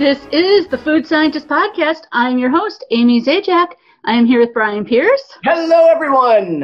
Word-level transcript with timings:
This 0.00 0.26
is 0.32 0.66
the 0.66 0.78
Food 0.78 1.06
Scientist 1.06 1.46
Podcast. 1.46 2.04
I'm 2.12 2.38
your 2.38 2.48
host, 2.48 2.86
Amy 2.90 3.20
Zajac. 3.20 3.72
I 4.06 4.14
am 4.14 4.24
here 4.24 4.40
with 4.40 4.54
Brian 4.54 4.82
Pierce. 4.82 5.22
Hello, 5.44 5.88
everyone. 5.90 6.62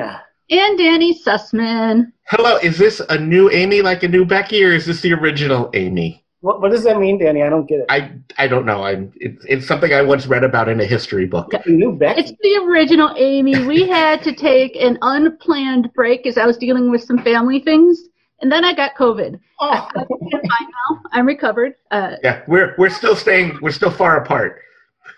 And 0.48 0.78
Danny 0.78 1.12
Sussman. 1.12 2.12
Hello, 2.28 2.56
is 2.56 2.78
this 2.78 3.00
a 3.10 3.18
new 3.18 3.50
Amy 3.50 3.82
like 3.82 4.02
a 4.02 4.08
new 4.08 4.24
Becky, 4.24 4.64
or 4.64 4.72
is 4.72 4.86
this 4.86 5.02
the 5.02 5.12
original 5.12 5.68
Amy? 5.74 6.24
What, 6.40 6.62
what 6.62 6.70
does 6.70 6.82
that 6.84 6.98
mean, 6.98 7.18
Danny? 7.18 7.42
I 7.42 7.50
don't 7.50 7.66
get 7.66 7.80
it. 7.80 7.86
I 7.90 8.12
I 8.38 8.48
don't 8.48 8.64
know. 8.64 8.84
I'm 8.84 9.12
it's, 9.16 9.44
it's 9.46 9.66
something 9.66 9.92
I 9.92 10.00
once 10.00 10.26
read 10.26 10.42
about 10.42 10.70
in 10.70 10.80
a 10.80 10.86
history 10.86 11.26
book. 11.26 11.52
New 11.66 11.92
Becky. 11.92 12.20
It's 12.22 12.32
the 12.40 12.64
original 12.66 13.12
Amy. 13.18 13.66
We 13.66 13.86
had 14.00 14.22
to 14.22 14.34
take 14.34 14.76
an 14.76 14.96
unplanned 15.02 15.92
break 15.92 16.26
as 16.26 16.38
I 16.38 16.46
was 16.46 16.56
dealing 16.56 16.90
with 16.90 17.02
some 17.02 17.18
family 17.18 17.60
things, 17.60 18.00
and 18.40 18.50
then 18.52 18.64
I 18.64 18.74
got 18.74 18.94
COVID. 18.96 19.38
Oh. 19.60 19.88
I'm 19.96 20.06
fine 20.30 20.68
now. 20.80 21.00
I'm 21.12 21.26
recovered. 21.26 21.74
Uh, 21.90 22.16
Yeah, 22.22 22.42
we're 22.46 22.74
we're 22.78 22.90
still 22.90 23.16
staying. 23.16 23.58
We're 23.62 23.70
still 23.72 23.90
far 23.90 24.16
apart. 24.22 24.60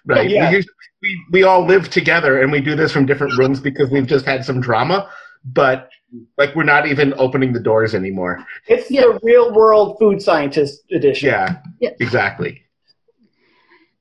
Right. 0.07 0.29
Yeah. 0.31 0.49
We, 0.51 0.57
usually, 0.57 0.75
we 1.03 1.25
we 1.33 1.43
all 1.45 1.65
live 1.67 1.91
together, 1.91 2.41
and 2.43 2.53
we 2.53 2.61
do 2.61 2.75
this 2.75 2.93
from 2.93 3.07
different 3.07 3.37
rooms 3.39 3.61
because 3.61 3.91
we've 3.91 4.07
just 4.07 4.25
had 4.27 4.45
some 4.45 4.61
drama. 4.61 5.11
But 5.45 5.91
like, 6.39 6.55
we're 6.57 6.65
not 6.65 6.87
even 6.87 7.15
opening 7.19 7.53
the 7.53 7.61
doors 7.61 7.95
anymore. 7.95 8.45
It's 8.67 8.91
Yeah. 8.91 9.03
the 9.03 9.21
real 9.23 9.53
world 9.55 9.97
food 9.99 10.21
scientist 10.23 10.83
edition. 10.93 11.29
Yeah. 11.29 11.59
Yeah. 11.81 11.91
Exactly. 12.01 12.63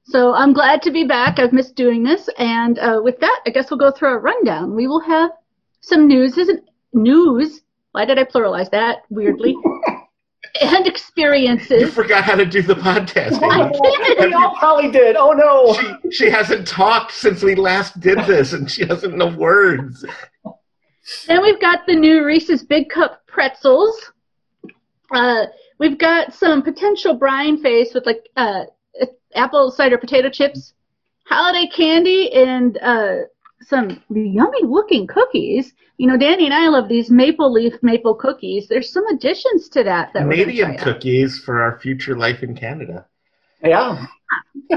so 0.06 0.34
I'm 0.34 0.54
glad 0.54 0.82
to 0.84 0.92
be 0.92 1.04
back. 1.06 1.38
I've 1.40 1.52
missed 1.54 1.76
doing 1.76 2.04
this, 2.04 2.30
and 2.38 2.80
uh, 2.80 3.02
with 3.04 3.20
that, 3.20 3.40
I 3.46 3.50
guess 3.50 3.70
we'll 3.70 3.80
go 3.80 3.92
through 3.92 4.14
a 4.14 4.20
rundown. 4.20 4.74
We 4.76 4.88
will 4.88 5.02
have 5.02 5.32
some 5.82 6.08
news. 6.08 6.38
Isn't 6.38 6.64
news? 6.94 7.62
Why 7.98 8.06
did 8.06 8.20
I 8.20 8.26
pluralize 8.26 8.70
that 8.70 9.06
weirdly? 9.10 9.58
and 10.62 10.86
experiences. 10.86 11.82
You 11.82 11.88
forgot 11.88 12.24
how 12.24 12.36
to 12.36 12.46
do 12.46 12.62
the 12.62 12.76
podcast. 12.76 13.42
I 13.42 13.66
Amy. 13.66 14.06
did. 14.06 14.20
we 14.20 14.34
all 14.36 14.56
probably 14.56 14.92
did. 14.92 15.16
Oh 15.16 15.32
no. 15.32 15.74
She, 15.74 16.12
she 16.12 16.30
hasn't 16.30 16.68
talked 16.68 17.12
since 17.12 17.42
we 17.42 17.56
last 17.56 18.00
did 18.00 18.20
this, 18.28 18.54
and 18.54 18.70
she 18.70 18.86
doesn't 18.86 19.18
know 19.18 19.36
words. 19.36 20.06
Then 21.26 21.42
we've 21.42 21.60
got 21.60 21.88
the 21.88 21.96
new 21.96 22.24
Reese's 22.24 22.62
Big 22.62 22.88
Cup 22.90 23.26
pretzels. 23.26 24.12
Uh, 25.12 25.48
we've 25.80 25.98
got 25.98 26.36
some 26.36 26.62
potential 26.62 27.16
brine 27.16 27.58
face 27.58 27.96
with 27.96 28.06
like 28.06 28.30
uh, 28.36 28.66
apple 29.34 29.72
cider 29.72 29.98
potato 29.98 30.30
chips, 30.30 30.76
holiday 31.26 31.68
candy, 31.76 32.32
and 32.32 32.78
uh, 32.78 33.22
some 33.68 34.02
yummy 34.10 34.64
looking 34.64 35.08
cookies. 35.08 35.74
You 35.98 36.08
know, 36.08 36.18
Danny 36.18 36.46
and 36.46 36.54
I 36.54 36.68
love 36.70 36.88
these 36.88 37.10
maple 37.10 37.52
leaf 37.52 37.74
maple 37.82 38.16
cookies. 38.16 38.68
There's 38.68 38.92
some 38.92 39.06
additions 39.08 39.68
to 39.70 39.84
that 39.84 40.14
that 40.14 40.24
we're 40.24 40.32
gonna 40.32 40.44
Canadian 40.44 40.68
try 40.68 40.76
out. 40.76 40.84
cookies 40.84 41.40
for 41.40 41.62
our 41.62 41.80
future 41.80 42.16
life 42.16 42.44
in 42.44 42.56
Canada. 42.56 43.06
Yeah. 43.64 44.06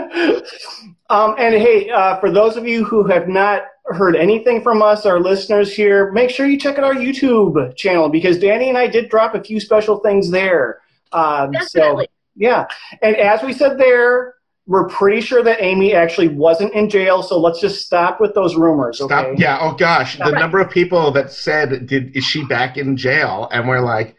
um, 1.11 1.35
and 1.39 1.55
hey, 1.55 1.91
uh, 1.91 2.19
for 2.19 2.31
those 2.31 2.57
of 2.57 2.67
you 2.67 2.85
who 2.85 3.05
have 3.05 3.29
not 3.29 3.63
heard 3.87 4.17
anything 4.17 4.63
from 4.63 4.83
us, 4.83 5.07
our 5.07 5.21
listeners 5.21 5.75
here, 5.75 6.11
make 6.13 6.31
sure 6.31 6.47
you 6.47 6.59
check 6.59 6.79
out 6.79 6.85
our 6.85 6.95
YouTube 6.95 7.77
channel 7.77 8.09
because 8.09 8.39
Danny 8.39 8.69
and 8.69 8.79
I 8.79 8.87
did 8.87 9.11
drop 9.11 9.35
a 9.35 9.43
few 9.43 9.61
special 9.61 9.99
things 9.99 10.31
there. 10.31 10.81
Um, 11.13 11.53
so 11.67 11.81
Definitely. 11.81 12.09
yeah, 12.37 12.67
and 13.03 13.17
as 13.17 13.43
we 13.43 13.53
said 13.53 13.79
there, 13.79 14.35
we're 14.67 14.89
pretty 14.89 15.21
sure 15.21 15.43
that 15.43 15.61
Amy 15.63 15.95
actually 15.95 16.29
wasn't 16.29 16.73
in 16.75 16.89
jail. 16.89 17.23
So 17.23 17.39
let's 17.41 17.61
just 17.61 17.85
stop 17.85 18.21
with 18.21 18.35
those 18.35 18.55
rumors. 18.57 19.01
Okay. 19.01 19.15
Stop. 19.15 19.39
Yeah. 19.39 19.59
Oh 19.61 19.73
gosh, 19.75 20.17
the 20.19 20.25
Right. 20.25 20.35
number 20.35 20.61
of 20.61 20.71
people 20.71 21.11
that 21.13 21.33
said, 21.33 21.87
"Did 21.87 22.17
is 22.17 22.25
she 22.25 22.45
back 22.45 22.77
in 22.77 22.97
jail?" 22.97 23.49
And 23.53 23.69
we're 23.69 23.81
like, 23.81 24.17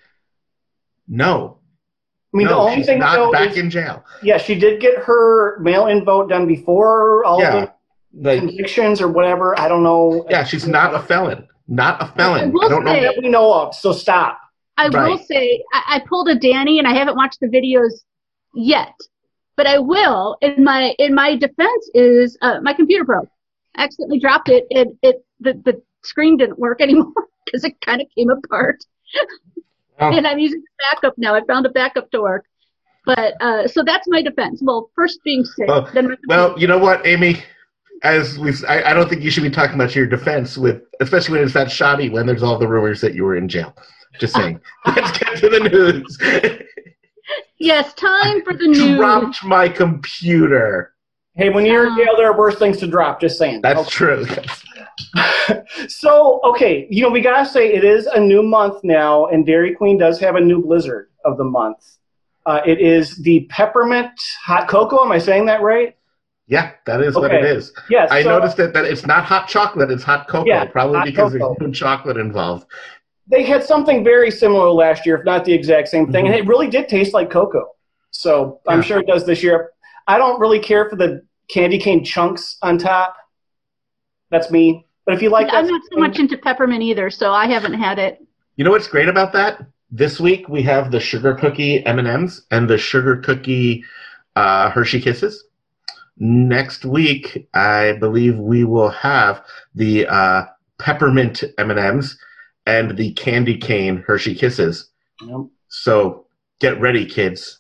"No, 1.07 1.57
I 2.33 2.37
mean, 2.37 2.47
the 2.47 2.53
no, 2.53 2.59
only 2.61 2.75
she's 2.77 2.85
thing 2.85 2.95
we 2.99 3.05
not 3.05 3.15
know 3.15 3.31
back 3.31 3.51
is, 3.51 3.57
in 3.57 3.69
jail." 3.69 4.03
yeah, 4.23 4.37
she 4.37 4.55
did 4.55 4.81
get 4.81 4.97
her 4.99 5.59
mail-in 5.59 6.03
vote 6.05 6.29
done 6.29 6.47
before 6.47 7.23
all 7.25 7.39
Yeah. 7.39 7.67
the 8.13 8.29
Like, 8.29 8.39
convictions 8.39 9.01
or 9.01 9.07
whatever. 9.07 9.57
I 9.59 9.67
don't 9.67 9.83
know. 9.83 10.25
yeah, 10.29 10.43
she's 10.43 10.67
not 10.67 10.93
a 10.93 10.99
felon. 10.99 11.47
Not 11.67 12.01
a 12.01 12.07
felon. 12.07 12.51
will 12.51 12.65
I 12.65 12.67
don't 12.69 12.83
know. 12.83 12.99
that 13.01 13.15
we 13.21 13.29
know 13.29 13.53
of. 13.53 13.73
So 13.75 13.93
stop. 13.93 14.37
I 14.77 14.89
will 14.89 15.17
say 15.19 15.63
I, 15.73 15.95
I 15.95 15.99
pulled 16.09 16.27
a 16.27 16.35
Danny, 16.35 16.79
and 16.79 16.87
I 16.87 16.93
haven't 16.93 17.15
watched 17.15 17.39
the 17.39 17.47
videos 17.47 18.01
yet, 18.55 18.93
but 19.57 19.67
I 19.67 19.79
will. 19.79 20.37
In 20.41 20.63
my 20.63 20.95
in 20.99 21.13
my 21.13 21.35
defense 21.35 21.89
is 21.93 22.37
uh, 22.41 22.59
my 22.61 22.73
computer 22.73 23.03
broke. 23.03 23.29
I 23.75 23.83
accidentally 23.83 24.19
dropped 24.19 24.49
it, 24.49 24.65
and 24.71 24.97
it 25.01 25.25
the 25.39 25.53
the 25.53 25.81
screen 26.03 26.37
didn't 26.37 26.59
work 26.59 26.81
anymore 26.81 27.13
because 27.45 27.63
it 27.63 27.79
kind 27.81 28.01
of 28.01 28.07
came 28.15 28.29
apart. 28.29 28.83
Oh. 29.99 30.11
And 30.11 30.25
I'm 30.25 30.39
using 30.39 30.61
the 30.61 30.95
backup 30.95 31.17
now. 31.17 31.35
I 31.35 31.41
found 31.45 31.65
a 31.65 31.69
backup 31.69 32.09
to 32.11 32.21
work. 32.21 32.45
But 33.05 33.41
uh, 33.41 33.67
so 33.67 33.83
that's 33.83 34.07
my 34.07 34.21
defense. 34.21 34.61
Well, 34.63 34.89
first 34.95 35.23
being 35.23 35.43
sick, 35.43 35.67
Well, 35.67 35.89
then 35.93 36.09
my 36.09 36.15
Well, 36.27 36.59
you 36.59 36.67
know 36.67 36.77
what, 36.77 37.05
Amy? 37.05 37.43
As 38.03 38.37
we, 38.39 38.51
I, 38.67 38.91
I 38.91 38.93
don't 38.93 39.09
think 39.09 39.21
you 39.21 39.29
should 39.29 39.43
be 39.43 39.49
talking 39.49 39.75
about 39.75 39.95
your 39.95 40.07
defense 40.07 40.57
with, 40.57 40.81
especially 41.01 41.35
when 41.35 41.43
it's 41.43 41.53
that 41.53 41.71
shoddy. 41.71 42.09
When 42.09 42.25
there's 42.25 42.43
all 42.43 42.57
the 42.57 42.67
rumors 42.67 43.01
that 43.01 43.13
you 43.13 43.23
were 43.23 43.35
in 43.35 43.47
jail. 43.47 43.75
Just 44.19 44.35
saying. 44.35 44.59
Let's 44.85 45.17
get 45.17 45.37
to 45.37 45.49
the 45.49 45.59
news. 45.69 46.17
yes, 47.61 47.93
time 47.93 48.43
for 48.43 48.53
the 48.53 48.67
news. 48.67 48.97
Dropped 48.97 49.43
my 49.43 49.69
computer. 49.69 50.93
Hey, 51.35 51.49
when 51.49 51.65
you're 51.65 51.87
in 51.87 51.95
jail, 51.95 52.17
there 52.17 52.29
are 52.29 52.37
worse 52.37 52.57
things 52.57 52.77
to 52.79 52.87
drop. 52.87 53.21
Just 53.21 53.37
saying. 53.37 53.61
That's 53.61 53.89
true. 53.89 54.25
so, 55.87 56.41
okay, 56.43 56.87
you 56.89 57.01
know, 57.01 57.09
we 57.09 57.21
gotta 57.21 57.49
say 57.49 57.73
it 57.73 57.83
is 57.83 58.05
a 58.07 58.19
new 58.19 58.43
month 58.43 58.83
now, 58.83 59.27
and 59.27 59.45
Dairy 59.45 59.73
Queen 59.73 59.97
does 59.97 60.19
have 60.19 60.35
a 60.35 60.41
new 60.41 60.61
blizzard 60.61 61.09
of 61.23 61.37
the 61.37 61.43
month. 61.43 61.97
Uh, 62.45 62.59
it 62.65 62.79
is 62.81 63.17
the 63.17 63.47
peppermint 63.49 64.11
hot 64.43 64.67
cocoa. 64.67 65.03
Am 65.05 65.11
I 65.11 65.19
saying 65.19 65.45
that 65.45 65.61
right? 65.61 65.95
Yeah, 66.47 66.71
that 66.85 67.01
is 67.01 67.15
what 67.15 67.31
Okay. 67.31 67.39
it 67.39 67.45
is. 67.45 67.71
Yes. 67.89 68.11
I 68.11 68.23
so 68.23 68.29
noticed 68.29 68.57
that, 68.57 68.73
that 68.73 68.83
it's 68.83 69.05
not 69.05 69.23
hot 69.23 69.47
chocolate, 69.47 69.89
it's 69.89 70.03
hot 70.03 70.27
cocoa, 70.27 70.47
Yeah, 70.47 70.65
probably 70.65 70.97
hot 70.97 71.05
because 71.05 71.31
cocoa. 71.31 71.55
there's 71.59 71.69
no 71.69 71.71
chocolate 71.71 72.17
involved. 72.17 72.65
They 73.31 73.43
had 73.43 73.63
something 73.63 74.03
very 74.03 74.29
similar 74.29 74.69
last 74.69 75.05
year, 75.05 75.17
if 75.17 75.25
not 75.25 75.45
the 75.45 75.53
exact 75.53 75.87
same 75.87 76.11
thing, 76.11 76.25
Mhm. 76.25 76.27
and 76.27 76.35
it 76.35 76.47
really 76.47 76.67
did 76.67 76.89
taste 76.89 77.13
like 77.13 77.29
cocoa. 77.29 77.69
So 78.11 78.59
I'm 78.67 78.81
sure 78.81 78.99
it 78.99 79.07
does 79.07 79.25
this 79.25 79.41
year. 79.41 79.71
I 80.07 80.17
don't 80.17 80.39
really 80.39 80.59
care 80.59 80.89
for 80.89 80.97
the 80.97 81.21
candy 81.49 81.77
cane 81.79 82.03
chunks 82.03 82.57
on 82.61 82.77
top. 82.77 83.15
That's 84.31 84.51
me. 84.51 84.85
But 85.05 85.15
if 85.15 85.21
you 85.21 85.29
like, 85.29 85.47
I'm 85.51 85.65
not 85.67 85.81
so 85.91 85.99
much 85.99 86.19
into 86.19 86.37
peppermint 86.37 86.83
either, 86.83 87.09
so 87.09 87.31
I 87.31 87.45
haven't 87.47 87.73
had 87.73 87.99
it. 87.99 88.19
You 88.57 88.65
know 88.65 88.71
what's 88.71 88.87
great 88.87 89.07
about 89.07 89.31
that? 89.33 89.65
This 89.89 90.19
week 90.19 90.49
we 90.49 90.61
have 90.63 90.91
the 90.91 90.99
sugar 90.99 91.33
cookie 91.33 91.85
M&Ms 91.85 92.45
and 92.51 92.69
the 92.69 92.77
sugar 92.77 93.15
cookie 93.17 93.83
uh, 94.35 94.69
Hershey 94.69 94.99
Kisses. 94.99 95.45
Next 96.17 96.85
week, 96.85 97.47
I 97.53 97.93
believe 97.93 98.37
we 98.37 98.63
will 98.65 98.89
have 98.89 99.41
the 99.73 100.05
uh, 100.07 100.45
peppermint 100.79 101.43
M&Ms 101.57 101.77
and 101.77 102.19
the 102.65 103.13
candy 103.13 103.57
cane 103.57 104.03
Hershey 104.05 104.35
Kisses. 104.35 104.89
You 105.21 105.27
know, 105.27 105.51
So 105.67 106.25
get 106.59 106.79
ready, 106.79 107.05
kids. 107.05 107.59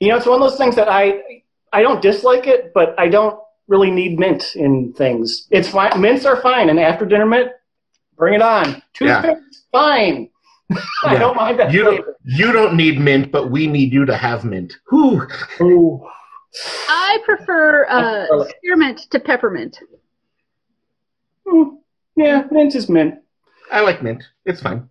You 0.00 0.08
know, 0.08 0.16
it's 0.16 0.26
one 0.26 0.40
of 0.42 0.48
those 0.48 0.58
things 0.58 0.76
that 0.76 0.88
I 0.88 1.20
I 1.72 1.82
don't 1.82 2.00
dislike 2.00 2.46
it, 2.46 2.72
but 2.74 2.94
I 2.98 3.08
don't 3.08 3.38
really 3.68 3.90
need 3.90 4.18
mint 4.18 4.54
in 4.54 4.92
things. 4.94 5.46
It's 5.50 5.68
fine. 5.68 6.00
Mints 6.00 6.24
are 6.24 6.40
fine, 6.40 6.70
and 6.70 6.78
after 6.78 7.04
dinner 7.04 7.26
mint, 7.26 7.50
bring 8.16 8.34
it 8.34 8.42
on. 8.42 8.82
Yeah. 9.00 9.20
Toothpicks, 9.22 9.64
fine. 9.72 10.30
I 11.04 11.12
Yeah. 11.12 11.18
don't 11.18 11.36
mind 11.36 11.58
that 11.60 11.72
You 11.72 11.82
don't, 11.84 12.04
you 12.24 12.52
don't 12.52 12.76
need 12.76 12.98
mint, 12.98 13.30
but 13.30 13.50
we 13.50 13.66
need 13.66 13.92
you 13.92 14.04
to 14.06 14.16
have 14.16 14.44
mint. 14.44 14.74
Whew. 14.90 15.26
Ooh. 15.60 16.06
I 16.88 17.18
prefer 17.24 17.86
uh, 17.88 18.44
spearmint 18.48 19.00
to 19.10 19.20
peppermint. 19.20 19.78
Hmm. 21.46 21.76
Yeah, 22.16 22.44
mint 22.50 22.74
is 22.74 22.88
mint. 22.88 23.16
I 23.72 23.80
like 23.80 24.02
mint. 24.02 24.22
It's 24.44 24.62
fine. 24.62 24.88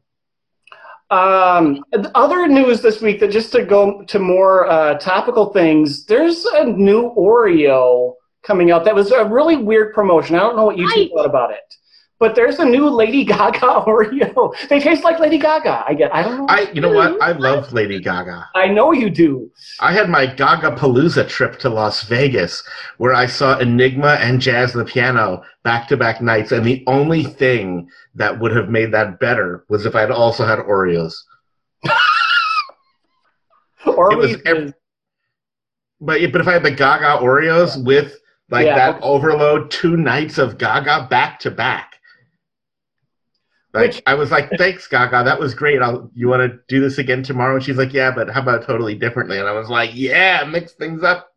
Um, 1.12 1.84
other 2.16 2.48
news 2.48 2.82
this 2.82 3.02
week 3.02 3.20
that 3.20 3.30
just 3.32 3.52
to 3.52 3.64
go 3.64 4.04
to 4.04 4.20
more 4.20 4.68
uh, 4.68 4.96
topical 4.96 5.54
things, 5.54 6.06
there's 6.06 6.46
a 6.46 6.66
new 6.66 7.14
Oreo 7.16 8.14
coming 8.44 8.72
out 8.72 8.86
that 8.86 8.96
was 8.96 9.12
a 9.12 9.24
really 9.26 9.56
weird 9.56 9.94
promotion. 9.94 10.36
I 10.36 10.40
don't 10.40 10.56
know 10.56 10.66
what 10.66 10.78
you 10.78 10.88
two 10.94 11.00
Right. 11.02 11.12
thought 11.16 11.26
about 11.28 11.52
it, 11.52 11.74
but 12.20 12.36
there's 12.36 12.60
a 12.60 12.66
new 12.66 12.90
Lady 12.90 13.26
Gaga 13.26 13.60
Oreo. 13.88 14.54
They 14.70 14.80
taste 14.80 15.04
like 15.04 15.20
Lady 15.20 15.38
Gaga. 15.38 15.84
I 15.88 15.94
get. 15.94 16.14
I 16.14 16.24
don't 16.24 16.38
know. 16.38 16.46
I, 16.48 16.72
you 16.72 16.82
know 16.82 16.92
what? 16.92 17.22
I 17.22 17.34
mm-hmm. 17.34 17.42
love 17.42 17.74
Lady 17.74 18.00
Gaga. 18.00 18.48
I 18.56 18.68
know 18.68 18.92
you 18.92 19.10
do. 19.10 19.52
I 19.80 19.92
had 19.92 20.10
my 20.10 20.26
Gaga 20.26 20.72
Palooza 20.72 21.28
trip 21.28 21.60
to 21.60 21.70
Las 21.70 22.04
Vegas 22.04 22.64
where 22.98 23.14
I 23.14 23.26
saw 23.26 23.58
Enigma 23.58 24.18
and 24.22 24.40
Jazz 24.40 24.76
and 24.76 24.88
Piano 24.88 25.44
back 25.64 25.88
to 25.90 25.98
back 25.98 26.22
nights, 26.22 26.52
and 26.52 26.66
the 26.66 26.84
only 26.88 27.24
thing 27.24 27.90
that 28.16 28.40
would 28.40 28.56
have 28.56 28.70
made 28.70 28.94
that 28.94 29.20
better 29.20 29.66
was 29.68 29.86
if 29.86 29.96
I 29.96 30.02
had 30.02 30.12
also 30.12 30.46
had 30.46 30.60
Oreos. 30.60 31.16
Or 33.86 34.12
It 34.14 34.18
was 34.18 34.38
we- 34.38 34.74
But 36.02 36.32
but 36.32 36.42
if 36.42 36.48
I 36.48 36.54
had 36.54 36.64
the 36.64 36.72
Gaga 36.72 37.24
Oreos 37.24 37.84
with 37.84 38.18
like 38.50 38.66
Yeah, 38.68 38.76
that 38.76 38.96
okay. 38.98 39.06
overload, 39.06 39.72
two 39.72 39.98
nights 39.98 40.38
of 40.38 40.58
Gaga 40.58 41.08
back 41.10 41.40
to 41.40 41.52
back. 41.52 41.95
Like 43.76 43.92
Which- 43.92 44.02
I 44.08 44.14
was 44.16 44.32
like, 44.32 44.50
"Thanks, 44.58 44.88
Gaga. 44.88 45.24
That 45.26 45.40
was 45.40 45.54
great. 45.54 45.82
I'll, 45.82 46.10
you 46.16 46.28
want 46.30 46.50
to 46.50 46.58
do 46.68 46.80
this 46.80 46.98
again 46.98 47.22
tomorrow?" 47.24 47.56
And 47.56 47.64
she's 47.64 47.78
like, 47.78 47.94
"Yeah, 47.94 48.10
but 48.12 48.30
how 48.30 48.42
about 48.42 48.66
totally 48.66 48.96
differently?" 48.96 49.38
And 49.38 49.48
I 49.48 49.52
was 49.52 49.70
like, 49.70 49.92
"Yeah, 49.94 50.44
mix 50.46 50.72
things 50.74 51.04
up." 51.04 51.32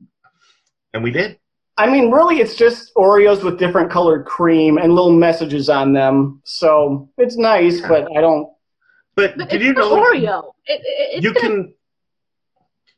And 0.94 1.02
we 1.02 1.10
did. 1.10 1.38
I 1.76 1.88
mean, 1.90 2.10
really, 2.10 2.40
it's 2.40 2.54
just 2.54 2.94
Oreos 2.96 3.42
with 3.44 3.58
different 3.58 3.90
colored 3.90 4.24
cream 4.24 4.78
and 4.78 4.94
little 4.94 5.12
messages 5.12 5.68
on 5.68 5.92
them. 5.92 6.40
So 6.44 7.08
it's 7.18 7.36
nice, 7.36 7.80
Yeah. 7.80 7.88
but 7.88 8.16
I 8.16 8.20
don't. 8.20 8.48
But, 9.14 9.36
But 9.36 9.48
did 9.50 9.56
it's 9.62 9.64
you 9.66 9.72
know 9.74 9.96
Oreo. 10.00 10.52
It, 10.66 10.80
it, 10.80 11.16
it's 11.16 11.24
you 11.24 11.34
gonna- 11.34 11.48
can 11.48 11.74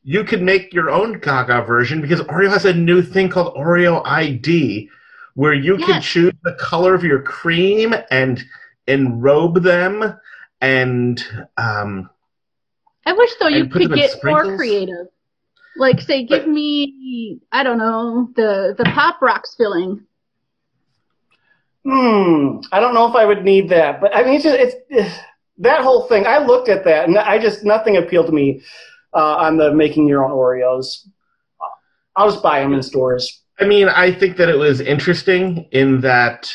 you 0.03 0.23
can 0.23 0.43
make 0.45 0.73
your 0.73 0.89
own 0.89 1.19
Gaga 1.19 1.61
version 1.63 2.01
because 2.01 2.21
Oreo 2.21 2.49
has 2.49 2.65
a 2.65 2.73
new 2.73 3.01
thing 3.01 3.29
called 3.29 3.55
Oreo 3.55 4.01
ID, 4.05 4.89
where 5.35 5.53
you 5.53 5.77
can 5.77 6.01
choose 6.01 6.33
the 6.43 6.53
color 6.59 6.93
of 6.95 7.03
your 7.03 7.21
cream 7.21 7.93
and 8.09 8.43
enrobe 8.91 9.63
them 9.63 10.19
and 10.61 11.23
um, 11.57 12.09
I 13.05 13.13
wish 13.13 13.31
though 13.39 13.47
you 13.47 13.67
could 13.67 13.93
get 13.93 14.23
more 14.23 14.55
creative. 14.55 15.07
Like 15.77 16.01
say, 16.01 16.23
give 16.23 16.43
But- 16.43 16.49
me 16.49 17.39
I 17.51 17.63
don't 17.63 17.77
know 17.77 18.29
the 18.35 18.75
the 18.77 18.83
Pop 18.85 19.21
Rocks 19.21 19.55
filling. 19.57 20.05
Hmm. 21.83 22.59
I 22.71 22.79
don't 22.79 22.93
know 22.93 23.07
if 23.09 23.15
I 23.15 23.25
would 23.25 23.43
need 23.43 23.69
that, 23.69 23.99
but 23.99 24.15
I 24.15 24.23
mean, 24.23 24.35
it's 24.35 24.43
just 24.43 24.77
it's 24.89 25.15
that 25.57 25.81
whole 25.81 26.07
thing. 26.07 26.27
I 26.27 26.37
looked 26.37 26.69
at 26.69 26.83
that, 26.85 27.07
and 27.07 27.17
I 27.17 27.39
just 27.39 27.63
nothing 27.63 27.97
appealed 27.97 28.27
to 28.27 28.31
me 28.31 28.61
uh, 29.13 29.35
on 29.37 29.57
the 29.57 29.73
making 29.73 30.07
your 30.07 30.23
own 30.23 30.31
Oreos. 30.31 31.07
I'll 32.15 32.29
just 32.29 32.43
buy 32.43 32.59
them 32.59 32.73
in 32.73 32.83
stores. 32.83 33.41
I 33.59 33.65
mean, 33.65 33.87
I 33.89 34.11
think 34.11 34.37
that 34.37 34.49
it 34.49 34.57
was 34.57 34.81
interesting 34.81 35.67
in 35.71 36.01
that 36.01 36.53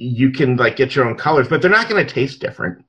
you 0.00 0.30
can 0.32 0.56
like 0.56 0.76
get 0.76 0.96
your 0.96 1.06
own 1.06 1.14
colors, 1.16 1.46
but 1.48 1.60
they're 1.60 1.70
not 1.70 1.88
going 1.88 2.04
to 2.04 2.10
taste 2.14 2.40
different. 2.40 2.82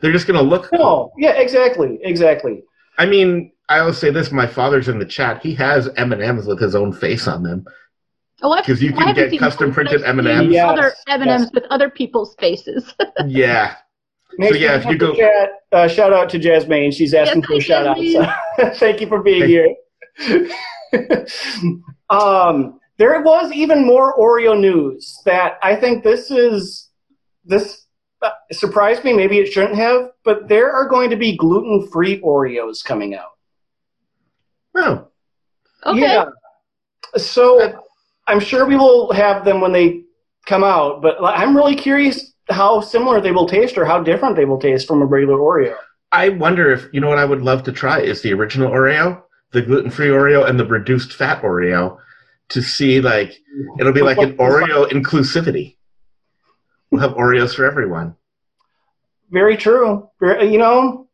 They're 0.00 0.12
just 0.12 0.26
going 0.26 0.38
to 0.38 0.42
look. 0.48 0.70
cool. 0.70 1.12
Yeah, 1.18 1.32
exactly, 1.32 1.98
exactly. 2.02 2.62
I 2.96 3.04
mean, 3.06 3.52
I 3.68 3.80
always 3.80 3.98
say 3.98 4.10
this. 4.10 4.32
My 4.32 4.46
father's 4.46 4.88
in 4.88 4.98
the 4.98 5.04
chat. 5.04 5.42
He 5.42 5.54
has 5.56 5.88
M 5.96 6.12
and 6.12 6.22
M's 6.22 6.46
with 6.46 6.58
his 6.60 6.74
own 6.74 6.92
face 6.92 7.28
on 7.28 7.42
them. 7.42 7.64
Oh, 8.40 8.52
I've- 8.52 8.64
'Cause 8.66 8.80
you 8.80 8.92
can 8.92 9.14
get 9.14 9.36
custom 9.38 9.72
printed 9.72 10.02
M&Ms. 10.04 10.48
Yes, 10.50 10.64
Other 10.70 10.92
M 11.08 11.22
and 11.22 11.30
M's 11.30 11.50
with 11.52 11.64
other 11.70 11.90
people's 11.90 12.34
faces. 12.38 12.94
Yeah, 13.26 13.74
Next, 14.38 14.58
yeah, 14.58 14.76
if 14.76 14.84
you 14.86 14.96
go- 14.96 15.14
chat, 15.14 15.50
uh, 15.72 15.88
shout 15.88 16.12
out 16.12 16.28
to 16.30 16.38
Jasmine. 16.38 16.92
She's 16.92 17.12
asking 17.14 17.40
Yes, 17.42 17.46
for 17.48 17.54
a 17.56 17.60
shout 17.60 17.86
out. 17.86 17.98
So, 17.98 18.70
thank 18.78 19.00
you 19.00 19.08
for 19.08 19.22
being 19.22 19.74
Thank- 20.16 20.50
here. 20.96 21.26
um, 22.10 22.77
there 22.98 23.20
was 23.22 23.52
even 23.52 23.86
more 23.86 24.16
Oreo 24.16 24.58
news 24.58 25.20
that 25.24 25.58
I 25.62 25.76
think 25.76 26.02
this 26.02 26.30
is 26.30 26.90
this 27.44 27.86
uh, 28.20 28.30
surprised 28.50 29.04
me. 29.04 29.12
Maybe 29.12 29.38
it 29.38 29.52
shouldn't 29.52 29.76
have, 29.76 30.10
but 30.24 30.48
there 30.48 30.72
are 30.72 30.88
going 30.88 31.10
to 31.10 31.16
be 31.16 31.36
gluten-free 31.36 32.20
Oreos 32.20 32.84
coming 32.84 33.14
out. 33.14 33.30
oh, 34.76 35.08
okay. 35.86 36.00
Yeah. 36.00 36.24
So 37.16 37.80
I'm 38.26 38.40
sure 38.40 38.66
we 38.66 38.76
will 38.76 39.12
have 39.12 39.44
them 39.44 39.60
when 39.60 39.72
they 39.72 40.02
come 40.46 40.64
out, 40.64 41.00
but 41.00 41.16
I'm 41.22 41.56
really 41.56 41.76
curious 41.76 42.32
how 42.50 42.80
similar 42.80 43.20
they 43.20 43.32
will 43.32 43.48
taste 43.48 43.78
or 43.78 43.84
how 43.84 44.02
different 44.02 44.34
they 44.34 44.44
will 44.44 44.58
taste 44.58 44.88
from 44.88 45.02
a 45.02 45.04
regular 45.04 45.38
Oreo. 45.38 45.76
I 46.10 46.30
wonder 46.30 46.72
if 46.72 46.86
you 46.92 47.00
know 47.00 47.08
what 47.08 47.18
I 47.18 47.24
would 47.24 47.42
love 47.42 47.62
to 47.64 47.72
try 47.72 48.00
is 48.00 48.22
the 48.22 48.32
original 48.32 48.70
Oreo, 48.70 49.22
the 49.52 49.62
gluten-free 49.62 50.08
Oreo, 50.08 50.48
and 50.48 50.58
the 50.58 50.66
reduced 50.66 51.12
fat 51.12 51.42
Oreo, 51.42 51.98
to 52.50 52.62
see 52.62 53.00
like 53.00 53.40
it'll 53.78 53.92
be 53.92 54.02
like 54.02 54.18
an 54.18 54.36
Oreo 54.36 54.88
inclusivity. 54.90 55.76
We'll 56.90 57.02
have 57.02 57.12
Oreos 57.12 57.54
for 57.54 57.66
everyone. 57.66 58.16
Very 59.30 59.56
true. 59.56 60.08
You 60.22 60.56
know, 60.58 61.08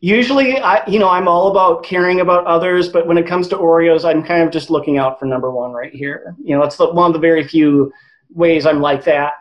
usually 0.00 0.58
I, 0.58 0.86
you 0.86 0.98
know, 0.98 1.10
I'm 1.10 1.28
all 1.28 1.50
about 1.50 1.82
caring 1.82 2.20
about 2.20 2.46
others, 2.46 2.88
but 2.88 3.06
when 3.06 3.18
it 3.18 3.26
comes 3.26 3.48
to 3.48 3.56
Oreos, 3.56 4.04
I'm 4.04 4.22
kind 4.22 4.42
of 4.42 4.50
just 4.50 4.70
looking 4.70 4.96
out 4.96 5.18
for 5.18 5.26
number 5.26 5.50
one 5.50 5.72
right 5.72 5.92
here. 5.92 6.34
You 6.42 6.56
know, 6.56 6.62
it's 6.62 6.76
the, 6.76 6.90
one 6.90 7.06
of 7.06 7.12
the 7.12 7.18
very 7.18 7.46
few 7.46 7.92
ways 8.30 8.64
I'm 8.64 8.80
like 8.80 9.04
that. 9.04 9.34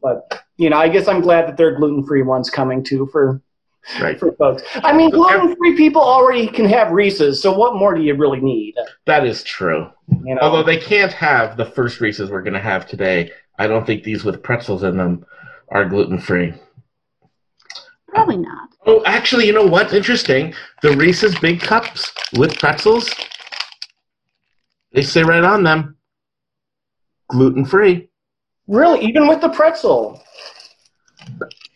But 0.00 0.44
you 0.56 0.70
know, 0.70 0.76
I 0.76 0.88
guess 0.88 1.08
I'm 1.08 1.20
glad 1.20 1.48
that 1.48 1.56
there 1.56 1.68
are 1.68 1.76
gluten-free 1.76 2.22
ones 2.22 2.48
coming 2.48 2.84
too 2.84 3.08
for 3.10 3.42
Right. 4.00 4.18
for 4.18 4.32
folks. 4.32 4.62
I 4.74 4.92
mean, 4.92 5.10
gluten-free 5.10 5.76
people 5.76 6.02
already 6.02 6.48
can 6.48 6.64
have 6.66 6.90
Reese's, 6.90 7.40
so 7.40 7.56
what 7.56 7.76
more 7.76 7.94
do 7.94 8.02
you 8.02 8.14
really 8.14 8.40
need? 8.40 8.74
That 9.04 9.24
is 9.24 9.44
true. 9.44 9.88
You 10.24 10.34
know, 10.34 10.40
Although 10.40 10.64
they 10.64 10.76
can't 10.78 11.12
have 11.12 11.56
the 11.56 11.64
first 11.64 12.00
Reese's 12.00 12.30
we're 12.30 12.42
going 12.42 12.54
to 12.54 12.60
have 12.60 12.86
today. 12.86 13.30
I 13.58 13.66
don't 13.66 13.86
think 13.86 14.02
these 14.02 14.24
with 14.24 14.42
pretzels 14.42 14.82
in 14.82 14.96
them 14.96 15.24
are 15.68 15.84
gluten-free. 15.84 16.54
Probably 18.08 18.36
not. 18.38 18.68
Oh, 18.86 19.02
actually, 19.04 19.46
you 19.46 19.52
know 19.52 19.66
what's 19.66 19.92
interesting? 19.92 20.54
The 20.82 20.96
Reese's 20.96 21.38
Big 21.38 21.60
Cups 21.60 22.12
with 22.36 22.58
pretzels, 22.58 23.08
they 24.92 25.02
say 25.02 25.22
right 25.22 25.44
on 25.44 25.62
them, 25.62 25.96
gluten-free. 27.28 28.08
really, 28.66 29.04
even 29.04 29.28
with 29.28 29.40
the 29.40 29.48
pretzel. 29.50 30.22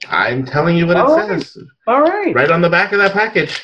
I'm 0.08 0.44
telling 0.46 0.76
you 0.76 0.86
what 0.86 0.96
it 0.96 1.00
All 1.00 1.16
right. 1.16 1.42
says. 1.42 1.58
All 1.86 2.00
right. 2.02 2.34
Right 2.34 2.50
on 2.50 2.60
the 2.60 2.70
back 2.70 2.92
of 2.92 2.98
that 2.98 3.12
package. 3.12 3.60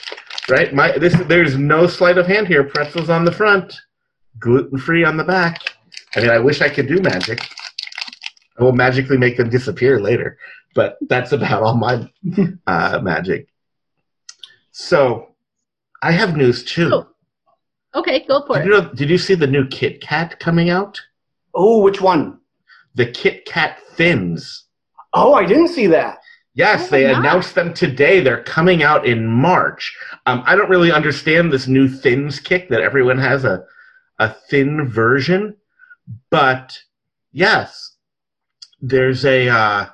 Right? 0.48 0.72
My 0.74 0.96
this 0.98 1.14
there's 1.26 1.56
no 1.56 1.86
sleight 1.86 2.18
of 2.18 2.26
hand 2.26 2.46
here. 2.46 2.62
Pretzels 2.64 3.10
on 3.10 3.24
the 3.24 3.32
front, 3.32 3.74
gluten-free 4.38 5.04
on 5.04 5.16
the 5.16 5.24
back. 5.24 5.60
I 6.14 6.20
mean, 6.20 6.30
I 6.30 6.38
wish 6.38 6.60
I 6.60 6.68
could 6.68 6.86
do 6.86 7.00
magic. 7.00 7.40
I 8.58 8.62
will 8.62 8.72
magically 8.72 9.16
make 9.18 9.36
them 9.36 9.50
disappear 9.50 10.00
later, 10.00 10.38
but 10.74 10.98
that's 11.08 11.32
about 11.32 11.62
all 11.62 11.74
my 11.76 12.08
uh, 12.66 13.00
magic. 13.02 13.48
So, 14.70 15.28
I 16.02 16.12
have 16.12 16.36
news 16.36 16.64
too. 16.64 16.90
Oh, 16.92 17.06
Okay, 17.94 18.24
go 18.28 18.44
for 18.46 18.56
Did 18.56 18.62
it. 18.62 18.66
you, 18.66 18.70
know, 18.72 18.92
did 18.94 19.08
you 19.10 19.16
see 19.18 19.34
the 19.34 19.46
new 19.46 19.66
Kit 19.68 20.02
Kat 20.02 20.38
coming 20.38 20.68
out? 20.68 21.00
Oh, 21.54 21.80
which 21.80 22.00
one? 22.02 22.38
The 22.94 23.06
Kit 23.06 23.46
Kat 23.46 23.78
Thins. 23.92 24.64
Oh, 25.14 25.32
I 25.32 25.46
didn't 25.46 25.68
see 25.68 25.86
that. 25.88 26.18
Yes, 26.56 26.86
Oh, 26.86 26.90
they 26.90 27.04
nice. 27.04 27.16
announced 27.18 27.54
them 27.54 27.74
today. 27.74 28.20
They're 28.20 28.42
coming 28.42 28.82
out 28.82 29.06
in 29.06 29.26
March. 29.26 29.94
Um, 30.24 30.42
I 30.46 30.56
don't 30.56 30.70
really 30.70 30.90
understand 30.90 31.52
this 31.52 31.68
new 31.68 31.86
Thins 31.86 32.40
kick 32.40 32.70
that 32.70 32.80
everyone 32.80 33.18
has 33.18 33.44
a 33.44 33.64
a 34.18 34.30
thin 34.48 34.88
version, 34.88 35.54
but 36.30 36.78
yes, 37.30 37.96
there's 38.80 39.26
a 39.26 39.48
uh, 39.50 39.86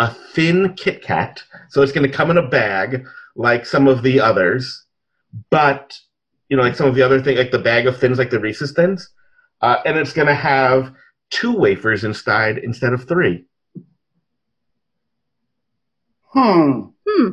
a 0.00 0.10
thin 0.32 0.74
Kit 0.74 1.02
Kat. 1.02 1.42
So 1.70 1.80
it's 1.82 1.92
going 1.92 2.10
to 2.10 2.16
come 2.16 2.30
in 2.32 2.38
a 2.38 2.48
bag 2.48 3.06
like 3.36 3.64
some 3.64 3.86
of 3.86 4.02
the 4.02 4.20
others, 4.20 4.84
but 5.50 5.96
you 6.48 6.56
know, 6.56 6.64
like 6.64 6.74
some 6.76 6.88
of 6.88 6.96
the 6.96 7.02
other 7.02 7.22
things, 7.22 7.38
like 7.38 7.52
the 7.52 7.58
bag 7.60 7.86
of 7.86 7.98
thins, 7.98 8.18
like 8.18 8.30
the 8.30 8.40
Reese's 8.40 8.72
thins, 8.72 9.08
uh, 9.60 9.76
and 9.86 9.96
it's 9.96 10.12
going 10.12 10.28
to 10.28 10.34
have 10.34 10.92
two 11.30 11.52
wafers 11.56 12.02
inside 12.02 12.58
instead 12.58 12.92
of 12.92 13.06
three. 13.06 13.44
Hmm. 16.34 16.80
Hmm. 17.08 17.28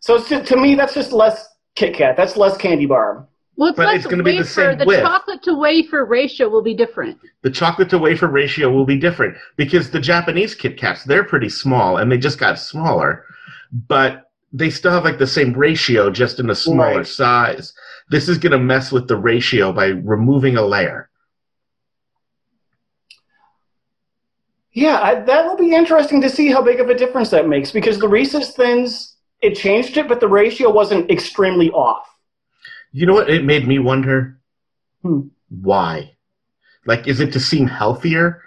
So 0.00 0.22
to, 0.22 0.42
to 0.42 0.56
me, 0.56 0.74
that's 0.74 0.94
just 0.94 1.12
less 1.12 1.46
Kit 1.76 1.94
Kat. 1.94 2.16
That's 2.16 2.36
less 2.36 2.56
candy 2.56 2.86
bar. 2.86 3.26
Well, 3.56 3.68
it's 3.70 3.76
But 3.76 3.86
less 3.86 3.96
it's 3.98 4.06
gonna 4.06 4.22
be 4.22 4.32
the 4.32 4.38
wafer. 4.38 4.48
same 4.50 4.78
the 4.78 4.84
width. 4.84 5.00
chocolate 5.02 5.42
to 5.44 5.54
wafer 5.54 6.04
ratio 6.04 6.48
will 6.48 6.62
be 6.62 6.74
different. 6.74 7.18
the 7.42 7.50
chocolate 7.50 7.88
to 7.90 7.98
wafer 7.98 8.26
ratio 8.26 8.70
will 8.70 8.84
be 8.86 8.96
different 8.98 9.36
because 9.56 9.90
the 9.90 10.00
Japanese 10.00 10.54
Kit 10.54 10.76
Kats 10.76 11.04
they're 11.04 11.22
pretty 11.24 11.48
small 11.48 11.98
and 11.98 12.10
they 12.10 12.18
just 12.18 12.38
got 12.38 12.58
smaller, 12.58 13.24
but 13.88 14.30
they 14.52 14.70
still 14.70 14.90
have 14.92 15.04
like 15.04 15.18
the 15.18 15.26
same 15.26 15.52
ratio 15.52 16.10
just 16.10 16.40
in 16.40 16.50
a 16.50 16.54
smaller 16.54 16.98
Right. 16.98 17.06
size. 17.06 17.72
This 18.10 18.28
is 18.28 18.38
going 18.38 18.52
to 18.52 18.58
mess 18.58 18.92
with 18.92 19.08
the 19.08 19.16
ratio 19.16 19.72
by 19.72 19.86
removing 19.86 20.56
a 20.56 20.62
layer. 20.62 21.08
Yeah, 24.74 25.00
I, 25.00 25.14
that 25.20 25.44
will 25.46 25.56
be 25.56 25.72
interesting 25.74 26.20
to 26.20 26.28
see 26.28 26.50
how 26.50 26.60
big 26.60 26.80
of 26.80 26.88
a 26.90 26.94
difference 26.94 27.30
that 27.30 27.48
makes 27.48 27.70
because 27.70 27.98
the 27.98 28.08
Reese's 28.08 28.50
Thins, 28.50 29.16
it 29.40 29.54
changed 29.54 29.96
it, 29.96 30.08
but 30.08 30.18
the 30.20 30.28
ratio 30.28 30.68
wasn't 30.70 31.10
extremely 31.10 31.70
off. 31.70 32.06
You 32.92 33.06
know 33.06 33.14
what? 33.14 33.30
It 33.30 33.44
made 33.44 33.66
me 33.68 33.78
wonder 33.78 34.38
Hmm. 35.02 35.28
why. 35.48 36.12
Like, 36.86 37.06
is 37.06 37.20
it 37.20 37.32
to 37.32 37.40
seem 37.40 37.66
healthier, 37.66 38.40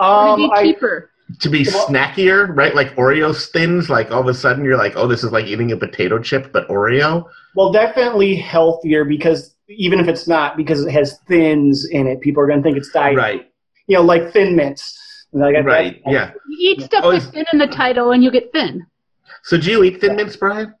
Or 0.00 0.06
Um, 0.06 0.40
to 0.40 0.46
be 0.48 0.52
I, 0.52 0.62
cheaper. 0.64 1.10
to 1.40 1.48
be 1.48 1.64
Well- 1.64 1.86
snackier, 1.86 2.48
right? 2.56 2.74
Like 2.74 2.96
Oreo 2.96 3.32
thins. 3.52 3.88
Like 3.88 4.10
all 4.10 4.20
of 4.22 4.26
a 4.26 4.34
sudden 4.34 4.64
you're 4.64 4.76
like, 4.76 4.94
oh, 4.96 5.06
this 5.06 5.22
is 5.22 5.30
like 5.30 5.46
eating 5.46 5.70
a 5.70 5.76
potato 5.76 6.18
chip, 6.18 6.52
but 6.52 6.66
Oreo. 6.68 7.26
well, 7.54 7.70
definitely 7.70 8.34
healthier 8.34 9.04
because 9.04 9.54
even 9.68 10.00
if 10.00 10.08
it's 10.08 10.26
not, 10.26 10.56
because 10.56 10.84
it 10.84 10.90
has 10.90 11.18
thins 11.28 11.86
in 11.90 12.08
it, 12.08 12.20
people 12.20 12.42
are 12.42 12.46
going 12.48 12.58
to 12.58 12.62
think 12.64 12.76
it's 12.76 12.90
diet. 12.90 13.16
Right. 13.16 13.51
You 13.92 13.98
know, 13.98 14.04
like 14.04 14.32
Thin 14.32 14.56
Mints. 14.56 14.98
Like, 15.34 15.54
that- 15.54 15.64
Right. 15.66 16.00
Yeah. 16.06 16.30
You 16.48 16.70
eat 16.70 16.80
stuff 16.82 17.04
Oh, 17.04 17.10
with 17.10 17.30
thin 17.30 17.44
in 17.52 17.58
the 17.58 17.66
title, 17.66 18.12
and 18.12 18.24
you 18.24 18.30
get 18.30 18.50
thin. 18.52 18.86
So 19.42 19.58
do 19.58 19.70
you 19.70 19.82
eat 19.84 20.00
Thin 20.00 20.16
Mints, 20.16 20.34
Brian? 20.34 20.74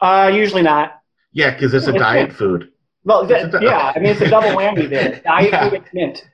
Uh, 0.00 0.30
usually 0.32 0.62
not. 0.62 1.00
Yeah, 1.32 1.50
because 1.50 1.74
it's 1.74 1.88
a 1.88 1.90
It's 1.90 1.98
diet 1.98 2.28
good. 2.28 2.36
food. 2.38 2.68
Well, 3.04 3.22
It's 3.28 3.30
a 3.44 3.48
that, 3.48 3.60
du- 3.60 3.66
yeah, 3.66 3.92
I 3.96 3.98
mean, 3.98 4.10
it's 4.12 4.20
a 4.20 4.28
double 4.28 4.50
whammy 4.50 4.88
there. 4.88 5.20
Diet 5.24 5.50
Yeah. 5.50 5.68
food 5.70 5.74
and 5.80 5.84
mint. 5.92 6.24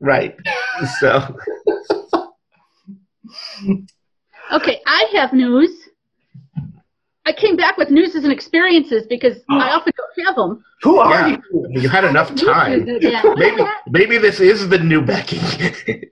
Right. 0.00 0.36
So 1.00 1.34
Okay, 4.52 4.80
I 4.86 5.06
have 5.14 5.32
news. 5.32 5.83
I 7.26 7.32
came 7.32 7.56
back 7.56 7.78
with 7.78 7.90
news 7.90 8.14
and 8.14 8.30
experiences 8.30 9.06
because 9.08 9.38
I 9.50 9.70
often 9.70 9.92
don't 9.96 10.26
have 10.26 10.36
them. 10.36 10.62
Who 10.82 10.98
are 10.98 11.10
Yeah. 11.28 11.36
you? 11.52 11.66
You 11.80 11.88
had 11.88 12.04
enough 12.04 12.34
time. 12.34 12.84
Maybe 12.84 13.62
maybe 13.88 14.18
this 14.18 14.40
is 14.40 14.68
the 14.68 14.78
new 14.78 15.00
Becky. 15.00 15.40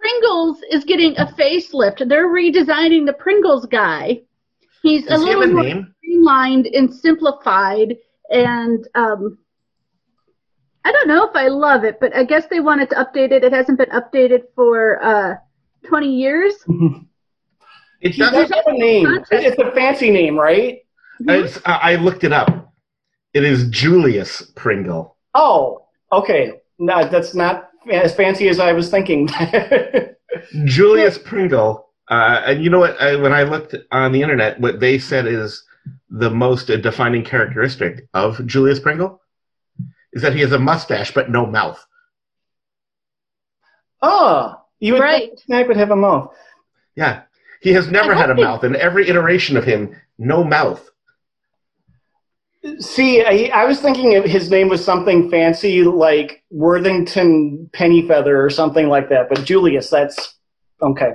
Pringles 0.00 0.58
is 0.70 0.84
getting 0.84 1.16
a 1.18 1.26
facelift. 1.26 2.08
They're 2.08 2.28
redesigning 2.28 3.04
the 3.04 3.12
Pringles 3.12 3.66
guy. 3.66 4.22
He's 4.82 5.04
Does 5.06 5.22
a 5.22 5.26
he 5.26 5.34
little 5.36 5.42
a 5.50 5.52
more 5.52 5.62
name? 5.64 5.94
streamlined 5.98 6.66
and 6.66 6.92
simplified, 6.92 7.96
and 8.30 8.88
um, 8.94 9.36
I 10.86 10.92
don't 10.92 11.08
know 11.08 11.28
if 11.28 11.36
I 11.36 11.48
love 11.48 11.84
it, 11.84 12.00
but 12.00 12.16
I 12.16 12.24
guess 12.24 12.46
they 12.46 12.60
wanted 12.60 12.88
to 12.90 12.96
update 12.96 13.30
it. 13.32 13.44
It 13.44 13.52
hasn't 13.52 13.76
been 13.76 13.90
updated 13.90 14.44
for 14.54 15.02
uh, 15.04 15.34
20 15.86 16.08
years. 16.10 16.54
It 18.00 18.12
He 18.12 18.18
does 18.22 18.32
doesn't. 18.32 18.54
have 18.56 18.66
a 18.66 18.72
name. 18.78 19.06
It- 19.06 19.26
It's 19.30 19.58
a 19.58 19.70
fancy 19.72 20.10
name, 20.10 20.38
right? 20.38 20.78
It's, 21.20 21.58
uh, 21.58 21.60
I 21.82 21.96
looked 21.96 22.24
it 22.24 22.32
up. 22.32 22.72
It 23.34 23.44
is 23.44 23.68
Julius 23.68 24.42
Pringle. 24.56 25.16
Oh, 25.34 25.86
okay. 26.10 26.54
No, 26.78 27.06
that's 27.06 27.34
not 27.34 27.68
as 27.92 28.14
fancy 28.14 28.48
as 28.48 28.58
I 28.58 28.72
was 28.72 28.90
thinking. 28.90 29.28
Julius 30.64 31.18
Pringle. 31.18 31.88
Uh, 32.08 32.42
and 32.46 32.64
you 32.64 32.70
know 32.70 32.78
what? 32.80 33.00
I, 33.00 33.16
when 33.16 33.32
I 33.32 33.42
looked 33.44 33.74
on 33.92 34.12
the 34.12 34.22
internet, 34.22 34.58
what 34.60 34.80
they 34.80 34.98
said 34.98 35.26
is 35.26 35.62
the 36.08 36.30
most 36.30 36.70
uh, 36.70 36.76
defining 36.76 37.22
characteristic 37.24 38.08
of 38.14 38.44
Julius 38.46 38.80
Pringle 38.80 39.20
is 40.12 40.22
that 40.22 40.32
he 40.34 40.40
has 40.40 40.52
a 40.52 40.58
mustache 40.58 41.12
but 41.14 41.30
no 41.30 41.46
mouth. 41.46 41.84
oh, 44.02 44.56
you 44.80 44.94
would 44.94 45.02
Right. 45.02 45.28
think 45.28 45.40
Snack 45.40 45.68
would 45.68 45.76
have 45.76 45.90
a 45.90 45.96
mouth. 45.96 46.34
Yeah. 46.96 47.22
He 47.60 47.72
has 47.72 47.90
never 47.90 48.14
had 48.14 48.30
a 48.30 48.34
he- 48.34 48.42
mouth. 48.42 48.64
In 48.64 48.74
every 48.76 49.08
iteration 49.08 49.56
of 49.56 49.64
him, 49.64 49.94
no 50.18 50.42
mouth. 50.42 50.86
See, 52.78 53.24
I, 53.24 53.50
I 53.54 53.64
was 53.64 53.80
thinking 53.80 54.22
his 54.28 54.50
name 54.50 54.68
was 54.68 54.84
something 54.84 55.30
fancy 55.30 55.82
like 55.82 56.42
Worthington 56.50 57.70
Pennyfeather 57.72 58.44
or 58.44 58.50
something 58.50 58.88
like 58.88 59.08
that, 59.08 59.30
but 59.30 59.44
Julius, 59.44 59.88
that's 59.88 60.34
okay. 60.82 61.12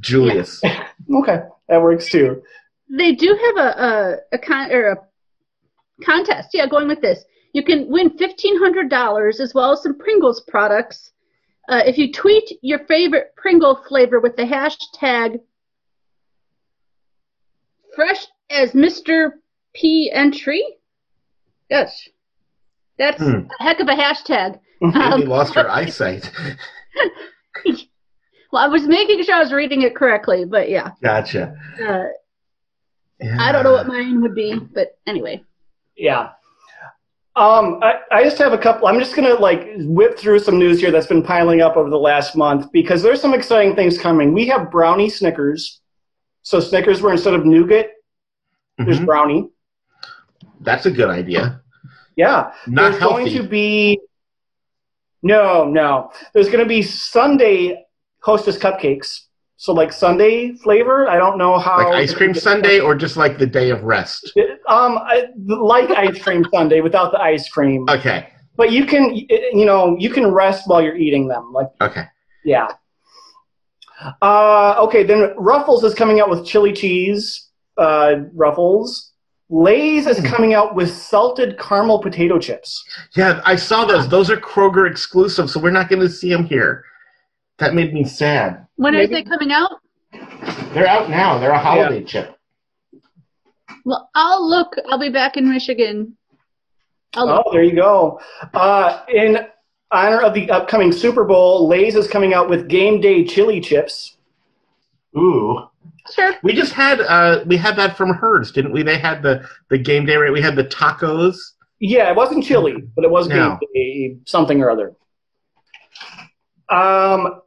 Julius. 0.00 0.60
Okay, 1.10 1.38
that 1.70 1.80
works 1.80 2.10
too. 2.10 2.42
They 2.90 3.12
do 3.12 3.28
have 3.28 3.56
a 3.56 3.82
a, 3.82 4.16
a 4.32 4.38
con 4.38 4.70
or 4.70 4.90
a 4.92 4.96
contest. 6.04 6.50
Yeah, 6.52 6.66
going 6.66 6.86
with 6.86 7.00
this, 7.00 7.24
you 7.54 7.64
can 7.64 7.88
win 7.88 8.10
fifteen 8.18 8.58
hundred 8.58 8.90
dollars 8.90 9.40
as 9.40 9.54
well 9.54 9.72
as 9.72 9.82
some 9.82 9.96
Pringles 9.96 10.42
products 10.42 11.12
uh, 11.68 11.82
if 11.84 11.98
you 11.98 12.10
tweet 12.10 12.58
your 12.62 12.80
favorite 12.86 13.34
Pringle 13.36 13.76
flavor 13.88 14.20
with 14.20 14.36
the 14.36 14.42
hashtag 14.42 15.38
fresh 17.98 18.24
as 18.48 18.70
Mr. 18.74 19.30
P 19.74 20.08
entry. 20.14 20.64
Yes, 21.68 22.08
that's 22.96 23.18
Hmm. 23.20 23.40
a 23.58 23.62
heck 23.62 23.80
of 23.80 23.88
a 23.88 23.92
hashtag. 23.92 24.60
Maybe 24.80 24.96
Um, 24.98 25.20
lost 25.24 25.54
her 25.56 25.68
eyesight. 25.78 26.30
Well, 28.50 28.64
I 28.64 28.68
was 28.68 28.86
making 28.86 29.22
sure 29.24 29.34
I 29.34 29.40
was 29.40 29.52
reading 29.52 29.82
it 29.82 29.94
correctly, 29.94 30.46
but 30.46 30.70
yeah, 30.70 30.92
Gotcha. 31.02 31.54
uh, 31.86 32.04
Yeah. 33.20 33.36
I 33.38 33.52
don't 33.52 33.62
know 33.62 33.72
what 33.72 33.86
mine 33.86 34.22
would 34.22 34.34
be, 34.34 34.54
but 34.58 34.96
anyway. 35.06 35.42
Yeah. 35.94 36.30
Um, 37.36 37.78
I, 37.82 37.96
I 38.10 38.24
just 38.24 38.38
have 38.38 38.54
a 38.54 38.58
couple. 38.58 38.88
I'm 38.88 38.98
just 38.98 39.14
gonna 39.14 39.34
like 39.34 39.68
whip 39.80 40.16
through 40.18 40.38
some 40.38 40.58
news 40.58 40.80
here 40.80 40.90
that's 40.90 41.06
been 41.06 41.22
piling 41.22 41.60
up 41.60 41.76
over 41.76 41.90
the 41.90 41.98
last 41.98 42.36
month 42.36 42.72
because 42.72 43.02
there's 43.02 43.20
some 43.20 43.34
exciting 43.34 43.74
things 43.74 43.98
coming. 43.98 44.32
We 44.32 44.46
have 44.46 44.70
brownie 44.70 45.10
Snickers. 45.10 45.82
So 46.48 46.60
Snickers, 46.60 47.02
where 47.02 47.12
instead 47.12 47.34
of 47.34 47.44
nougat, 47.44 47.90
there's 48.78 48.98
Mhm. 49.00 49.04
brownie. 49.04 49.50
That's 50.60 50.86
a 50.86 50.90
good 50.90 51.10
idea. 51.10 51.60
Yeah. 52.16 52.52
Not 52.66 52.92
there's 52.92 52.98
healthy. 53.00 53.24
going 53.24 53.36
to 53.36 53.42
be 53.42 54.00
no, 55.22 55.66
no. 55.66 56.10
There's 56.32 56.46
going 56.48 56.64
to 56.64 56.68
be 56.68 56.80
Sundae 56.80 57.74
Hostess 58.22 58.56
cupcakes. 58.56 59.26
So 59.56 59.74
like 59.74 59.92
Sunday 59.92 60.54
flavor. 60.54 61.06
I 61.06 61.18
don't 61.18 61.36
know 61.36 61.58
how. 61.58 61.76
like 61.76 62.04
ice 62.04 62.14
cream 62.14 62.32
sundae, 62.32 62.78
or 62.80 62.94
just 62.94 63.18
like 63.18 63.36
the 63.36 63.46
day 63.46 63.68
of 63.68 63.82
rest. 63.82 64.32
Um, 64.68 64.96
I, 64.96 65.26
like 65.36 65.90
ice 65.90 66.18
cream 66.22 66.46
sundae 66.54 66.80
without 66.80 67.12
the 67.12 67.20
ice 67.20 67.46
cream. 67.50 67.84
Okay. 67.90 68.28
But 68.56 68.72
you 68.72 68.86
can, 68.86 69.14
you 69.14 69.66
know, 69.66 69.96
you 69.98 70.08
can 70.08 70.28
rest 70.32 70.66
while 70.66 70.80
you're 70.80 70.96
eating 70.96 71.28
them. 71.28 71.52
Like, 71.52 71.68
Okay. 71.82 72.04
yeah. 72.42 72.68
Uh, 74.22 74.76
okay, 74.78 75.02
then 75.02 75.32
Ruffles 75.36 75.84
is 75.84 75.94
coming 75.94 76.20
out 76.20 76.30
with 76.30 76.46
chili 76.46 76.72
cheese. 76.72 77.48
Uh, 77.76 78.16
Ruffles. 78.34 79.12
Lay's 79.50 80.06
is 80.06 80.20
coming 80.26 80.52
out 80.52 80.74
with 80.74 80.94
salted 80.94 81.58
caramel 81.58 82.00
potato 82.00 82.38
chips. 82.38 82.84
Yeah, 83.16 83.40
I 83.46 83.56
saw 83.56 83.84
those. 83.86 84.08
Those 84.08 84.30
are 84.30 84.36
Kroger 84.36 84.90
exclusive, 84.90 85.48
so 85.48 85.58
we're 85.58 85.70
not 85.70 85.88
going 85.88 86.02
to 86.02 86.08
see 86.08 86.28
them 86.28 86.44
here. 86.44 86.84
That 87.58 87.74
made 87.74 87.94
me 87.94 88.04
sad. 88.04 88.66
When 88.76 88.94
are 88.94 88.98
Maybe- 88.98 89.14
they 89.14 89.22
coming 89.24 89.52
out? 89.52 89.70
They're 90.74 90.86
out 90.86 91.08
now. 91.10 91.38
They're 91.38 91.50
a 91.50 91.58
holiday 91.58 92.04
chip. 92.04 92.36
Well, 93.84 94.10
I'll 94.14 94.48
look. 94.48 94.74
I'll 94.90 94.98
be 94.98 95.08
back 95.08 95.36
in 95.36 95.48
Michigan. 95.50 96.16
I'll 97.14 97.26
look. 97.26 97.44
Oh, 97.46 97.52
there 97.52 97.62
you 97.62 97.74
go. 97.74 98.20
Uh, 98.54 99.02
in 99.08 99.38
honor 99.90 100.20
of 100.20 100.34
the 100.34 100.50
upcoming 100.50 100.92
Super 100.92 101.24
Bowl, 101.24 101.66
Lay's 101.68 101.94
is 101.94 102.08
coming 102.08 102.34
out 102.34 102.48
with 102.50 102.68
game 102.68 103.00
day 103.00 103.24
chili 103.24 103.60
chips. 103.60 104.16
Ooh. 105.16 105.68
Sure. 106.14 106.34
We 106.42 106.54
just 106.54 106.72
had 106.72 107.00
uh 107.00 107.44
we 107.46 107.56
had 107.56 107.76
that 107.76 107.96
from 107.96 108.14
Herds, 108.14 108.50
didn't 108.50 108.72
we? 108.72 108.82
They 108.82 108.98
had 108.98 109.22
the 109.22 109.46
the 109.68 109.76
game 109.78 110.06
day 110.06 110.16
right. 110.16 110.32
We 110.32 110.40
had 110.40 110.56
the 110.56 110.64
tacos. 110.64 111.36
Yeah, 111.80 112.10
it 112.10 112.16
wasn't 112.16 112.44
chili, 112.44 112.76
but 112.96 113.04
it 113.04 113.10
was 113.10 113.28
game 113.28 113.58
day 113.74 114.16
something 114.24 114.60
or 114.62 114.70
other. 114.70 114.94
Um, 116.70 117.40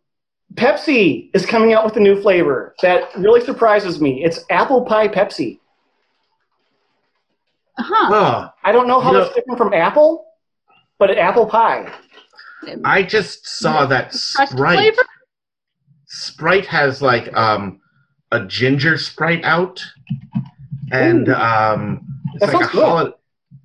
Pepsi 0.56 1.30
is 1.34 1.46
coming 1.46 1.74
out 1.74 1.86
with 1.86 1.96
a 1.98 2.00
new 2.00 2.22
flavor 2.22 2.76
that 2.82 3.10
really 3.18 3.42
surprises 3.42 4.00
me. 4.02 4.24
It's 4.24 4.44
apple 4.50 4.86
pie 4.86 5.08
Pepsi. 5.08 5.60
Huh. 7.78 8.10
Oh, 8.14 8.50
I 8.64 8.72
don't 8.72 8.88
know 8.88 9.00
how 9.00 9.12
You 9.12 9.18
know- 9.18 9.24
it's 9.26 9.36
different 9.36 9.58
from 9.58 9.74
apple, 9.74 10.26
but 11.00 11.18
apple 11.18 11.46
pie. 11.48 11.92
I 12.84 13.04
just 13.04 13.48
saw 13.48 13.86
that 13.88 14.14
Sprite. 14.14 14.96
Sprite 16.06 16.66
has 16.66 17.02
like 17.02 17.36
um 17.36 17.80
a 18.32 18.46
ginger 18.46 18.98
Sprite 18.98 19.44
out, 19.44 19.84
and 20.92 21.28
Ooh. 21.30 21.34
um 21.36 22.02
it's 22.34 22.46
That 22.46 22.54
like 22.54 22.56
a 22.56 22.60
sounds 22.66 22.72
good. 22.72 22.84
holiday. 22.86 23.16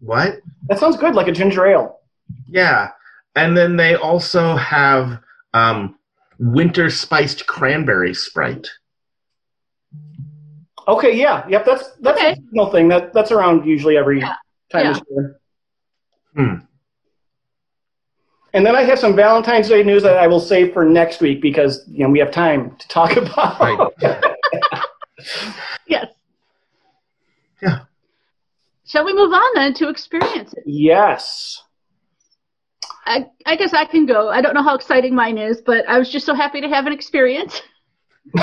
What? 0.00 0.40
That 0.68 0.78
sounds 0.78 0.96
good, 0.96 1.14
like 1.14 1.28
a 1.28 1.32
ginger 1.32 1.66
ale. 1.66 2.00
Yeah, 2.48 2.90
and 3.34 3.56
then 3.56 3.76
they 3.76 3.94
also 3.96 4.56
have 4.56 5.18
um 5.54 5.98
winter 6.38 6.90
spiced 6.90 7.46
cranberry 7.46 8.14
Sprite. 8.14 8.68
Okay, 10.88 11.16
yeah, 11.16 11.46
yep, 11.48 11.64
that's 11.64 11.90
that's 12.00 12.18
Okay. 12.18 12.32
a 12.32 12.36
seasonal 12.36 12.70
thing. 12.70 12.88
That 12.88 13.12
that's 13.12 13.32
around 13.32 13.66
usually 13.66 13.96
every 13.96 14.20
Yeah. 14.20 14.34
time 14.70 14.84
Yeah. 14.86 14.92
this 14.92 15.02
year. 15.10 15.40
Hmm. 16.36 16.54
And 18.56 18.64
then 18.64 18.74
I 18.74 18.84
have 18.84 18.98
some 18.98 19.14
Valentine's 19.14 19.68
Day 19.68 19.82
news 19.82 20.02
that 20.02 20.16
I 20.16 20.26
will 20.26 20.40
save 20.40 20.72
for 20.72 20.82
next 20.82 21.20
week 21.20 21.42
because 21.42 21.84
you 21.88 22.02
know 22.02 22.08
we 22.08 22.18
have 22.20 22.30
time 22.30 22.74
to 22.78 22.88
talk 22.88 23.14
about. 23.16 23.60
Right. 23.60 23.92
Yes. 25.88 26.06
Yeah. 27.62 27.80
Shall 28.86 29.04
we 29.04 29.12
move 29.14 29.32
on 29.32 29.54
then 29.54 29.74
to 29.74 29.88
experiences? 29.88 30.54
yes. 30.64 31.62
I, 33.06 33.26
I 33.44 33.56
guess 33.56 33.72
I 33.72 33.84
can 33.86 34.04
go. 34.06 34.28
I 34.28 34.40
don't 34.40 34.54
know 34.54 34.62
how 34.62 34.74
exciting 34.74 35.14
mine 35.14 35.38
is, 35.38 35.62
but 35.64 35.88
I 35.88 35.98
was 35.98 36.10
just 36.10 36.26
so 36.26 36.34
happy 36.34 36.60
to 36.60 36.68
have 36.68 36.86
an 36.86 36.92
experience. 36.92 37.62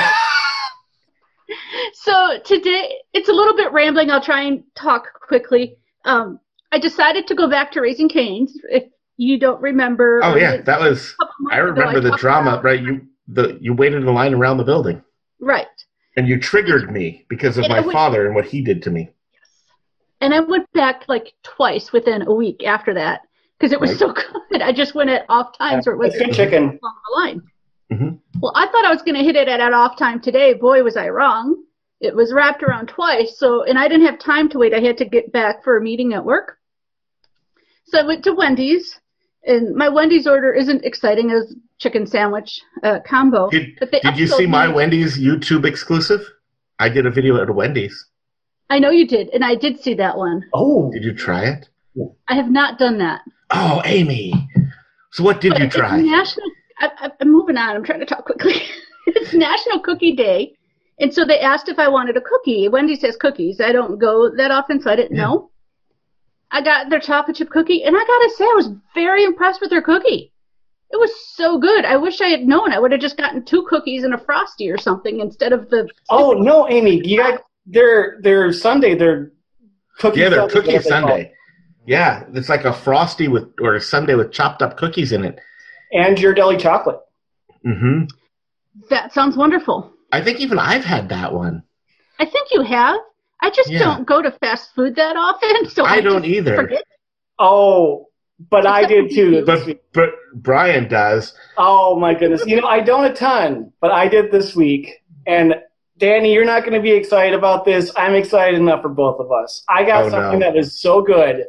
so 1.94 2.40
today, 2.44 2.96
it's 3.14 3.30
a 3.30 3.34
little 3.34 3.56
bit 3.56 3.72
rambling. 3.72 4.10
I'll 4.10 4.22
try 4.24 4.44
and 4.44 4.64
talk 4.76 5.08
quickly. 5.22 5.78
Um, 6.06 6.40
I 6.72 6.80
decided 6.80 7.28
to 7.28 7.36
go 7.36 7.50
back 7.50 7.72
to 7.74 7.82
Raising 7.82 8.10
Cane's. 8.10 8.58
If 8.70 8.86
you 9.18 9.40
don't 9.40 9.62
remember, 9.62 10.20
Oh 10.24 10.36
yeah, 10.36 10.58
that 10.62 10.80
was. 10.80 11.12
couple 11.14 11.34
months 11.42 11.56
I 11.56 11.58
ago, 11.60 11.66
remember 11.72 12.00
the 12.00 12.10
talked 12.12 12.22
drama. 12.22 12.52
about- 12.52 12.64
Right, 12.64 12.82
you 12.82 13.08
the 13.28 13.58
you 13.62 13.74
waited 13.74 14.02
in 14.04 14.14
line 14.14 14.34
around 14.34 14.58
the 14.58 14.64
building, 14.64 15.02
Right. 15.40 15.68
and 16.18 16.28
you 16.28 16.40
triggered 16.40 16.92
me 16.92 17.26
because 17.30 17.58
of 17.58 17.64
And 17.66 17.72
my 17.72 17.78
I 17.78 17.82
would- 17.82 17.94
father 17.94 18.26
and 18.26 18.36
what 18.36 18.46
he 18.46 18.62
did 18.62 18.82
to 18.84 18.92
me. 18.92 19.12
Yes. 19.34 19.50
And 20.22 20.34
I 20.34 20.40
went 20.42 20.72
back 20.74 21.04
like 21.08 21.34
twice 21.44 21.92
within 21.94 22.24
a 22.24 22.34
week 22.34 22.64
after 22.66 22.94
that 22.96 23.22
because 23.58 23.72
it 23.72 23.80
was 23.80 23.92
Right. 23.92 24.00
so 24.00 24.14
good. 24.52 24.62
I 24.62 24.72
just 24.74 24.94
went 24.96 25.10
at 25.10 25.26
off 25.30 25.58
times 25.58 25.86
where 25.86 25.96
it 25.96 26.00
was 26.00 26.16
good 26.18 26.34
chicken. 26.34 26.64
along 26.64 26.80
the 26.82 27.16
line. 27.20 27.42
Mhm. 27.92 28.20
Well, 28.42 28.52
I 28.56 28.66
thought 28.68 28.86
I 28.86 28.92
was 28.92 29.02
going 29.04 29.16
to 29.16 29.24
hit 29.24 29.36
it 29.36 29.48
at 29.48 29.60
an 29.62 29.74
off 29.74 29.98
time 29.98 30.20
today. 30.20 30.54
Boy, 30.54 30.84
was 30.84 30.98
I 30.98 31.10
wrong. 31.10 31.64
It 32.02 32.14
was 32.16 32.34
wrapped 32.34 32.64
around 32.64 32.88
twice. 32.88 33.38
So, 33.38 33.64
and 33.64 33.78
I 33.80 33.88
didn't 33.88 34.06
have 34.08 34.20
time 34.20 34.50
to 34.50 34.58
wait. 34.58 34.74
I 34.74 34.80
had 34.82 34.98
to 34.98 35.06
get 35.06 35.32
back 35.32 35.64
for 35.64 35.78
a 35.78 35.82
meeting 35.82 36.14
at 36.14 36.26
work. 36.26 36.58
So 37.86 38.00
I 38.00 38.04
went 38.06 38.24
to 38.26 38.34
Wendy's, 38.34 39.00
and 39.46 39.76
my 39.76 39.90
Wendy's 39.90 40.28
order 40.28 40.54
isn't 40.54 40.84
exciting 40.86 41.32
as 41.32 41.56
chicken 41.80 42.06
sandwich 42.08 42.62
uh, 42.84 43.00
combo. 43.06 43.50
Did, 43.50 43.78
but 43.80 43.92
they 43.92 44.00
did 44.00 44.18
you 44.18 44.28
see 44.28 44.46
my 44.46 44.68
made- 44.68 44.76
Wendy's 44.76 45.18
YouTube 45.20 45.66
exclusive? 45.66 46.22
I 46.80 46.90
did 46.90 47.06
a 47.06 47.12
video 47.12 47.42
at 47.42 47.54
Wendy's. 47.54 48.06
I 48.70 48.80
know 48.80 48.90
you 48.90 49.08
did, 49.08 49.30
and 49.30 49.44
I 49.46 49.56
did 49.56 49.80
see 49.80 49.94
that 49.96 50.18
one. 50.18 50.44
Oh, 50.54 50.92
Did 50.92 51.04
you 51.04 51.14
try 51.14 51.46
it? 51.46 51.70
I 52.28 52.34
have 52.36 52.50
not 52.50 52.80
done 52.80 52.98
that. 53.00 53.22
Oh, 53.52 53.82
Amy. 53.86 54.34
So 55.12 55.24
what 55.24 55.42
did 55.42 55.52
But 55.52 55.60
you 55.60 55.66
it's 55.68 55.76
try? 55.76 56.02
National. 56.02 56.48
I, 56.80 56.90
I, 56.98 57.12
I'm 57.22 57.32
moving 57.32 57.56
on. 57.58 57.76
I'm 57.76 57.84
trying 57.84 58.00
to 58.00 58.06
talk 58.06 58.26
quickly. 58.26 58.56
it's 59.06 59.34
National 59.34 59.80
Cookie 59.80 60.16
Day, 60.16 60.56
and 61.00 61.14
so 61.14 61.24
they 61.24 61.40
asked 61.40 61.70
if 61.70 61.78
I 61.78 61.88
wanted 61.88 62.18
a 62.18 62.22
cookie. 62.22 62.68
Wendy 62.68 62.96
says 62.96 63.16
cookies. 63.16 63.62
I 63.62 63.72
don't 63.72 64.00
go 64.00 64.32
that 64.38 64.50
often, 64.50 64.82
so 64.82 64.90
I 64.90 64.96
didn't 64.96 65.16
Yeah. 65.18 65.24
know. 65.26 65.52
I 66.54 66.62
got 66.62 66.90
their 66.90 67.00
chocolate 67.00 67.38
chip 67.38 67.50
cookie, 67.50 67.84
and 67.84 67.96
I 67.98 68.00
gotta 68.00 68.30
say, 68.38 68.46
I 68.46 68.54
was 68.56 68.70
very 68.94 69.24
impressed 69.24 69.60
with 69.60 69.72
their 69.72 69.82
cookie. 69.82 70.32
It 70.92 70.98
was 71.00 71.12
so 71.34 71.58
good. 71.58 71.84
I 71.84 71.98
wish 71.98 72.22
I 72.22 72.28
had 72.28 72.44
known. 72.44 72.72
I 72.72 72.80
would 72.80 72.92
have 72.92 73.02
just 73.02 73.18
gotten 73.18 73.44
two 73.44 73.66
cookies 73.68 74.04
and 74.04 74.14
a 74.14 74.20
frosty 74.20 74.70
or 74.70 74.78
something 74.78 75.20
instead 75.20 75.52
of 75.52 75.72
the. 75.72 75.90
oh 76.12 76.34
no, 76.34 76.70
Amy, 76.70 77.02
you 77.04 77.18
got 77.18 77.42
their 77.66 78.20
their 78.22 78.54
Sunday, 78.54 78.94
their 78.94 79.32
cookie. 79.98 80.20
yeah, 80.20 80.30
they're 80.30 80.42
Sunday, 80.42 80.54
cookie 80.54 80.68
they 80.68 80.74
call. 80.74 80.84
Sunday. 80.84 81.32
Yeah, 81.88 82.24
it's 82.34 82.50
like 82.50 82.66
a 82.66 82.72
frosty 82.72 83.28
with 83.28 83.46
or 83.60 83.74
a 83.74 83.82
sundae 83.82 84.14
with 84.14 84.32
chopped 84.32 84.62
up 84.62 84.78
cookies 84.78 85.12
in 85.12 85.26
it. 85.26 85.40
and 85.92 86.20
your 86.20 86.36
deli 86.36 86.58
chocolate. 86.58 87.00
Mm 87.66 87.80
hmm 87.80 88.04
That 88.92 89.12
sounds 89.12 89.36
wonderful. 89.36 89.92
I 90.12 90.22
think 90.22 90.40
even 90.40 90.60
I've 90.60 90.86
had 90.86 91.10
that 91.10 91.34
one. 91.34 91.64
I 92.20 92.26
think 92.26 92.50
you 92.52 92.62
have. 92.62 93.00
I 93.42 93.50
just 93.50 93.70
Yeah. 93.70 93.80
don't 93.80 94.06
go 94.08 94.22
to 94.22 94.32
fast 94.32 94.74
food 94.76 94.96
that 94.96 95.16
often, 95.16 95.70
so 95.76 95.84
I 95.86 96.02
don't 96.02 96.26
either. 96.26 96.56
Forget. 96.56 96.84
Oh, 97.40 98.08
but 98.50 98.66
I 98.66 98.82
Except 98.82 99.10
did 99.10 99.16
too. 99.16 99.46
But 99.46 99.80
but 99.94 100.10
Brian 100.36 100.88
does. 100.88 101.34
Oh 101.58 102.00
my 102.00 102.14
goodness. 102.14 102.46
You 102.46 102.60
know, 102.62 102.68
I 102.68 102.80
don't 102.80 103.06
a 103.06 103.14
ton, 103.14 103.72
but 103.82 103.92
I 103.92 104.08
did 104.08 104.32
this 104.32 104.56
week. 104.56 104.90
And 105.28 105.56
Danny, 105.98 106.34
you're 106.34 106.44
not 106.46 106.62
going 106.64 106.74
to 106.74 106.82
be 106.82 106.92
excited 106.92 107.34
about 107.38 107.64
this. 107.66 107.92
I'm 107.96 108.16
excited 108.16 108.60
enough 108.60 108.82
for 108.82 108.90
both 108.90 109.20
of 109.20 109.32
us. 109.32 109.64
I 109.70 109.84
got 109.84 110.06
Oh, 110.06 110.10
something 110.10 110.40
no. 110.40 110.52
that 110.52 110.58
is 110.58 110.80
so 110.80 111.02
good. 111.02 111.46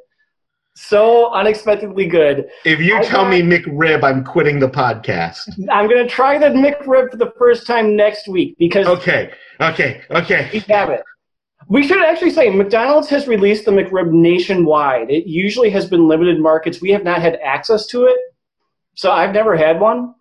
So 0.76 1.32
unexpectedly 1.32 2.06
good. 2.06 2.46
If 2.64 2.80
you 2.80 2.96
I 2.96 3.02
tell 3.02 3.22
got- 3.22 3.30
me 3.30 3.42
McRib, 3.42 4.02
I'm 4.04 4.24
quitting 4.24 4.58
the 4.58 4.68
podcast. 4.68 5.38
I'm 5.70 5.88
going 5.88 6.02
to 6.06 6.08
try 6.08 6.36
the 6.38 6.46
McRib 6.46 7.10
for 7.12 7.16
the 7.16 7.32
first 7.38 7.66
time 7.66 7.94
next 7.96 8.26
week 8.28 8.56
because 8.58 8.86
Okay, 8.86 9.30
okay, 9.60 10.02
okay. 10.10 10.50
we 10.52 10.60
okay. 10.60 10.72
have 10.72 10.90
it. 10.90 11.02
We 11.68 11.86
should 11.86 12.02
actually 12.04 12.30
say 12.30 12.50
McDonald's 12.50 13.08
has 13.08 13.26
released 13.26 13.64
the 13.64 13.70
McRib 13.70 14.10
nationwide. 14.10 15.10
It 15.10 15.26
usually 15.26 15.70
has 15.70 15.86
been 15.88 16.06
limited 16.08 16.40
markets. 16.40 16.80
We 16.80 16.90
have 16.90 17.04
not 17.04 17.20
had 17.22 17.36
access 17.44 17.86
to 17.88 18.04
it. 18.04 18.16
So 18.94 19.10
I've 19.10 19.32
never 19.32 19.56
had 19.56 19.80
one. 19.80 20.14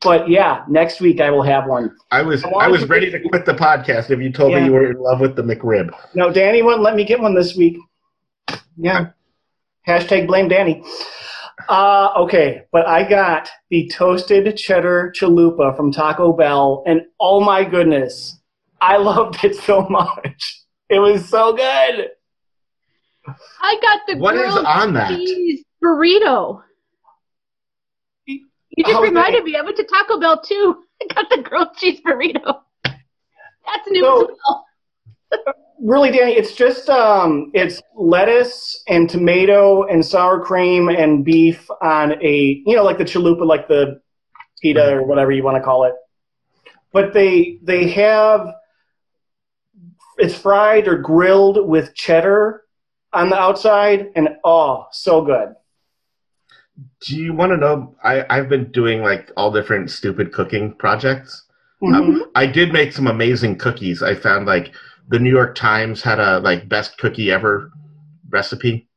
But 0.00 0.28
yeah, 0.28 0.64
next 0.68 1.00
week 1.00 1.20
I 1.20 1.30
will 1.30 1.42
have 1.42 1.66
one. 1.66 1.94
I 2.10 2.20
was 2.22 2.44
I 2.44 2.68
was 2.68 2.86
ready 2.88 3.10
to 3.10 3.20
quit 3.28 3.46
the 3.46 3.54
podcast 3.54 4.10
if 4.10 4.20
you 4.20 4.30
told 4.30 4.52
Yeah. 4.52 4.60
me 4.60 4.66
you 4.66 4.72
were 4.72 4.90
in 4.90 4.98
love 4.98 5.20
with 5.20 5.34
the 5.34 5.42
McRib. 5.42 5.94
No, 6.14 6.30
Danny 6.30 6.62
wouldn't 6.62 6.82
let 6.82 6.94
me 6.94 7.04
get 7.04 7.20
one 7.20 7.34
this 7.34 7.56
week. 7.56 7.78
Yeah. 8.76 9.10
Hashtag 9.88 10.26
blame 10.26 10.48
Danny. 10.48 10.82
Uh, 11.68 12.10
okay, 12.16 12.62
but 12.72 12.86
I 12.86 13.08
got 13.08 13.48
the 13.70 13.88
toasted 13.94 14.56
cheddar 14.56 15.12
chalupa 15.18 15.74
from 15.76 15.92
Taco 15.92 16.32
Bell, 16.32 16.82
and 16.86 17.02
oh 17.20 17.40
my 17.40 17.64
goodness, 17.64 18.38
I 18.80 18.96
loved 18.98 19.42
it 19.44 19.54
so 19.54 19.86
much. 19.88 20.63
It 20.90 20.98
was 20.98 21.28
so 21.28 21.54
good. 21.54 22.10
I 23.60 23.78
got 23.80 24.00
the 24.06 24.16
What 24.18 24.34
is 24.36 24.42
grilled 24.52 24.66
on 24.66 24.92
that? 24.94 25.08
cheese 25.08 25.64
burrito. 25.82 26.62
You 28.26 28.40
just 28.84 28.92
How's 28.92 29.02
that? 29.02 29.08
reminded 29.08 29.44
me. 29.44 29.56
I 29.56 29.62
went 29.62 29.76
to 29.76 29.84
Taco 29.84 30.18
Bell 30.20 30.40
too. 30.40 30.82
I 31.02 31.14
got 31.14 31.30
the 31.30 31.42
grilled 31.42 31.74
cheese 31.76 32.00
burrito. 32.06 32.60
That's 32.84 33.88
new 33.88 34.02
So- 34.02 34.22
as 34.22 34.36
well. 34.46 34.64
Really, 35.80 36.12
Danny, 36.12 36.32
it's 36.32 36.54
just 36.54 36.88
um, 36.88 37.50
it's 37.52 37.82
lettuce 37.96 38.82
and 38.88 39.10
tomato 39.10 39.82
and 39.84 40.04
sour 40.06 40.40
cream 40.42 40.88
and 40.88 41.24
beef 41.24 41.68
on 41.82 42.12
a 42.22 42.62
you 42.64 42.76
know 42.76 42.84
like 42.84 42.96
the 42.96 43.04
chalupa, 43.04 43.44
like 43.44 43.66
the 43.68 44.00
pita 44.62 44.94
or 44.94 45.02
whatever 45.02 45.32
you 45.32 45.42
want 45.42 45.56
to 45.56 45.62
call 45.62 45.84
it. 45.84 45.92
But 46.92 47.12
they 47.12 47.58
they 47.62 47.88
have 47.90 48.46
it's 50.18 50.34
fried 50.34 50.88
or 50.88 50.98
grilled 50.98 51.66
with 51.66 51.94
cheddar 51.94 52.62
on 53.12 53.30
the 53.30 53.38
outside, 53.38 54.10
and 54.16 54.28
oh, 54.44 54.86
so 54.90 55.22
good. 55.22 55.54
Do 57.02 57.16
you 57.16 57.32
want 57.32 57.52
to 57.52 57.56
know? 57.56 57.94
I 58.02 58.24
I've 58.28 58.48
been 58.48 58.70
doing 58.72 59.02
like 59.02 59.30
all 59.36 59.52
different 59.52 59.90
stupid 59.90 60.32
cooking 60.32 60.74
projects. 60.74 61.44
Mhm. 61.82 61.94
Um, 61.94 62.24
I 62.34 62.46
did 62.46 62.72
make 62.72 62.92
some 62.92 63.06
amazing 63.06 63.58
cookies. 63.58 64.02
I 64.02 64.14
found 64.14 64.46
like 64.46 64.74
the 65.08 65.18
New 65.18 65.30
York 65.30 65.54
Times 65.54 66.02
had 66.02 66.18
a 66.18 66.40
like 66.40 66.68
best 66.68 66.98
cookie 66.98 67.30
ever 67.30 67.70
recipe, 68.30 68.88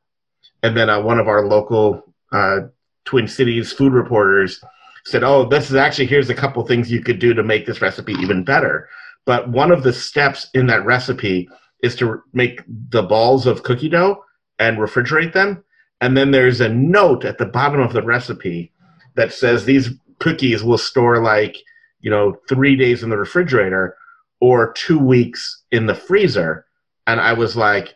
and 0.63 0.75
then 0.75 0.89
uh, 0.89 1.01
one 1.01 1.19
of 1.19 1.27
our 1.27 1.45
local 1.45 2.13
uh, 2.32 2.62
Twin 3.06 3.27
Cities 3.27 3.71
food 3.71 3.93
reporters 3.93 4.63
said, 5.06 5.23
"Oh, 5.23 5.45
this 5.47 5.69
is 5.69 5.75
actually 5.75 6.08
here's 6.08 6.30
a 6.30 6.36
couple 6.36 6.65
things 6.65 6.91
you 6.91 7.01
could 7.01 7.19
do 7.19 7.34
to 7.34 7.43
make 7.43 7.65
this 7.65 7.82
recipe 7.82 8.13
even 8.13 8.43
better." 8.43 8.89
But 9.28 9.50
one 9.50 9.72
of 9.72 9.84
the 9.84 9.94
steps 9.94 10.50
in 10.56 10.66
that 10.68 10.86
recipe 10.86 11.48
is 11.84 11.96
to 11.98 12.24
make 12.34 12.62
the 12.68 13.04
balls 13.04 13.46
of 13.46 13.62
cookie 13.62 13.90
dough 13.90 14.24
and 14.58 14.80
refrigerate 14.80 15.34
them, 15.34 15.63
and 16.02 16.18
then 16.18 16.32
there's 16.32 16.62
a 16.62 16.70
note 16.70 17.24
at 17.26 17.38
the 17.38 17.46
bottom 17.46 17.80
of 17.80 17.94
the 17.94 18.02
recipe 18.02 18.72
that 19.13 19.32
says 19.32 19.66
these 19.66 19.92
cookies 20.18 20.63
will 20.63 20.80
store 20.80 21.22
like 21.22 21.58
you 22.00 22.12
know, 22.12 22.38
three 22.48 22.76
days 22.76 23.04
in 23.04 23.10
the 23.10 23.18
refrigerator 23.18 23.98
or 24.40 24.74
two 24.74 25.00
weeks 25.00 25.63
in 25.72 25.88
the 25.88 25.96
freezer. 25.96 26.66
And 27.06 27.20
I 27.20 27.34
was 27.34 27.56
like, 27.56 27.96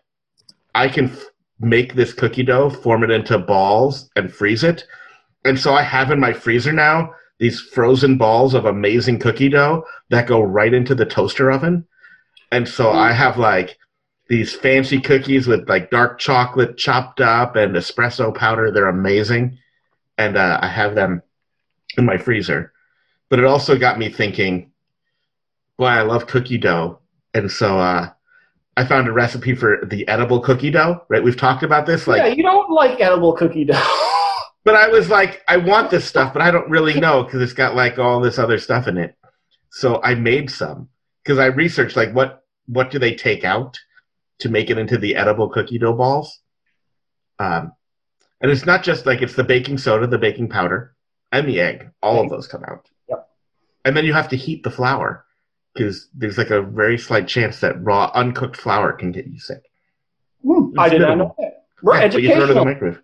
I 0.74 0.88
can 0.88 1.12
f- 1.12 1.26
make 1.60 1.94
this 1.94 2.13
cookie 2.13 2.44
dough, 2.44 2.70
form 2.70 3.04
it 3.04 3.12
into 3.12 3.38
balls, 3.38 4.10
and 4.15 4.34
freeze 4.34 4.63
it. 4.63 4.86
And 5.46 5.60
so 5.60 5.74
I 5.74 5.84
have 5.84 6.12
in 6.12 6.20
my 6.20 6.34
freezer 6.34 6.72
now 6.72 7.13
these 7.41 7.60
frozen 7.60 8.17
balls 8.17 8.54
of 8.54 8.63
amazing 8.63 9.19
cookie 9.19 9.49
dough 9.49 9.84
that 10.10 10.27
go 10.27 10.41
right 10.41 10.73
into 10.73 10.95
the 10.95 11.06
toaster 11.06 11.51
oven. 11.51 11.86
And 12.54 12.65
so 12.65 12.91
I 12.91 13.12
have 13.12 13.38
like 13.38 13.77
these 14.30 14.54
fancy 14.54 15.01
cookies 15.01 15.47
with 15.47 15.67
like 15.67 15.91
dark 15.91 16.19
chocolate 16.19 16.77
chopped 16.77 17.19
up 17.19 17.58
and 17.58 17.75
espresso 17.75 18.34
powder. 18.34 18.71
They're 18.71 18.88
amazing. 18.88 19.58
And 20.17 20.38
uh, 20.38 20.60
I 20.62 20.67
have 20.67 20.95
them 20.95 21.21
in 21.97 22.06
my 22.06 22.17
freezer 22.17 22.71
but 23.32 23.39
it 23.39 23.45
also 23.45 23.77
got 23.77 23.97
me 23.97 24.10
thinking 24.10 24.71
boy 25.77 25.86
i 25.86 26.01
love 26.01 26.27
cookie 26.27 26.60
dough 26.60 26.99
and 27.34 27.51
so 27.51 27.80
uh, 27.80 28.08
i 28.77 28.86
found 28.86 29.08
a 29.08 29.12
recipe 29.12 29.56
for 29.56 29.80
the 29.86 30.08
edible 30.08 30.39
cookie 30.39 30.69
dough 30.69 31.01
right 31.10 31.23
we've 31.23 31.38
talked 31.38 31.63
about 31.63 31.88
this 31.88 32.08
like 32.08 32.19
yeah, 32.19 32.27
you 32.27 32.43
don't 32.43 32.69
like 32.69 33.01
edible 33.01 33.34
cookie 33.34 33.65
dough. 33.65 34.01
But 34.63 34.76
i 34.76 34.88
was 34.88 35.10
like 35.10 35.41
i 35.47 35.58
want 35.58 35.89
this 35.89 36.06
stuff 36.06 36.34
but 36.34 36.41
i 36.41 36.52
don't 36.52 36.69
really 36.69 37.00
know 37.00 37.24
because 37.24 37.41
it's 37.41 37.54
got 37.54 37.76
like 37.76 38.00
all 38.00 38.19
this 38.19 38.39
other 38.39 38.58
stuff 38.58 38.88
in 38.88 38.97
it. 38.97 39.15
So 39.71 40.02
i 40.04 40.15
made 40.15 40.50
some 40.50 40.89
because 41.24 41.39
i 41.39 41.45
researched 41.45 41.95
like 41.95 42.13
what 42.13 42.43
what 42.67 42.91
do 42.91 43.00
they 43.00 43.15
take 43.15 43.43
out 43.43 43.78
to 44.39 44.50
make 44.50 44.69
it 44.69 44.78
into 44.78 44.97
the 44.97 45.15
edible 45.15 45.50
cookie 45.50 45.78
dough 45.78 45.93
balls? 45.93 46.39
Um, 47.39 47.74
and 48.39 48.52
it's 48.52 48.65
not 48.65 48.84
just 48.84 49.06
like 49.06 49.21
it's 49.21 49.36
the 49.36 49.43
baking 49.43 49.78
soda 49.78 50.08
the 50.08 50.17
baking 50.17 50.50
powder 50.50 50.95
and 51.32 51.47
the 51.47 51.60
egg. 51.60 51.89
All 52.02 52.21
of 52.21 52.30
those 52.30 52.47
come 52.47 52.63
out. 52.67 52.88
Yep. 53.10 53.28
and 53.86 53.95
then 53.97 54.06
you 54.06 54.13
have 54.13 54.30
to 54.30 54.38
heat 54.38 54.63
the 54.63 54.71
flour 54.71 55.26
because 55.74 56.10
there's 56.13 56.38
like 56.38 56.50
a 56.50 56.62
very 56.62 56.97
slight 56.97 57.28
chance 57.28 57.60
that 57.60 57.82
raw 57.84 58.12
uncooked 58.13 58.58
flour 58.58 58.93
can 58.93 59.12
get 59.12 59.28
you 59.28 59.39
sick. 59.39 59.63
Hmm, 60.43 60.78
I 60.80 60.89
did 60.89 61.02
not 61.02 61.17
know 61.17 61.36
that. 61.38 61.65
We're 61.82 62.00
yeah, 62.00 62.08
but 62.10 62.21
you 62.21 62.36
throw 62.36 62.43
it 62.43 62.50
in 62.50 62.56
the 62.56 62.63
educational. 62.63 63.02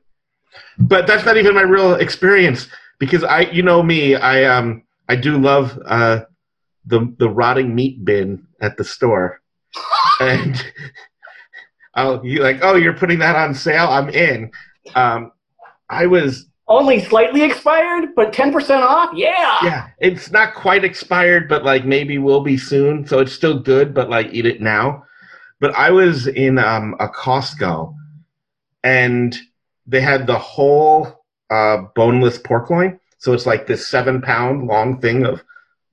But 0.79 1.07
that's 1.07 1.25
not 1.25 1.37
even 1.37 1.55
my 1.55 1.61
real 1.61 1.95
experience 1.95 2.67
because 2.99 3.23
I, 3.23 3.41
you 3.41 3.63
know 3.63 3.83
me, 3.83 4.15
I 4.15 4.43
um, 4.43 4.83
I 5.09 5.15
do 5.15 5.37
love 5.37 5.79
uh, 5.85 6.21
the 6.85 7.13
the 7.17 7.29
rotting 7.29 7.75
meat 7.75 8.03
bin 8.03 8.47
at 8.61 8.77
the 8.77 8.83
store, 8.83 9.41
and 10.19 10.63
oh, 11.95 12.23
you 12.23 12.41
like, 12.41 12.59
oh, 12.61 12.75
you're 12.75 12.93
putting 12.93 13.19
that 13.19 13.35
on 13.35 13.53
sale? 13.53 13.87
I'm 13.87 14.09
in. 14.09 14.51
Um, 14.95 15.31
I 15.89 16.05
was, 16.05 16.47
Only 16.67 17.01
slightly 17.01 17.43
expired, 17.43 18.09
but 18.15 18.33
10% 18.33 18.81
off? 18.81 19.11
Yeah. 19.15 19.59
yeah, 19.63 19.87
it's 19.99 20.31
not 20.31 20.53
quite 20.53 20.83
expired, 20.83 21.47
but 21.47 21.63
like 21.63 21.85
maybe 21.85 22.17
will 22.17 22.41
be 22.41 22.57
soon, 22.57 23.05
so 23.07 23.19
it's 23.19 23.33
still 23.33 23.59
good. 23.59 23.93
But 23.93 24.09
like, 24.09 24.33
eat 24.33 24.45
it 24.45 24.61
now. 24.61 25.03
But 25.59 25.73
I 25.75 25.91
was 25.91 26.27
in 26.27 26.59
um, 26.59 26.95
a 26.99 27.07
Costco, 27.07 27.93
and 28.83 29.35
they 29.87 30.01
had 30.01 30.27
the 30.27 30.37
whole 30.37 31.25
uh, 31.49 31.77
boneless 31.95 32.37
pork 32.37 32.69
loin. 32.69 32.99
So 33.19 33.33
it's 33.33 33.45
like 33.45 33.65
this 33.65 33.87
seven 33.87 34.21
pound 34.21 34.67
long 34.67 34.99
thing 34.99 35.25
of, 35.25 35.43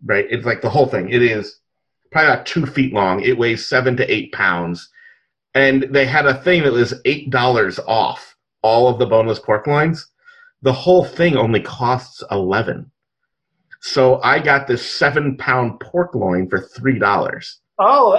right? 0.04 0.26
It's 0.28 0.44
like 0.44 0.60
the 0.60 0.70
whole 0.70 0.86
thing. 0.86 1.08
It 1.08 1.22
is 1.22 1.60
probably 2.10 2.32
about 2.32 2.46
two 2.46 2.66
feet 2.66 2.92
long. 2.92 3.22
It 3.22 3.38
weighs 3.38 3.66
seven 3.66 3.96
to 3.96 4.12
eight 4.12 4.32
pounds. 4.32 4.90
And 5.54 5.84
they 5.90 6.04
had 6.04 6.26
a 6.26 6.42
thing 6.42 6.64
that 6.64 6.72
was 6.72 6.94
eight 7.04 7.30
dollars 7.30 7.78
off 7.86 8.36
all 8.62 8.88
of 8.88 8.98
the 8.98 9.06
boneless 9.06 9.38
pork 9.38 9.66
loins. 9.66 10.06
The 10.62 10.72
whole 10.72 11.04
thing 11.04 11.36
only 11.36 11.60
costs 11.60 12.22
eleven. 12.30 12.90
So 13.80 14.20
I 14.22 14.38
got 14.38 14.66
this 14.66 14.90
seven 14.90 15.36
pound 15.36 15.78
pork 15.80 16.14
loin 16.14 16.48
for 16.48 16.60
three 16.60 16.98
dollars. 16.98 17.60
Oh, 17.78 18.16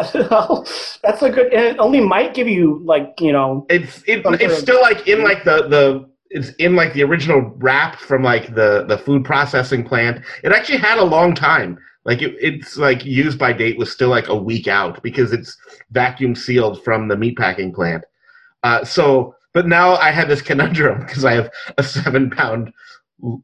that's 1.03 1.21
a 1.21 1.29
good. 1.29 1.53
And 1.53 1.63
it 1.63 1.79
only 1.79 2.01
might 2.01 2.33
give 2.33 2.47
you 2.47 2.81
like 2.83 3.13
you 3.19 3.31
know. 3.31 3.65
It's 3.69 4.03
it, 4.07 4.23
it's 4.25 4.57
still 4.57 4.81
like 4.81 5.07
in 5.07 5.23
like 5.23 5.43
the 5.43 5.67
the 5.67 6.09
it's 6.29 6.49
in 6.55 6.75
like 6.75 6.93
the 6.93 7.03
original 7.03 7.53
wrap 7.57 7.97
from 7.97 8.23
like 8.23 8.55
the 8.55 8.85
the 8.87 8.97
food 8.97 9.23
processing 9.23 9.83
plant. 9.85 10.23
It 10.43 10.51
actually 10.51 10.79
had 10.79 10.97
a 10.97 11.03
long 11.03 11.33
time. 11.33 11.77
Like 12.03 12.21
it, 12.21 12.35
it's 12.39 12.77
like 12.77 13.05
used 13.05 13.39
by 13.39 13.53
date 13.53 13.77
was 13.77 13.91
still 13.91 14.09
like 14.09 14.27
a 14.27 14.35
week 14.35 14.67
out 14.67 15.01
because 15.01 15.31
it's 15.31 15.57
vacuum 15.91 16.35
sealed 16.35 16.83
from 16.83 17.07
the 17.07 17.15
meatpacking 17.15 17.73
plant. 17.73 18.03
Uh, 18.63 18.83
so, 18.83 19.35
but 19.53 19.67
now 19.67 19.95
I 19.95 20.11
had 20.11 20.27
this 20.27 20.41
conundrum 20.41 20.99
because 21.05 21.25
I 21.25 21.33
have 21.33 21.49
a 21.77 21.83
seven 21.83 22.29
pound 22.29 22.71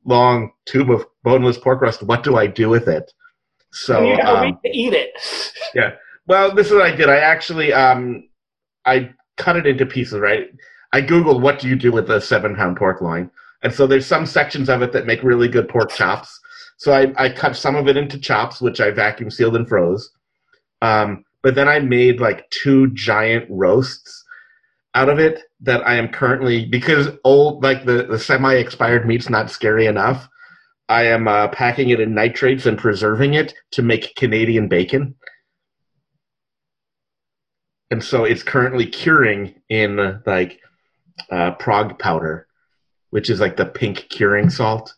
long 0.06 0.52
tube 0.66 0.92
of 0.92 1.06
boneless 1.24 1.58
pork 1.58 1.82
rust. 1.82 2.04
What 2.04 2.24
do 2.24 2.36
I 2.36 2.48
do 2.48 2.70
with 2.70 2.88
it? 2.88 3.12
So 3.74 4.04
you 4.04 4.18
got 4.18 4.36
a 4.36 4.38
um, 4.38 4.46
week 4.46 4.62
to 4.64 4.78
eat 4.78 4.94
it. 4.94 5.12
Well, 6.28 6.54
this 6.54 6.68
is 6.68 6.74
what 6.74 6.84
I 6.84 6.96
did. 6.96 7.10
I 7.10 7.18
actually 7.18 7.74
um, 7.74 8.28
I 8.86 9.12
cut 9.38 9.58
it 9.58 9.68
into 9.68 9.86
pieces. 9.86 10.20
Right. 10.20 10.50
I 10.94 11.02
googled 11.02 11.42
what 11.42 11.60
do 11.60 11.68
you 11.68 11.76
do 11.76 11.92
with 11.92 12.10
a 12.10 12.20
seven 12.20 12.56
pound 12.56 12.78
pork 12.78 13.02
loin, 13.02 13.32
and 13.64 13.74
so 13.74 13.88
there's 13.88 14.06
some 14.06 14.26
sections 14.26 14.70
of 14.70 14.82
it 14.82 14.92
that 14.94 15.06
make 15.06 15.24
really 15.24 15.48
good 15.48 15.70
pork 15.70 15.92
chops. 15.92 16.40
So 16.78 16.94
I, 16.94 17.14
I 17.16 17.30
cut 17.30 17.56
some 17.56 17.76
of 17.76 17.88
it 17.88 17.96
into 17.96 18.20
chops, 18.20 18.60
which 18.60 18.82
I 18.82 18.90
vacuum 18.90 19.30
sealed 19.30 19.56
and 19.56 19.68
froze. 19.68 20.10
Um, 20.82 21.24
but 21.44 21.54
then 21.54 21.70
I 21.70 21.80
made 21.80 22.20
like 22.20 22.50
two 22.50 22.92
giant 22.94 23.46
roasts 23.50 24.24
out 24.96 25.10
of 25.10 25.20
it 25.20 25.42
that 25.62 25.88
I 25.88 25.96
am 25.96 26.10
currently 26.10 26.66
because 26.66 27.10
old 27.24 27.64
like 27.64 27.86
the, 27.86 28.04
the 28.04 28.20
semi 28.20 28.56
expired 28.56 29.08
meat's 29.08 29.30
not 29.30 29.50
scary 29.50 29.86
enough. 29.86 30.28
I 30.90 31.04
am 31.04 31.28
uh, 31.28 31.48
packing 31.50 31.90
it 31.90 32.00
in 32.00 32.14
nitrates 32.14 32.66
and 32.66 32.78
preserving 32.78 33.36
it 33.36 33.54
to 33.72 33.82
make 33.82 34.16
Canadian 34.16 34.68
bacon. 34.68 35.16
And 37.92 38.04
so 38.04 38.24
it's 38.24 38.42
currently 38.42 38.86
curing 38.86 39.54
in 39.70 40.22
like 40.26 40.60
uh, 41.30 41.52
Prague 41.52 42.00
powder, 42.00 42.48
which 43.10 43.30
is 43.30 43.40
like 43.42 43.58
the 43.58 43.66
pink 43.66 44.08
curing 44.10 44.50
salt. 44.50 44.94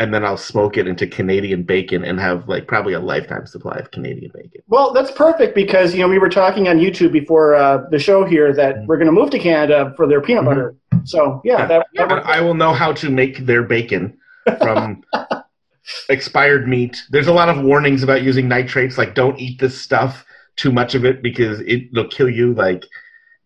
And 0.00 0.14
then 0.14 0.24
I'll 0.24 0.36
smoke 0.36 0.76
it 0.76 0.86
into 0.86 1.08
Canadian 1.08 1.64
bacon 1.64 2.04
and 2.04 2.20
have 2.20 2.48
like 2.48 2.68
probably 2.68 2.92
a 2.92 3.00
lifetime 3.00 3.46
supply 3.48 3.76
of 3.78 3.90
Canadian 3.90 4.30
bacon. 4.32 4.62
Well, 4.68 4.92
that's 4.92 5.10
perfect 5.10 5.56
because 5.56 5.92
you 5.92 5.98
know 6.00 6.08
we 6.08 6.20
were 6.20 6.28
talking 6.28 6.68
on 6.68 6.78
YouTube 6.78 7.10
before 7.10 7.56
uh, 7.56 7.82
the 7.90 7.98
show 7.98 8.24
here 8.24 8.52
that 8.52 8.86
we're 8.86 8.96
going 8.96 9.06
to 9.06 9.12
move 9.12 9.30
to 9.30 9.40
Canada 9.40 9.92
for 9.96 10.06
their 10.06 10.20
peanut 10.20 10.44
Mhm. 10.44 10.46
butter. 10.46 10.76
So 11.04 11.40
yeah, 11.44 11.66
that, 11.66 11.86
that 11.94 12.12
And 12.12 12.20
I 12.20 12.40
will 12.40 12.54
know 12.54 12.72
how 12.72 12.92
to 12.92 13.10
make 13.10 13.38
their 13.46 13.64
bacon 13.64 14.16
from 14.60 15.02
expired 16.08 16.68
meat. 16.68 17.02
There's 17.10 17.26
a 17.26 17.32
lot 17.32 17.48
of 17.48 17.64
warnings 17.64 18.04
about 18.04 18.22
using 18.22 18.46
nitrates, 18.46 18.98
like 18.98 19.14
don't 19.16 19.38
eat 19.40 19.58
this 19.58 19.80
stuff, 19.80 20.24
too 20.58 20.70
much 20.70 20.94
of 20.94 21.06
it 21.06 21.22
because 21.22 21.60
it, 21.60 21.88
it'll 21.90 22.08
kill 22.08 22.28
you. 22.28 22.52
Like 22.52 22.84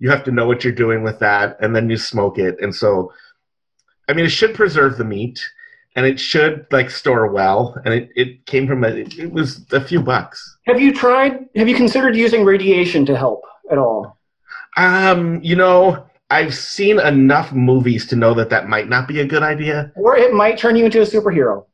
you 0.01 0.11
have 0.11 0.25
to 0.25 0.33
know 0.33 0.49
what 0.49 0.65
you're 0.65 0.73
doing 0.73 1.05
with 1.05 1.21
that, 1.21 1.57
and 1.61 1.77
then 1.77 1.89
you 1.89 1.97
smoke 1.97 2.39
it. 2.39 2.61
And 2.61 2.75
so, 2.75 3.13
I 4.09 4.15
mean, 4.15 4.25
it 4.25 4.31
should 4.31 4.55
preserve 4.55 4.99
the 4.99 5.05
meat, 5.05 5.41
and 5.95 6.05
it 6.05 6.19
should 6.19 6.67
like 6.73 6.91
store 6.91 7.31
well. 7.31 7.81
And 7.85 7.95
it, 7.95 8.09
it 8.17 8.47
came 8.47 8.67
from 8.67 8.83
a, 8.83 8.89
it 8.89 9.31
was 9.31 9.65
a 9.71 9.81
few 9.81 10.03
bucks. 10.03 10.59
Have 10.67 10.81
you 10.81 10.93
tried? 10.93 11.47
Have 11.55 11.69
you 11.69 11.77
considered 11.77 12.17
using 12.17 12.45
radiation 12.45 13.07
to 13.07 13.17
help 13.17 13.45
at 13.71 13.79
all? 13.79 14.19
Um, 14.77 15.41
you 15.43 15.55
know, 15.55 16.05
I've 16.31 16.55
seen 16.55 16.99
enough 16.99 17.53
movies 17.53 18.07
to 18.07 18.17
know 18.17 18.33
that 18.35 18.49
that 18.51 18.69
might 18.69 18.89
not 18.89 19.07
be 19.07 19.21
a 19.21 19.27
good 19.27 19.43
idea. 19.43 19.93
Or 19.95 20.17
it 20.17 20.33
might 20.33 20.59
turn 20.59 20.77
you 20.77 20.87
into 20.87 21.03
a 21.03 21.05
superhero. 21.05 21.67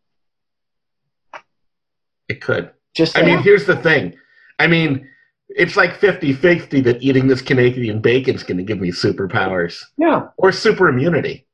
It 2.29 2.43
could. 2.43 2.73
Just 2.95 3.17
I 3.17 3.23
mean, 3.23 3.39
here's 3.39 3.65
the 3.67 3.77
thing. 3.77 4.17
I 4.59 4.67
mean, 4.67 5.09
it's 5.51 5.77
like 5.77 5.97
50 5.97 6.33
50 6.35 6.81
that 6.83 7.03
eating 7.03 7.27
this 7.27 7.41
Canadian 7.43 8.01
bacon 8.01 8.35
is 8.35 8.43
going 8.43 8.59
to 8.59 8.63
give 8.65 8.81
me 8.81 8.91
superpowers 8.91 9.83
yeah, 9.97 10.29
or 10.37 10.53
super 10.53 10.89
immunity. 10.89 11.47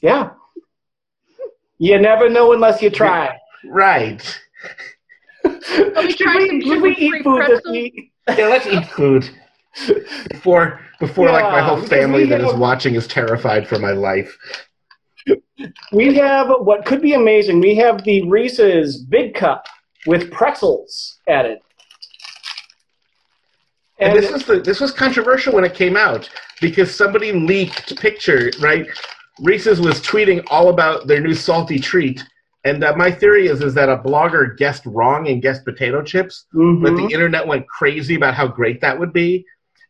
yeah. 0.00 0.30
You 1.78 2.00
never 2.00 2.30
know 2.30 2.52
unless 2.52 2.80
you 2.80 2.88
try. 2.88 3.36
Right. 3.64 4.22
should 5.44 5.94
we, 6.36 6.62
should 6.62 6.82
we 6.82 6.96
eat 6.96 7.24
food 7.24 7.42
this 7.48 7.60
week? 7.68 8.12
Yeah, 8.28 8.46
let's 8.46 8.66
eat 8.66 8.86
food. 8.86 9.28
Before, 10.30 10.80
before 11.00 11.30
like 11.30 11.50
my 11.50 11.60
whole 11.60 11.82
family 11.82 12.22
we 12.22 12.30
that 12.30 12.40
is 12.40 12.52
have- 12.52 12.60
watching 12.60 12.94
is 12.94 13.06
terrified 13.08 13.66
for 13.66 13.78
my 13.78 13.90
life. 13.90 14.36
We 15.92 16.14
have 16.14 16.48
what 16.60 16.84
could 16.84 17.02
be 17.02 17.14
amazing. 17.14 17.60
We 17.60 17.74
have 17.76 18.04
the 18.04 18.28
Reese's 18.28 19.02
Big 19.02 19.34
Cup 19.34 19.66
with 20.06 20.30
pretzels 20.30 21.18
added. 21.28 21.58
And, 23.98 24.12
And, 24.12 24.22
this 24.22 24.32
was 24.32 24.44
the 24.44 24.60
this 24.60 24.80
was 24.80 24.90
controversial 24.90 25.54
when 25.54 25.64
it 25.64 25.74
came 25.74 25.96
out 25.96 26.28
because 26.60 26.94
somebody 26.94 27.32
leaked 27.32 27.96
picture, 28.00 28.50
right? 28.60 28.86
Reese's 29.40 29.80
was 29.80 30.00
tweeting 30.00 30.44
all 30.48 30.68
about 30.68 31.06
their 31.06 31.20
new 31.20 31.34
salty 31.34 31.78
treat, 31.78 32.24
and 32.64 32.82
uh, 32.82 32.94
my 32.96 33.10
theory 33.10 33.46
is 33.46 33.60
is 33.60 33.74
that 33.74 33.88
a 33.88 33.96
blogger 33.98 34.56
guessed 34.56 34.84
wrong 34.86 35.28
and 35.28 35.42
guessed 35.42 35.64
potato 35.64 36.02
chips, 36.02 36.46
Mhm. 36.54 36.82
but 36.82 36.96
the 36.96 37.08
internet 37.12 37.46
went 37.46 37.68
crazy 37.68 38.14
about 38.16 38.34
how 38.34 38.46
great 38.48 38.80
that 38.80 38.98
would 38.98 39.12
be, 39.12 39.44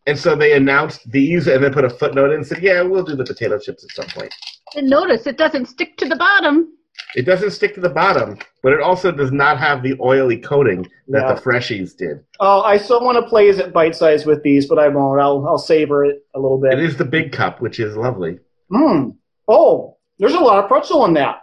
and 0.07 0.19
so 0.19 0.35
they 0.35 0.53
announced 0.55 1.11
these 1.11 1.47
and 1.47 1.63
then 1.65 1.73
put 1.73 1.85
a 1.85 1.91
footnote 1.91 2.31
in 2.31 2.37
and 2.37 2.47
said, 2.47 2.63
"Yeah, 2.63 2.83
we'll 2.83 3.05
do 3.05 3.17
the 3.17 3.25
potato 3.25 3.59
chips 3.59 3.85
at 3.85 3.91
some 3.91 4.07
point." 4.21 4.35
And 4.77 4.89
notice 4.89 5.27
it 5.27 5.39
doesn't 5.39 5.67
stick 5.67 5.97
to 5.99 6.07
the 6.09 6.17
bottom. 6.17 6.69
It 7.15 7.23
doesn't 7.27 7.51
stick 7.53 7.75
to 7.77 7.81
the 7.81 7.89
bottom, 7.89 8.39
but 8.63 8.73
it 8.73 8.81
also 8.81 9.13
does 9.13 9.31
not 9.31 9.59
have 9.59 9.83
the 9.83 9.97
oily 10.01 10.37
coating 10.37 10.83
that 11.09 11.23
Yeah. 11.29 11.35
the 11.35 11.41
freshies 11.41 11.97
did. 11.97 12.25
oh, 12.41 12.63
I 12.63 12.77
still 12.77 13.05
want 13.05 13.17
to 13.23 13.29
play 13.29 13.49
as 13.49 13.59
it 13.59 13.73
bite 13.73 13.95
size 13.95 14.27
with 14.27 14.43
these, 14.43 14.67
but 14.67 14.79
I 14.81 14.89
won't. 14.89 15.21
I'll 15.21 15.47
I'll 15.47 15.59
savor 15.59 16.05
it 16.05 16.27
a 16.35 16.41
little 16.41 16.59
bit. 16.59 16.73
It 16.73 16.81
is 16.81 16.97
the 16.97 17.05
big 17.05 17.31
cup, 17.33 17.61
which 17.61 17.79
is 17.79 17.97
lovely. 17.97 18.41
Mm. 18.73 19.15
Oh, 19.47 19.97
there's 20.19 20.35
a 20.35 20.41
lot 20.41 20.63
of 20.63 20.69
pretzel 20.69 21.05
in 21.05 21.15
that. 21.15 21.43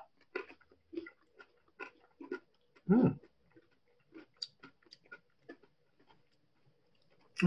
Mm. 2.90 3.16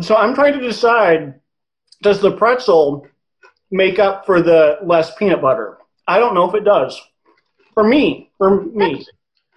So 0.00 0.16
I'm 0.16 0.34
trying 0.34 0.54
to 0.54 0.60
decide: 0.60 1.40
does 2.02 2.20
the 2.20 2.32
pretzel 2.36 3.06
make 3.70 3.98
up 3.98 4.26
for 4.26 4.40
the 4.42 4.78
less 4.82 5.14
peanut 5.16 5.40
butter? 5.42 5.78
I 6.08 6.18
don't 6.18 6.34
know 6.34 6.48
if 6.48 6.54
it 6.54 6.64
does. 6.64 7.00
For 7.74 7.84
me, 7.84 8.30
for 8.38 8.62
me, 8.62 8.72
That's- 8.92 9.08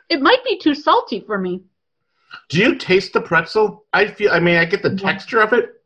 It 0.09 0.21
might 0.21 0.43
be 0.43 0.57
too 0.57 0.73
salty 0.73 1.19
for 1.19 1.37
me. 1.37 1.61
Do 2.49 2.59
you 2.59 2.75
taste 2.75 3.13
the 3.13 3.21
pretzel? 3.21 3.85
I 3.93 4.07
feel. 4.07 4.31
I 4.31 4.39
mean, 4.39 4.57
I 4.57 4.65
get 4.65 4.81
the 4.81 4.95
texture 4.95 5.39
of 5.41 5.53
it, 5.53 5.81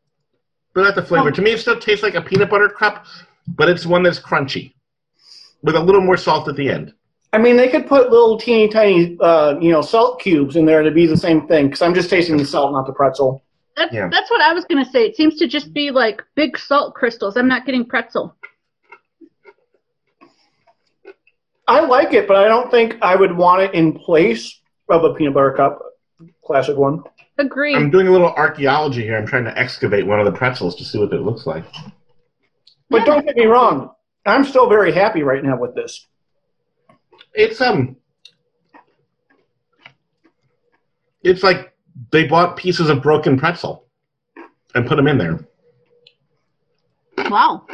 but 0.74 0.82
not 0.84 0.96
the 0.96 1.02
flavor. 1.04 1.30
Oh. 1.30 1.32
To 1.32 1.42
me, 1.42 1.52
it 1.52 1.60
still 1.60 1.80
tastes 1.80 2.04
like 2.04 2.16
a 2.16 2.22
peanut 2.22 2.50
butter 2.50 2.70
cup, 2.70 3.06
but 3.48 3.68
it's 3.70 3.86
one 3.86 4.04
that's 4.04 4.20
crunchy, 4.20 4.74
with 5.64 5.76
a 5.76 5.80
little 5.80 6.02
more 6.02 6.18
salt 6.18 6.48
at 6.48 6.56
the 6.56 6.70
end. 6.70 6.94
I 7.34 7.38
mean, 7.38 7.56
they 7.58 7.70
could 7.70 7.88
put 7.88 8.12
little 8.12 8.38
teeny 8.38 8.68
tiny, 8.68 9.18
uh, 9.22 9.58
you 9.60 9.72
know, 9.72 9.82
salt 9.82 10.20
cubes 10.22 10.56
in 10.56 10.66
there 10.66 10.84
to 10.84 10.92
be 10.92 11.08
the 11.08 11.16
same 11.18 11.48
thing. 11.48 11.68
Because 11.68 11.82
I'm 11.82 11.94
just 11.94 12.10
tasting 12.10 12.38
the 12.38 12.46
salt, 12.46 12.74
not 12.74 12.86
the 12.86 12.94
pretzel. 12.94 13.44
That's 13.78 13.94
Yeah. 13.94 14.10
that's 14.12 14.30
what 14.30 14.42
I 14.42 14.54
was 14.54 14.66
gonna 14.66 14.86
say. 14.86 15.06
It 15.06 15.16
seems 15.16 15.36
to 15.38 15.48
just 15.48 15.74
be 15.74 15.92
like 15.92 16.22
big 16.36 16.58
salt 16.58 16.94
crystals. 16.94 17.38
I'm 17.38 17.48
not 17.48 17.66
getting 17.66 17.86
pretzel. 17.86 18.36
I 21.72 21.80
like 21.80 22.14
it, 22.14 22.28
but 22.28 22.36
I 22.36 22.50
don't 22.50 22.70
think 22.70 22.98
I 23.02 23.16
would 23.16 23.34
want 23.38 23.62
it 23.62 23.74
in 23.74 23.98
place 23.98 24.60
of 24.90 25.06
a 25.06 25.14
peanut 25.14 25.34
butter 25.34 25.54
cup, 25.54 25.80
classic 26.44 26.76
one. 26.76 27.02
Agree. 27.38 27.74
I'm 27.74 27.90
doing 27.90 28.10
a 28.10 28.12
little 28.12 28.34
archaeology 28.34 29.04
here. 29.04 29.16
I'm 29.16 29.26
trying 29.26 29.46
to 29.46 29.58
excavate 29.58 30.06
one 30.06 30.20
of 30.20 30.26
the 30.26 30.34
pretzels 30.34 30.76
to 30.76 30.84
see 30.84 31.00
what 31.00 31.14
it 31.14 31.22
looks 31.22 31.48
like. 31.48 31.64
But 32.90 33.06
don't 33.06 33.26
get 33.26 33.38
me 33.38 33.46
wrong, 33.46 33.92
I'm 34.26 34.44
still 34.44 34.68
very 34.68 34.92
happy 34.92 35.24
right 35.24 35.42
now 35.42 35.58
with 35.58 35.74
this. 35.74 36.08
It's 37.34 37.62
um, 37.62 37.96
it's 41.24 41.42
like 41.42 41.74
they 42.12 42.28
bought 42.28 42.58
pieces 42.58 42.90
of 42.90 43.02
broken 43.02 43.40
pretzel 43.40 43.86
and 44.76 44.86
put 44.86 44.98
them 44.98 45.08
in 45.08 45.18
there. 45.18 45.40
wow. 47.30 47.66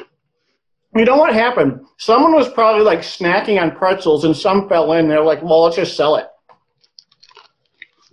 You 0.97 1.05
know 1.05 1.17
what 1.17 1.33
happened? 1.33 1.81
Someone 1.97 2.33
was 2.33 2.49
probably 2.49 2.83
like 2.83 2.99
snacking 2.99 3.61
on 3.61 3.75
pretzels, 3.75 4.23
and 4.23 4.35
some 4.35 4.67
fell 4.67 4.93
in. 4.93 5.07
They're 5.07 5.21
like, 5.21 5.43
"Well, 5.43 5.63
let's 5.63 5.75
just 5.75 5.95
sell 5.95 6.15
it." 6.15 6.27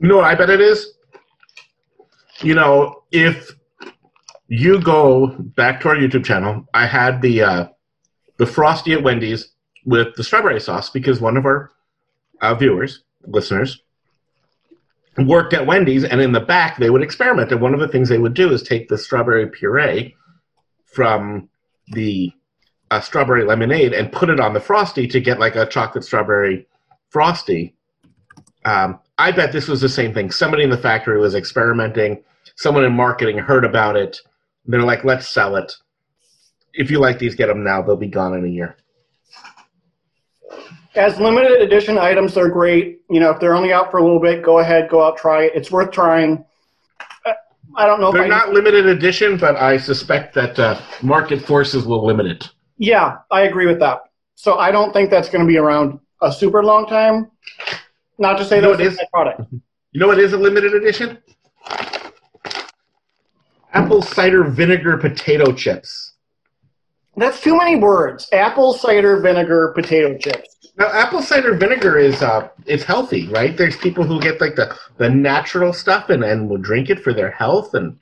What 0.01 0.25
I 0.25 0.35
bet 0.35 0.51
it 0.51 0.61
is? 0.61 0.93
You 2.43 2.55
know, 2.55 3.03
if 3.11 3.51
you 4.49 4.81
go 4.83 5.29
back 5.39 5.81
to 5.81 5.89
our 5.89 5.97
YouTube 5.97 6.25
channel, 6.25 6.67
I 6.75 6.87
had 6.87 7.23
the 7.23 7.43
uh, 7.43 7.69
the 8.37 8.47
frosty 8.47 8.93
at 8.93 9.03
Wendy's 9.03 9.55
with 9.87 10.15
the 10.17 10.25
strawberry 10.25 10.61
sauce 10.61 10.91
because 10.91 11.21
one 11.21 11.39
of 11.39 11.47
our 11.47 11.71
uh, 12.43 12.55
viewers, 12.55 13.03
listeners, 13.27 13.83
worked 15.17 15.55
at 15.55 15.67
Wendy's, 15.67 16.05
and 16.05 16.21
in 16.21 16.33
the 16.33 16.41
back 16.41 16.77
they 16.79 16.91
would 16.91 17.03
experiment. 17.03 17.51
And 17.51 17.63
one 17.63 17.73
of 17.73 17.81
the 17.81 17.89
things 17.89 18.11
they 18.11 18.19
would 18.19 18.35
do 18.35 18.53
is 18.53 18.63
take 18.63 18.89
the 18.89 18.99
strawberry 18.99 19.49
puree 19.49 20.15
from 20.85 21.49
the 21.89 22.33
uh, 22.95 23.01
strawberry 23.01 23.45
lemonade 23.45 23.93
and 23.93 24.13
put 24.13 24.31
it 24.31 24.39
on 24.39 24.55
the 24.55 24.61
frosty 24.61 25.09
to 25.09 25.21
get 25.21 25.41
like 25.41 25.57
a 25.57 25.67
chocolate 25.67 26.05
strawberry 26.05 26.67
frosty. 27.11 27.75
Um, 28.65 29.01
I 29.19 29.33
bet 29.33 29.53
this 29.53 29.67
was 29.67 29.81
the 29.81 29.89
same 29.89 30.15
thing. 30.15 30.31
Somebody 30.31 30.63
in 30.63 30.71
the 30.71 30.79
factory 30.79 31.19
was 31.19 31.35
experimenting. 31.35 32.23
Someone 32.55 32.85
in 32.85 32.93
marketing 32.93 33.39
heard 33.39 33.65
about 33.65 33.97
it. 33.97 34.21
They're 34.67 34.83
like, 34.83 35.05
let's 35.05 35.29
sell 35.29 35.57
it. 35.57 35.73
If 36.73 36.91
you 36.91 37.01
like 37.01 37.19
these, 37.19 37.35
get 37.35 37.49
them 37.49 37.65
now. 37.65 37.83
They'll 37.83 37.97
be 37.97 38.07
gone 38.07 38.35
in 38.35 38.45
a 38.45 38.49
year. 38.49 38.77
As 40.95 41.19
limited 41.19 41.61
edition 41.61 41.99
items, 41.99 42.35
they're 42.35 42.49
great. 42.49 43.01
You 43.11 43.19
know, 43.19 43.31
if 43.31 43.41
they're 43.41 43.57
only 43.57 43.73
out 43.73 43.91
for 43.91 43.99
a 43.99 44.03
little 44.03 44.21
bit, 44.21 44.45
go 44.45 44.61
ahead, 44.61 44.89
go 44.89 45.05
out, 45.05 45.17
try 45.17 45.45
it. 45.45 45.53
It's 45.57 45.73
worth 45.73 45.91
trying. 45.91 46.45
Uh, 47.27 47.33
I 47.77 47.87
don't 47.87 48.01
know 48.01 48.13
They're 48.13 48.29
not 48.29 48.53
limited 48.53 48.87
edition, 48.87 49.37
but 49.37 49.57
I 49.57 49.79
suspect 49.79 50.33
that 50.35 50.57
uh, 50.59 50.81
market 51.03 51.43
forces 51.43 51.85
will 51.87 52.07
limit 52.07 52.27
it. 52.27 52.49
Yeah, 52.77 53.19
I 53.31 53.43
agree 53.43 53.67
with 53.67 53.79
that. 53.81 54.01
So 54.35 54.59
I 54.59 54.71
don't 54.71 54.93
think 54.93 55.11
that's 55.11 55.29
going 55.29 55.45
to 55.45 55.49
be 55.49 55.59
around 55.59 56.01
a 56.23 56.33
super 56.33 56.63
long 56.65 56.87
time. 56.87 57.31
Not 58.19 58.39
to 58.39 58.45
say 58.45 58.57
You 58.57 58.63
know 58.63 58.77
that 58.77 58.85
it's 58.85 58.95
is- 58.95 59.01
a 59.01 59.07
product. 59.13 59.43
You 59.93 60.01
know 60.01 60.09
what 60.09 60.19
is 60.19 60.33
a 60.33 60.37
limited 60.37 60.75
edition? 60.75 61.19
Apple 63.73 64.03
cider 64.03 64.43
vinegar 64.43 64.97
potato 64.99 65.53
chips. 65.53 66.15
That's 67.17 67.41
too 67.41 67.57
many 67.57 67.77
words. 67.77 68.29
Apple 68.33 68.73
cider 68.75 69.21
vinegar 69.21 69.73
potato 69.73 70.19
chips. 70.19 70.57
Now, 70.77 70.89
apple 70.93 71.23
cider 71.23 71.55
vinegar 71.55 71.97
is 71.97 72.23
uh, 72.23 72.49
it's 72.67 72.83
healthy, 72.83 73.29
right? 73.29 73.57
There's 73.57 73.77
people 73.77 74.03
who 74.03 74.19
get 74.21 74.41
like 74.41 74.57
the, 74.57 74.77
the 74.97 75.09
natural 75.09 75.73
stuff 75.73 76.11
and, 76.11 76.25
and 76.25 76.49
will 76.51 76.59
drink 76.59 76.91
it 76.91 76.99
for 76.99 77.13
their 77.15 77.31
health. 77.31 77.75
And 77.75 77.97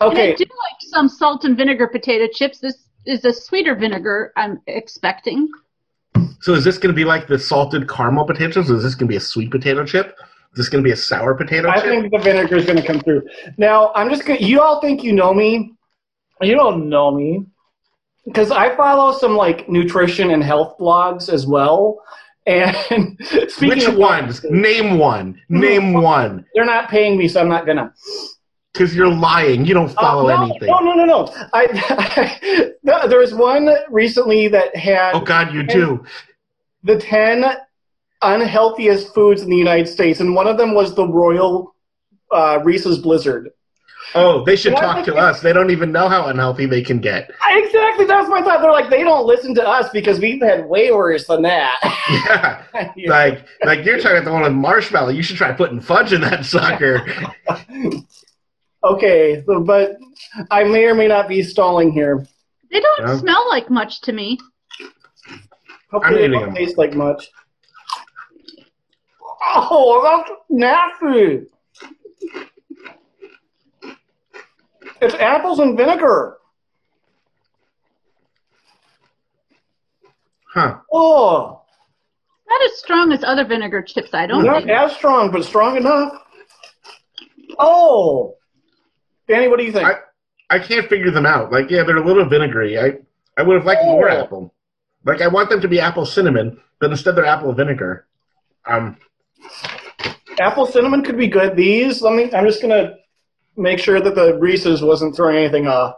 And 0.00 0.12
Okay, 0.12 0.32
I 0.32 0.36
do 0.36 0.44
like 0.44 0.76
some 0.90 1.08
salt 1.08 1.44
and 1.44 1.56
vinegar 1.56 1.88
potato 1.88 2.28
chips. 2.32 2.60
This 2.60 2.76
is 3.06 3.24
a 3.24 3.32
sweeter 3.32 3.74
vinegar, 3.74 4.32
I'm 4.36 4.60
expecting. 4.66 5.48
so, 6.40 6.54
is 6.54 6.64
this 6.64 6.78
going 6.78 6.94
to 6.94 6.96
be 6.96 7.04
like 7.04 7.26
the 7.26 7.38
salted 7.38 7.88
caramel 7.88 8.24
potatoes? 8.24 8.70
Or 8.70 8.76
is 8.76 8.82
this 8.82 8.94
going 8.94 9.08
to 9.08 9.12
be 9.12 9.16
a 9.16 9.20
sweet 9.20 9.50
potato 9.50 9.84
chip? 9.84 10.16
Is 10.52 10.56
this 10.58 10.68
going 10.68 10.82
to 10.82 10.86
be 10.88 10.92
a 10.92 10.96
sour 10.96 11.34
potato 11.34 11.68
I 11.68 11.76
chip? 11.76 11.84
think 11.84 12.10
the 12.12 12.18
vinegar 12.18 12.56
is 12.56 12.66
going 12.66 12.78
to 12.78 12.86
come 12.86 13.00
through. 13.00 13.22
Now, 13.56 13.92
I'm 13.94 14.10
just 14.10 14.24
going 14.24 14.38
to, 14.38 14.44
you 14.44 14.60
all 14.60 14.80
think 14.80 15.02
you 15.04 15.12
know 15.12 15.32
me. 15.32 15.72
You 16.42 16.54
don't 16.54 16.88
know 16.88 17.10
me. 17.10 17.44
Because 18.24 18.50
I 18.50 18.74
follow 18.76 19.12
some 19.16 19.36
like 19.36 19.68
nutrition 19.68 20.30
and 20.30 20.42
health 20.42 20.76
blogs 20.78 21.32
as 21.32 21.46
well. 21.46 22.02
And 22.46 22.74
speaking 23.48 23.68
Which 23.68 23.84
of 23.84 23.96
ones? 23.96 24.44
Name 24.50 24.98
one. 24.98 25.40
Name 25.48 25.92
one. 26.02 26.44
they're 26.54 26.64
not 26.64 26.88
paying 26.90 27.16
me, 27.16 27.28
so 27.28 27.40
I'm 27.40 27.48
not 27.48 27.64
gonna. 27.66 27.92
Because 28.72 28.94
you're 28.94 29.12
lying. 29.12 29.64
You 29.66 29.74
don't 29.74 29.90
Uh, 29.90 30.00
follow 30.00 30.28
no, 30.28 30.42
anything. 30.44 30.68
No, 30.68 30.78
no, 30.78 30.94
no, 30.94 31.04
no. 31.04 31.48
I, 31.52 32.70
there 33.08 33.18
was 33.18 33.34
one 33.34 33.68
recently 33.90 34.48
that 34.48 34.74
had 34.76 35.14
Oh 35.14 35.20
God, 35.20 35.52
you 35.52 35.62
do. 35.64 36.04
the 36.84 36.96
10 36.98 37.44
unhealthiest 38.22 39.12
foods 39.14 39.42
in 39.42 39.50
the 39.50 39.56
United 39.56 39.88
States, 39.88 40.20
and 40.20 40.34
one 40.34 40.46
of 40.46 40.56
them 40.56 40.74
was 40.74 40.94
the 40.94 41.06
Royal 41.06 41.74
uh, 42.30 42.60
Reese's 42.62 42.98
Blizzard. 42.98 43.50
Oh, 44.14 44.44
they 44.44 44.56
should 44.56 44.74
talk 44.76 45.04
to 45.04 45.14
us. 45.14 45.40
They 45.40 45.52
don't 45.52 45.70
even 45.70 45.92
know 45.92 46.08
how 46.08 46.26
unhealthy 46.26 46.66
they 46.66 46.82
can 46.82 46.98
get. 46.98 47.30
Exactly, 47.50 48.06
that's 48.06 48.28
my 48.28 48.42
thought. 48.42 48.60
They're 48.60 48.72
like, 48.72 48.90
they 48.90 49.04
don't 49.04 49.24
listen 49.24 49.54
to 49.54 49.66
us 49.68 49.88
because 49.90 50.18
we've 50.18 50.42
had 50.42 50.66
way 50.66 50.90
worse 50.90 51.26
than 51.26 51.42
that. 51.42 51.78
Yeah. 52.10 52.62
Yeah. 52.96 53.10
Like, 53.10 53.46
like 53.64 53.84
you're 53.84 53.98
talking 53.98 54.18
about 54.18 54.24
the 54.24 54.32
one 54.32 54.42
with 54.42 54.52
marshmallow. 54.52 55.10
You 55.10 55.22
should 55.22 55.36
try 55.36 55.52
putting 55.52 55.80
fudge 55.80 56.12
in 56.12 56.20
that 56.22 56.44
sucker. 56.44 57.06
okay, 58.84 59.42
so, 59.46 59.60
but 59.60 59.96
I 60.50 60.64
may 60.64 60.84
or 60.86 60.94
may 60.94 61.08
not 61.08 61.28
be 61.28 61.42
stalling 61.42 61.92
here. 61.92 62.26
They 62.70 62.80
don't 62.80 63.00
Yeah. 63.06 63.18
smell 63.18 63.48
like 63.48 63.68
much 63.70 64.00
to 64.02 64.12
me. 64.12 64.38
Hopefully, 65.90 66.14
they 66.20 66.24
eating 66.26 66.32
don't 66.32 66.46
them. 66.46 66.54
taste 66.54 66.78
like 66.78 66.94
much. 66.94 67.28
Oh, 69.52 70.00
that's 70.02 70.30
nasty. 70.48 71.46
It's 75.02 75.14
apples 75.14 75.58
and 75.58 75.76
vinegar. 75.76 76.36
Huh. 80.52 80.78
Oh, 80.92 81.62
Not 82.48 82.62
as 82.64 82.78
strong 82.78 83.12
as 83.12 83.22
other 83.24 83.44
vinegar 83.44 83.82
chips, 83.82 84.12
I 84.12 84.26
don't 84.26 84.44
not 84.44 84.58
think. 84.64 84.70
as 84.70 84.92
strong, 84.96 85.30
but 85.30 85.44
strong 85.44 85.76
enough. 85.76 86.12
Oh, 87.58 88.36
Danny, 89.30 89.46
what 89.46 89.58
do 89.60 89.64
you 89.64 89.70
think? 89.72 89.86
I, 89.86 89.94
I 90.50 90.58
can't 90.58 90.88
figure 90.88 91.12
them 91.12 91.24
out. 91.24 91.52
Like, 91.52 91.70
yeah, 91.70 91.84
they're 91.84 91.96
a 91.98 92.04
little 92.04 92.28
vinegary. 92.28 92.76
I, 92.78 92.98
I 93.38 93.42
would 93.44 93.54
have 93.56 93.64
liked 93.64 93.84
more 93.84 94.10
Oh. 94.10 94.22
apple. 94.24 94.54
Like, 95.04 95.22
I 95.22 95.28
want 95.28 95.48
them 95.50 95.60
to 95.60 95.68
be 95.68 95.78
apple 95.78 96.04
cinnamon, 96.04 96.60
but 96.80 96.90
instead 96.90 97.14
they're 97.14 97.24
apple 97.24 97.52
vinegar. 97.52 98.06
Um, 98.66 98.96
Apple 100.40 100.66
cinnamon 100.66 101.02
could 101.04 101.16
be 101.16 101.28
good. 101.28 101.54
These, 101.54 102.02
let 102.02 102.14
me. 102.14 102.32
I'm 102.32 102.46
just 102.46 102.60
gonna 102.62 102.96
make 103.56 103.78
sure 103.78 104.00
that 104.00 104.14
the 104.14 104.38
Reese's 104.38 104.82
wasn't 104.82 105.14
throwing 105.14 105.36
anything 105.36 105.66
off. 105.66 105.96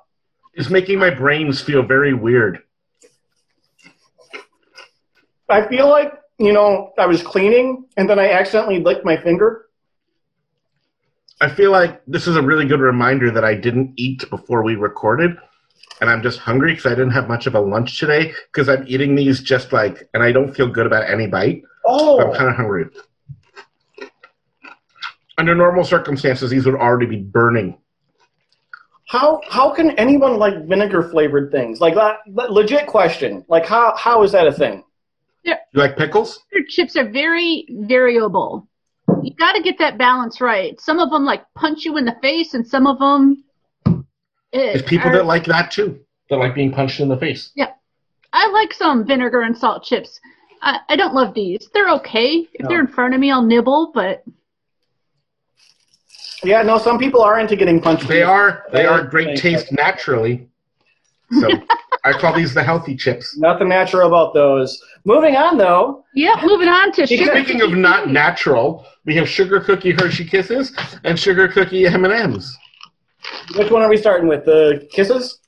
it's 0.55 0.69
making 0.69 0.99
my 0.99 1.11
brains 1.11 1.61
feel 1.61 1.83
very 1.83 2.13
weird. 2.13 2.63
I 5.49 5.67
feel 5.69 5.89
like 5.89 6.13
you 6.39 6.53
know 6.53 6.93
I 6.99 7.07
was 7.07 7.23
cleaning 7.23 7.85
and 7.97 8.09
then 8.11 8.19
I 8.19 8.31
accidentally 8.33 8.81
licked 8.81 9.05
my 9.05 9.17
finger. 9.17 9.67
I 11.43 11.49
feel 11.53 11.73
like 11.73 12.01
this 12.07 12.29
is 12.29 12.37
a 12.37 12.43
really 12.43 12.65
good 12.67 12.79
reminder 12.79 13.29
that 13.33 13.45
I 13.45 13.55
didn't 13.57 13.95
eat 13.97 14.31
before 14.31 14.63
we 14.63 14.77
recorded, 14.77 15.37
and 16.01 16.09
I'm 16.09 16.23
just 16.23 16.39
hungry 16.39 16.73
because 16.73 16.87
I 16.87 16.95
didn't 16.95 17.11
have 17.11 17.27
much 17.27 17.49
of 17.49 17.57
a 17.57 17.61
lunch 17.61 17.99
today. 17.99 18.33
Because 18.53 18.69
I'm 18.69 18.85
eating 18.87 19.17
these 19.17 19.43
just 19.43 19.73
like, 19.73 20.09
and 20.15 20.23
I 20.23 20.31
don't 20.31 20.55
feel 20.55 20.69
good 20.69 20.87
about 20.87 21.11
any 21.11 21.27
bite. 21.27 21.65
Oh, 21.85 22.21
I'm 22.21 22.33
kind 22.33 22.49
of 22.49 22.55
hungry. 22.55 22.85
Under 25.37 25.55
normal 25.55 25.83
circumstances, 25.83 26.51
these 26.51 26.65
would 26.65 26.77
already 26.77 27.07
be 27.07 27.17
burning. 27.17 27.77
how 29.09 29.41
how 29.49 29.71
can 29.71 29.91
anyone 29.99 30.39
like 30.39 30.65
vinegar 30.67 31.03
flavored 31.11 31.51
things? 31.51 31.81
Like 31.81 31.95
that, 31.97 32.19
that 32.35 32.53
legit 32.53 32.87
question. 32.87 33.45
Like 33.49 33.67
how 33.67 33.97
how 33.97 34.23
is 34.23 34.33
that 34.33 34.47
a 34.47 34.53
thing? 34.53 34.85
Yeah. 35.43 35.57
You 35.73 35.81
like 35.81 35.97
pickles? 35.97 36.39
Vinegar 36.53 36.69
chips 36.69 36.97
are 36.97 37.11
very 37.11 37.67
variable. 37.69 38.69
You 39.23 39.35
got 39.35 39.53
to 39.53 39.63
get 39.63 39.79
that 39.79 39.99
balance 39.99 40.41
right. 40.41 40.81
Some 40.81 40.99
of 40.99 41.11
them 41.11 41.25
like 41.25 41.45
punch 41.55 41.85
you 41.85 41.97
in 41.97 42.05
the 42.05 42.17
face, 42.23 42.55
and 42.55 42.67
some 42.67 42.87
of 42.87 42.99
them. 42.99 43.45
There's 44.53 44.83
people 44.83 45.11
that 45.13 45.27
like 45.27 45.45
that 45.47 45.71
too. 45.71 46.01
That 46.31 46.37
like 46.37 46.55
being 46.55 46.73
punched 46.73 47.01
in 47.01 47.09
the 47.09 47.17
face. 47.17 47.51
Yeah, 47.55 47.71
I 48.33 48.49
like 48.51 48.73
some 48.73 49.07
vinegar 49.07 49.43
and 49.43 49.57
salt 49.57 49.83
chips. 49.85 50.21
I, 50.63 50.79
I 50.89 50.97
don't 50.97 51.15
love 51.15 51.35
these. 51.35 51.69
They're 51.75 51.91
okay. 51.91 52.47
If 52.55 52.61
No. 52.63 52.69
they're 52.69 52.81
in 52.81 52.87
front 52.87 53.15
of 53.15 53.21
me, 53.21 53.31
I'll 53.33 53.43
nibble, 53.43 53.91
but 53.95 54.23
Yeah, 56.45 56.63
no, 56.63 56.79
some 56.79 56.99
people 56.99 57.23
are 57.23 57.39
into 57.39 57.57
getting 57.57 57.81
punched. 57.81 58.09
They 58.09 58.23
are 58.23 58.65
they 58.73 58.85
are 58.87 59.03
great 59.05 59.39
taste 59.39 59.73
naturally. 59.73 60.49
So 61.41 61.49
I 62.05 62.13
call 62.13 62.35
these 62.35 62.53
the 62.55 62.63
healthy 62.63 62.97
chips. 62.97 63.37
Nothing 63.39 63.69
natural 63.69 64.07
about 64.09 64.35
those. 64.35 64.81
Moving 65.05 65.37
on 65.37 65.57
though. 65.59 66.05
yeah. 66.15 66.35
Moving 66.45 66.69
on 66.69 66.93
to 66.93 67.07
sugar. 67.07 67.25
Speaking 67.33 67.63
of 67.63 67.73
not 67.73 68.11
natural, 68.11 68.85
we 69.05 69.15
have 69.17 69.29
sugar 69.29 69.61
cookie 69.61 69.93
Hershey 69.93 70.25
Kisses 70.25 70.73
and 71.05 71.19
sugar 71.19 71.49
cookie 71.49 71.87
M 71.87 72.05
and 72.05 72.13
M's. 72.13 72.57
Which 73.57 73.71
one 73.71 73.83
are 73.83 73.89
we 73.89 73.97
starting 73.97 74.29
with? 74.29 74.45
The 74.45 74.89
kisses? 74.93 75.39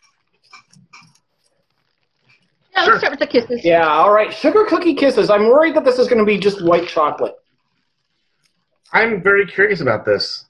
Yeah, 2.76 2.84
Sure. 2.84 2.92
let's 2.94 3.00
start 3.04 3.12
with 3.12 3.20
the 3.20 3.26
kisses. 3.26 3.64
Yeah, 3.64 3.86
all 3.88 4.12
right. 4.12 4.32
Sugar 4.32 4.64
cookie 4.64 4.94
kisses. 4.94 5.30
I'm 5.30 5.44
worried 5.48 5.74
that 5.76 5.84
this 5.84 5.98
is 5.98 6.08
going 6.08 6.18
to 6.18 6.24
be 6.24 6.38
just 6.38 6.64
white 6.64 6.88
chocolate. 6.88 7.34
I'm 8.92 9.22
very 9.22 9.46
curious 9.46 9.80
about 9.80 10.04
this, 10.04 10.46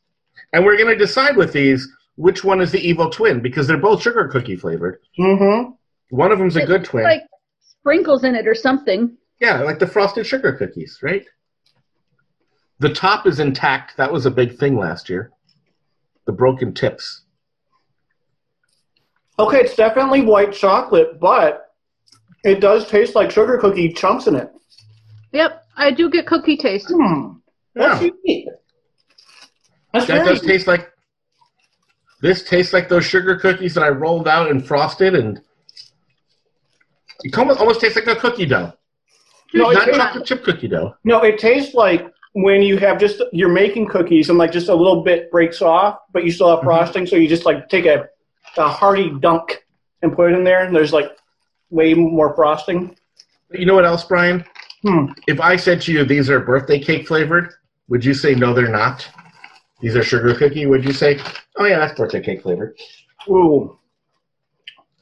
and 0.53 0.65
we're 0.65 0.77
going 0.77 0.89
to 0.89 0.97
decide 0.97 1.37
with 1.37 1.53
these 1.53 1.87
which 2.17 2.45
one 2.45 2.61
is 2.61 2.71
the 2.71 2.79
evil 2.81 3.11
twin 3.11 3.41
because 3.41 3.67
they're 3.67 3.77
both 3.79 4.03
sugar 4.03 4.29
cookie 4.29 4.57
flavored. 4.57 4.99
Mm-hmm. 5.19 5.71
One 6.11 6.31
of 6.33 6.39
them's 6.39 6.57
a 6.57 6.61
good 6.61 6.69
looks 6.81 6.89
twin. 6.91 7.05
Like 7.05 7.23
sprinkles 7.61 8.25
in 8.25 8.35
it 8.35 8.47
or 8.47 8.55
something. 8.55 9.17
Yeah, 9.41 9.63
like 9.63 9.79
the 9.79 9.87
frosted 9.87 10.27
sugar 10.27 10.53
cookies, 10.53 10.99
right? 11.03 11.25
The 12.85 12.93
top 12.93 13.27
is 13.27 13.41
intact. 13.41 13.97
That 13.97 14.13
was 14.13 14.27
a 14.27 14.31
big 14.31 14.59
thing 14.59 14.77
last 14.77 15.09
year. 15.09 15.31
The 16.27 16.33
broken 16.33 16.75
tips. 16.75 17.23
Okay, 19.39 19.61
it's 19.61 19.75
definitely 19.75 20.21
white 20.21 20.53
chocolate, 20.53 21.19
but 21.19 21.73
it 22.45 22.61
does 22.61 22.87
taste 22.87 23.15
like 23.15 23.31
sugar 23.31 23.57
cookie 23.57 23.91
chunks 23.95 24.27
in 24.27 24.37
it. 24.37 24.53
Yep, 25.33 25.65
I 25.79 25.93
do 25.93 26.11
get 26.11 26.27
cookie 26.27 26.59
taste. 26.59 26.91
Hmm. 26.95 27.37
That's 27.75 28.03
Yeah. 28.03 28.11
unique. 28.23 28.49
That's 29.95 30.07
That 30.07 30.25
very 30.25 30.29
does 30.37 30.43
taste 30.43 30.67
like. 30.67 30.93
This 32.21 32.43
tastes 32.43 32.75
like 32.75 32.91
those 32.91 33.07
sugar 33.07 33.37
cookies 33.37 33.73
that 33.77 33.83
I 33.83 33.89
rolled 33.89 34.29
out 34.29 34.51
and 34.51 34.63
frosted, 34.67 35.15
and 35.15 35.41
it 37.23 37.39
almost, 37.39 37.61
almost 37.61 37.81
tastes 37.81 37.97
like 37.97 38.07
a 38.09 38.17
cookie 38.21 38.45
dough. 38.45 38.75
No, 39.55 39.71
Not 39.71 39.89
it- 39.89 39.95
chocolate 39.95 40.27
chip 40.27 40.45
cookie 40.45 40.69
dough. 40.69 40.97
No, 41.05 41.23
it 41.23 41.39
tastes 41.39 41.75
like 41.75 42.14
when 42.35 42.63
you 42.63 42.77
have 42.79 42.99
just 42.99 43.23
you're 43.33 43.49
making 43.53 43.87
cookies 43.87 44.29
and 44.29 44.39
like 44.39 44.53
just 44.53 44.69
a 44.69 44.75
little 44.75 45.03
bit 45.03 45.31
breaks 45.31 45.63
off, 45.63 45.99
but 46.13 46.25
you 46.25 46.31
still 46.31 46.51
have 46.51 46.59
Mhm. 46.61 46.65
frosting, 46.65 47.07
so 47.07 47.17
you 47.17 47.29
just 47.29 47.45
like 47.47 47.69
take 47.69 47.87
a, 47.87 48.09
a 48.57 48.69
hearty 48.69 49.11
dunk 49.21 49.65
and 50.03 50.15
put 50.15 50.33
it 50.33 50.37
in 50.37 50.45
there, 50.45 50.65
and 50.65 50.75
there's 50.75 50.93
like 50.93 51.11
way 51.71 51.95
more 51.95 52.35
frosting. 52.35 52.97
You 53.53 53.67
know 53.67 53.75
what 53.75 53.85
else, 53.85 54.05
Brian? 54.05 54.45
Hmm. 54.83 55.07
If 55.27 55.41
I 55.41 55.57
said 55.57 55.81
to 55.83 55.93
you 55.93 56.05
these 56.05 56.29
are 56.29 56.41
birthday 56.41 56.79
cake 56.79 57.07
flavored, 57.09 57.55
Would 57.89 58.05
you 58.05 58.15
say 58.15 58.35
no? 58.35 58.53
They're 58.55 58.69
not. 58.69 59.07
These 59.81 59.95
are 59.97 60.03
sugar 60.03 60.35
cookie. 60.35 60.67
Would 60.67 60.85
you 60.85 60.93
say? 60.93 61.21
Oh 61.59 61.67
yeah, 61.67 61.79
that's 61.79 61.97
birthday 61.99 62.21
cake 62.23 62.43
flavor. 62.43 62.75
Ooh. 63.29 63.79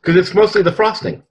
Because 0.01 0.17
it's 0.17 0.35
mostly 0.35 0.63
the 0.63 0.73
frosting. 0.73 1.23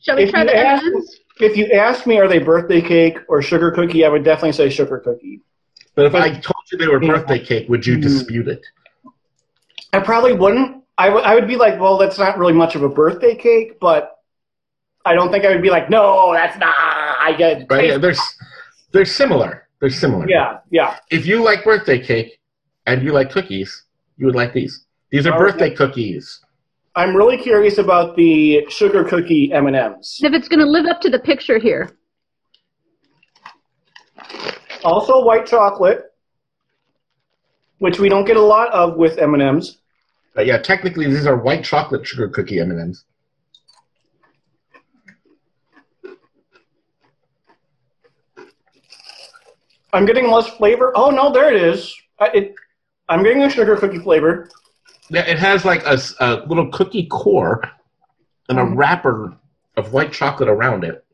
Shall 0.00 0.16
we 0.16 0.22
If 0.24 0.30
try 0.30 0.44
the 0.44 0.56
ask- 0.56 0.82
M&Ms? 0.84 1.17
If 1.40 1.56
you 1.56 1.66
ask 1.66 2.06
me, 2.06 2.18
are 2.18 2.28
they 2.28 2.38
birthday 2.38 2.80
cake 2.80 3.18
or 3.28 3.42
sugar 3.42 3.70
cookie? 3.70 4.04
I 4.04 4.08
would 4.08 4.24
definitely 4.24 4.52
say 4.52 4.70
sugar 4.70 4.98
cookie. 4.98 5.40
But 5.94 6.06
if 6.06 6.14
I 6.14 6.30
told 6.30 6.64
you 6.70 6.78
they 6.78 6.86
were 6.88 7.00
birthday 7.00 7.38
cake, 7.38 7.68
would 7.68 7.86
you 7.86 7.96
Mm. 7.96 8.02
dispute 8.02 8.48
it? 8.48 8.62
I 9.92 10.00
probably 10.00 10.32
wouldn't. 10.32 10.84
I 10.96 11.34
would- 11.34 11.46
be 11.46 11.56
like, 11.56 11.80
well, 11.80 11.96
that's 11.96 12.18
not 12.18 12.38
really 12.38 12.52
much 12.52 12.74
of 12.74 12.82
a 12.82 12.88
birthday 12.88 13.34
cake, 13.36 13.78
but 13.80 14.16
I 15.04 15.14
don't 15.14 15.30
think 15.30 15.44
I 15.44 15.50
would 15.50 15.62
be 15.62 15.70
like, 15.70 15.88
no, 15.88 16.32
that's 16.32 16.58
not. 16.58 16.74
I 16.76 17.32
get 17.38 17.66
Right? 17.70 17.86
Yeah, 17.88 17.98
they're 17.98 18.14
they're 18.92 19.04
similar. 19.04 19.68
They're 19.80 19.90
similar. 19.90 20.28
yeah, 20.28 20.58
yeah. 20.70 20.96
If 21.10 21.24
you 21.26 21.42
like 21.42 21.62
birthday 21.62 22.00
cake 22.00 22.38
and 22.86 23.02
you 23.02 23.12
like 23.12 23.30
cookies, 23.30 23.84
you 24.16 24.26
would 24.26 24.34
like 24.34 24.52
these. 24.52 24.84
These 25.10 25.26
are 25.26 25.34
Oh, 25.34 25.38
birthday 25.38 25.70
yeah. 25.70 25.76
cookies. 25.76 26.40
I'm 26.98 27.14
really 27.14 27.36
curious 27.36 27.78
about 27.78 28.16
the 28.16 28.66
sugar 28.68 29.04
cookie 29.04 29.52
M 29.52 29.68
and 29.68 29.76
M's. 29.76 30.18
If 30.20 30.32
it's 30.32 30.48
going 30.48 30.58
to 30.58 30.66
live 30.66 30.84
up 30.86 31.00
to 31.02 31.08
the 31.08 31.20
picture 31.20 31.56
here. 31.56 31.92
Also, 34.82 35.24
white 35.24 35.46
chocolate, 35.46 36.12
which 37.78 38.00
we 38.00 38.08
don't 38.08 38.24
get 38.24 38.36
a 38.36 38.42
lot 38.42 38.72
of 38.72 38.96
with 38.96 39.16
M 39.18 39.34
and 39.34 39.42
M's. 39.44 39.78
But 40.34 40.46
yeah, 40.46 40.58
technically 40.58 41.06
these 41.06 41.24
are 41.24 41.36
white 41.36 41.62
chocolate 41.62 42.04
sugar 42.04 42.28
cookie 42.28 42.58
M&Ms. 42.58 43.04
I'm 49.92 50.04
getting 50.04 50.28
less 50.28 50.48
flavor. 50.48 50.92
Oh 50.96 51.10
no, 51.10 51.30
there 51.30 51.54
it 51.54 51.62
is. 51.62 51.94
I, 52.18 52.26
it, 52.34 52.54
I'm 53.08 53.22
getting 53.22 53.44
a 53.44 53.50
sugar 53.50 53.76
cookie 53.76 54.00
flavor. 54.00 54.48
Yeah, 55.10 55.22
it 55.26 55.38
has 55.38 55.64
like 55.64 55.84
a 55.86 56.44
little 56.46 56.68
cookie 56.70 57.06
core 57.06 57.62
and 58.48 58.58
a 58.58 58.62
Mhm. 58.62 58.76
wrapper 58.76 59.36
of 59.76 59.92
white 59.92 60.12
chocolate 60.12 60.48
around 60.48 60.84
it. 60.84 61.04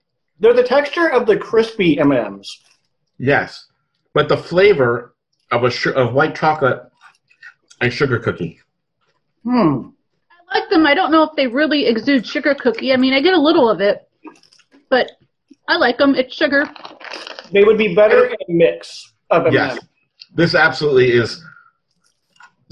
They're 0.40 0.52
the 0.54 0.62
texture 0.64 1.08
of 1.08 1.26
the 1.26 1.36
crispy 1.36 1.98
M 1.98 2.10
and 2.12 2.26
M's. 2.26 2.60
Yes, 3.18 3.68
but 4.12 4.28
the 4.28 4.36
flavor 4.36 5.14
of 5.52 5.62
a 5.64 5.70
su- 5.70 5.92
of 5.94 6.12
white 6.12 6.34
chocolate 6.34 6.82
and 7.80 7.92
sugar 7.92 8.18
cookie. 8.18 8.60
Hmm. 9.44 9.88
I 10.50 10.58
like 10.60 10.70
them. 10.70 10.86
I 10.86 10.94
don't 10.94 11.12
know 11.12 11.22
if 11.22 11.30
they 11.36 11.46
really 11.46 11.86
exude 11.86 12.26
sugar 12.26 12.54
cookie. 12.54 12.92
I 12.92 12.96
mean, 12.96 13.12
I 13.14 13.20
get 13.20 13.34
a 13.34 13.40
little 13.40 13.68
of 13.70 13.80
it, 13.80 14.08
but 14.88 15.12
I 15.68 15.76
like 15.76 15.98
them. 15.98 16.14
It's 16.14 16.34
sugar. 16.34 16.68
They 17.52 17.62
would 17.62 17.78
be 17.78 17.94
better 17.94 18.26
in 18.26 18.32
a 18.48 18.52
mix 18.52 19.12
of 19.30 19.42
M 19.42 19.46
and 19.46 19.54
Yes, 19.54 19.78
this 20.34 20.54
absolutely 20.54 21.12
is. 21.12 21.44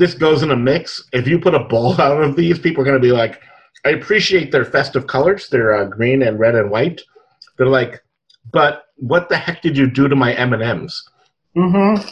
This 0.02 0.14
goes 0.14 0.42
in 0.42 0.50
a 0.50 0.56
mix. 0.56 1.08
If 1.12 1.28
you 1.28 1.38
put 1.38 1.54
a 1.54 1.60
bowl 1.60 1.92
out 2.00 2.20
of 2.20 2.34
these, 2.34 2.58
people 2.58 2.82
are 2.82 2.84
going 2.84 3.00
to 3.00 3.00
be 3.00 3.12
like, 3.12 3.40
I 3.84 3.90
appreciate 3.90 4.50
their 4.50 4.64
festive 4.64 5.06
colors. 5.06 5.48
They're 5.48 5.76
uh, 5.76 5.84
green 5.84 6.22
and 6.22 6.40
red 6.40 6.56
and 6.56 6.72
white. 6.72 7.00
They're 7.56 7.68
like, 7.68 8.02
but 8.52 8.86
what 8.96 9.28
the 9.28 9.36
heck 9.36 9.62
did 9.62 9.76
you 9.76 9.88
do 9.88 10.08
to 10.08 10.16
my 10.16 10.32
M 10.34 10.54
and 10.54 10.62
M's? 10.62 11.08
Mm-hmm. 11.56 12.04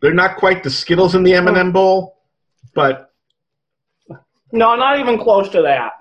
They're 0.00 0.14
not 0.14 0.38
quite 0.38 0.62
the 0.62 0.70
Skittles 0.70 1.14
in 1.14 1.24
the 1.24 1.34
M 1.34 1.46
and 1.46 1.58
m 1.58 1.72
bowl, 1.72 2.22
but 2.74 3.10
No, 4.50 4.74
not 4.74 4.98
even 4.98 5.18
close 5.18 5.50
to 5.50 5.60
that. 5.60 5.92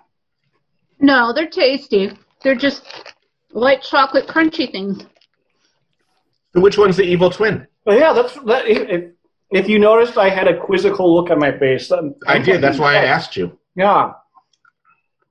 No, 1.01 1.33
they're 1.33 1.49
tasty. 1.49 2.11
They're 2.43 2.55
just 2.55 2.83
white 3.51 3.81
chocolate 3.81 4.27
crunchy 4.27 4.71
things. 4.71 5.03
which 6.53 6.77
one's 6.77 6.95
the 6.95 7.03
evil 7.03 7.29
twin? 7.29 7.67
But 7.83 7.99
yeah, 7.99 8.13
that's 8.13 8.35
that. 8.45 8.67
If, 8.67 9.11
if 9.51 9.67
you 9.69 9.79
noticed, 9.79 10.17
I 10.17 10.29
had 10.29 10.47
a 10.47 10.57
quizzical 10.57 11.13
look 11.13 11.29
on 11.31 11.39
my 11.39 11.57
face. 11.57 11.91
I'm- 11.91 12.15
I 12.27 12.39
did. 12.39 12.61
That's 12.61 12.79
why 12.79 12.93
I 12.95 13.05
asked 13.05 13.35
you. 13.37 13.57
Yeah. 13.75 14.13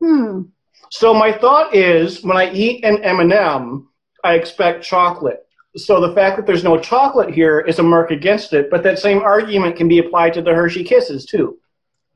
Hmm. 0.02 0.42
So 0.90 1.12
my 1.12 1.32
thought 1.32 1.74
is, 1.74 2.22
when 2.22 2.36
I 2.36 2.52
eat 2.52 2.84
an 2.84 3.02
M&M, 3.02 3.88
I 4.22 4.34
expect 4.34 4.84
chocolate. 4.84 5.42
So 5.76 6.00
the 6.00 6.14
fact 6.14 6.36
that 6.36 6.46
there's 6.46 6.64
no 6.64 6.78
chocolate 6.78 7.34
here 7.34 7.60
is 7.60 7.78
a 7.78 7.82
mark 7.82 8.10
against 8.10 8.52
it. 8.52 8.70
But 8.70 8.82
that 8.84 8.98
same 8.98 9.20
argument 9.22 9.76
can 9.76 9.88
be 9.88 9.98
applied 9.98 10.32
to 10.34 10.42
the 10.42 10.54
Hershey 10.54 10.84
Kisses 10.84 11.26
too. 11.26 11.58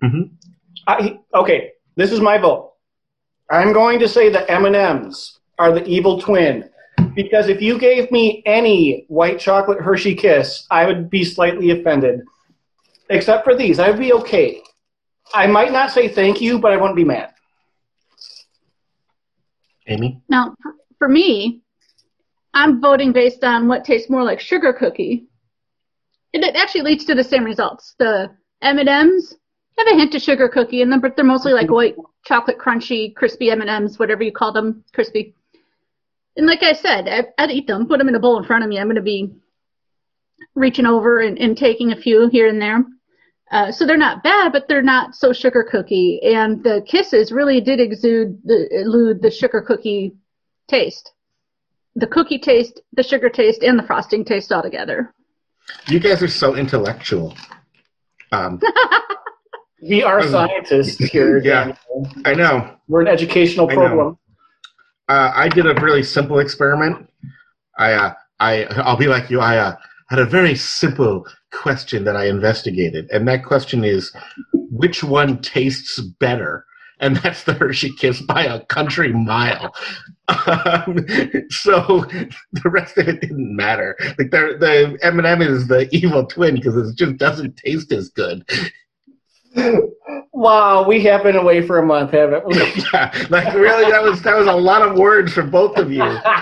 Mhm. 0.03 0.31
I, 0.87 1.19
okay, 1.35 1.73
this 1.97 2.11
is 2.13 2.21
my 2.21 2.39
vote. 2.39 2.73
I'm 3.51 3.73
going 3.73 3.99
to 3.99 4.09
say 4.09 4.29
the 4.31 4.49
M&Ms 4.51 5.39
are 5.59 5.73
the 5.73 5.85
evil 5.87 6.21
twin 6.21 6.71
because 7.15 7.49
if 7.49 7.61
you 7.61 7.79
gave 7.79 8.11
me 8.11 8.43
any 8.47 9.05
white 9.09 9.39
chocolate 9.39 9.81
Hershey 9.81 10.15
Kiss, 10.15 10.67
I 10.71 10.87
would 10.87 11.11
be 11.11 11.25
slightly 11.25 11.71
offended. 11.71 12.21
Except 13.09 13.45
for 13.45 13.57
these, 13.57 13.79
I'd 13.79 13.99
be 13.99 14.13
okay. 14.13 14.63
I 15.35 15.47
might 15.47 15.73
not 15.73 15.91
say 15.91 16.09
thank 16.09 16.41
you, 16.41 16.59
but 16.59 16.73
I 16.73 16.77
wouldn't 16.77 16.97
be 16.97 17.05
mad. 17.05 17.33
Amy? 19.87 20.23
Now, 20.29 20.55
for, 20.63 20.75
for 20.99 21.09
me, 21.09 21.63
I'm 22.55 22.81
voting 22.81 23.13
based 23.13 23.45
on 23.45 23.69
what 23.69 23.85
tastes 23.85 24.11
more 24.11 24.23
like 24.23 24.41
sugar 24.41 24.73
cookie. 24.73 25.27
And 26.35 26.45
it 26.45 26.57
actually 26.57 26.83
leads 26.83 27.05
to 27.07 27.15
the 27.15 27.25
same 27.25 27.45
results. 27.45 27.95
The 27.99 28.31
M&Ms 28.63 29.37
have 29.79 29.87
a 29.89 29.97
hint 29.97 30.15
of 30.15 30.23
sugar 30.23 30.49
cookie 30.49 30.83
in 30.83 30.91
them, 30.91 31.01
but 31.01 31.17
they're 31.17 31.25
mostly 31.25 31.53
like 31.53 31.67
mm-hmm. 31.67 31.75
white 31.75 31.97
chocolate 32.25 32.59
crunchy, 32.59 33.15
crispy 33.15 33.51
M&Ms, 33.51 33.99
whatever 33.99 34.23
you 34.23 34.33
call 34.33 34.53
them, 34.53 34.85
crispy. 34.93 35.35
And 36.37 36.47
like 36.47 36.63
I 36.63 36.73
said, 36.73 37.09
I, 37.09 37.43
I'd 37.43 37.51
eat 37.51 37.67
them, 37.67 37.87
put 37.87 37.99
them 37.99 38.09
in 38.09 38.15
a 38.15 38.21
bowl 38.21 38.39
in 38.39 38.45
front 38.45 38.63
of 38.63 38.71
me. 38.71 38.79
I'm 38.79 38.87
going 38.87 38.97
to 38.97 39.03
be 39.03 39.33
reaching 40.55 40.87
over 40.87 41.21
and, 41.21 41.39
and 41.39 41.57
taking 41.57 41.93
a 41.93 41.97
few 41.97 42.29
here 42.29 42.49
and 42.49 42.61
there. 42.61 42.85
Uh, 43.51 43.73
so 43.73 43.85
they're 43.85 43.97
not 43.97 44.23
bad, 44.23 44.53
but 44.53 44.69
they're 44.69 44.83
not 44.83 45.15
so 45.15 45.33
sugar 45.33 45.67
cookie. 45.69 46.21
And 46.23 46.63
the 46.63 46.85
kisses 46.87 47.33
really 47.33 47.61
did 47.61 47.81
exude 47.81 48.39
the 48.45 48.69
elude 48.71 49.23
the 49.23 49.31
sugar 49.31 49.61
cookie 49.61 50.15
taste, 50.69 51.13
the 51.97 52.07
cookie 52.07 52.39
taste, 52.39 52.81
the 52.93 53.03
sugar 53.03 53.29
taste, 53.29 53.65
and 53.65 53.77
the 53.77 53.83
frosting 53.83 54.25
taste 54.25 54.53
all 54.53 54.63
together. 54.63 55.13
You 55.89 55.99
guys 55.99 56.23
are 56.23 56.29
so 56.29 56.55
intellectual. 56.55 57.35
Um, 58.31 58.61
We 59.83 60.03
are 60.03 60.23
scientists 60.27 60.99
here. 60.99 61.39
yeah. 61.39 61.73
Daniel. 61.89 62.09
I 62.25 62.35
know. 62.35 62.77
We're 62.89 63.01
an 63.03 63.09
educational 63.09 63.67
program. 63.67 64.19
Uh, 65.11 65.33
I 65.35 65.49
did 65.49 65.67
a 65.67 65.75
really 65.83 66.05
simple 66.05 66.39
experiment. 66.39 67.11
I, 67.77 67.95
uh, 67.95 68.15
I, 68.39 68.65
I'll 68.85 68.97
be 68.97 69.09
like 69.09 69.29
you. 69.29 69.41
I 69.41 69.59
uh, 69.59 69.75
had 70.09 70.21
a 70.21 70.25
very 70.25 70.55
simple 70.55 71.27
question 71.51 72.05
that 72.05 72.17
I 72.17 72.27
investigated, 72.27 73.11
and 73.11 73.27
that 73.27 73.45
question 73.45 73.83
is, 73.83 74.15
which 74.53 75.03
one 75.03 75.43
tastes 75.43 75.99
better? 75.99 76.65
And 77.01 77.17
that's 77.25 77.43
the 77.43 77.55
Hershey 77.55 77.91
Kiss 77.97 78.23
by 78.23 78.45
a 78.45 78.65
country 78.67 79.13
mile. 79.13 79.75
Um, 80.29 81.05
so 81.51 82.05
the 82.53 82.71
rest 82.71 82.97
of 82.97 83.09
it 83.09 83.21
didn't 83.21 83.57
matter. 83.57 83.97
Like 84.17 84.31
the 84.31 84.57
the 84.61 84.97
M 85.03 85.19
and 85.19 85.27
m 85.27 85.43
is 85.43 85.67
the 85.67 85.89
evil 85.91 86.25
twin 86.25 86.55
because 86.55 86.77
it 86.77 86.97
just 86.97 87.17
doesn't 87.17 87.57
taste 87.57 87.91
as 87.91 88.11
good. 88.11 88.49
Wow, 90.41 90.85
we 90.89 91.03
have 91.05 91.23
been 91.23 91.37
away 91.37 91.61
for 91.61 91.81
a 91.81 91.85
month, 91.85 92.13
haven't 92.13 92.47
we? 92.47 92.57
yeah, 92.95 93.13
like 93.29 93.53
really, 93.53 93.91
that 93.91 94.03
was 94.03 94.23
that 94.23 94.35
was 94.39 94.47
a 94.47 94.53
lot 94.55 94.81
of 94.81 94.97
words 94.97 95.35
for 95.35 95.43
both 95.43 95.77
of 95.77 95.93
you. 95.93 95.99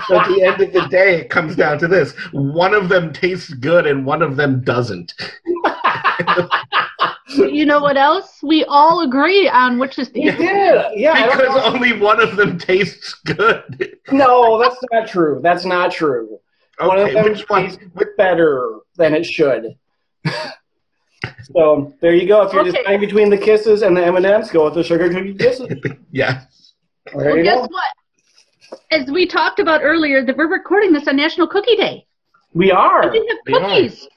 But 0.07 0.21
at 0.21 0.27
the 0.29 0.41
end 0.41 0.61
of 0.61 0.71
the 0.71 0.87
day, 0.87 1.17
it 1.19 1.29
comes 1.29 1.53
down 1.57 1.79
to 1.79 1.87
this: 1.89 2.13
one 2.31 2.73
of 2.73 2.87
them 2.87 3.11
tastes 3.11 3.53
good, 3.53 3.85
and 3.85 4.05
one 4.05 4.21
of 4.21 4.37
them 4.37 4.61
doesn't. 4.63 5.13
you 7.27 7.65
know 7.65 7.81
what 7.81 7.97
else? 7.97 8.39
We 8.41 8.63
all 8.69 9.01
agree 9.01 9.49
on 9.49 9.79
which 9.79 9.99
is 9.99 10.09
the 10.11 10.21
We 10.21 10.31
did. 10.31 10.85
Yeah. 10.95 11.35
Because 11.35 11.57
only 11.65 11.91
one 11.99 12.21
of 12.21 12.37
them 12.37 12.57
tastes 12.57 13.15
good. 13.25 13.97
No, 14.13 14.61
that's 14.61 14.77
not 14.93 15.09
true. 15.09 15.41
That's 15.43 15.65
not 15.65 15.91
true. 15.91 16.39
One 16.79 16.99
of 16.99 17.03
Okay, 17.09 17.15
them 17.15 17.23
which 17.25 17.49
one? 17.49 17.63
tastes 17.63 17.83
better 18.17 18.77
than 18.95 19.13
it 19.13 19.25
should. 19.25 19.75
So 21.53 21.93
there 22.01 22.13
you 22.15 22.27
go. 22.27 22.41
If 22.43 22.53
you're 22.53 22.61
Okay. 22.61 22.71
deciding 22.71 22.99
between 23.01 23.29
the 23.29 23.37
kisses 23.37 23.81
and 23.81 23.95
the 23.95 24.05
M 24.05 24.15
and 24.15 24.25
M's, 24.25 24.49
go 24.51 24.65
with 24.65 24.75
the 24.75 24.83
sugar 24.83 25.09
cookie 25.09 25.33
kisses. 25.33 25.67
Yeah. 26.11 26.41
There 27.13 27.25
Well, 27.27 27.37
you 27.37 27.43
guess 27.43 27.55
go. 27.57 27.67
what? 27.69 28.79
As 28.91 29.09
we 29.09 29.25
talked 29.27 29.59
about 29.59 29.81
earlier, 29.83 30.23
that 30.25 30.37
we're 30.37 30.47
recording 30.51 30.91
this 30.93 31.07
on 31.07 31.15
National 31.15 31.47
Cookie 31.47 31.75
Day. 31.75 32.05
We 32.53 32.71
are. 32.71 33.09
We 33.11 33.17
have 33.27 33.37
We 33.45 33.53
cookies. 33.53 34.07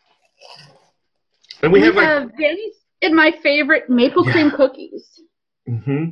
And 1.62 1.72
we, 1.72 1.80
have 1.82 1.94
like. 1.94 2.36
Danny's 2.38 2.74
and 3.02 3.14
my 3.14 3.30
favorite 3.42 3.88
maple 3.88 4.24
Yeah. 4.26 4.32
cream 4.32 4.50
cookies. 4.50 5.20
Mm-hmm. 5.68 6.04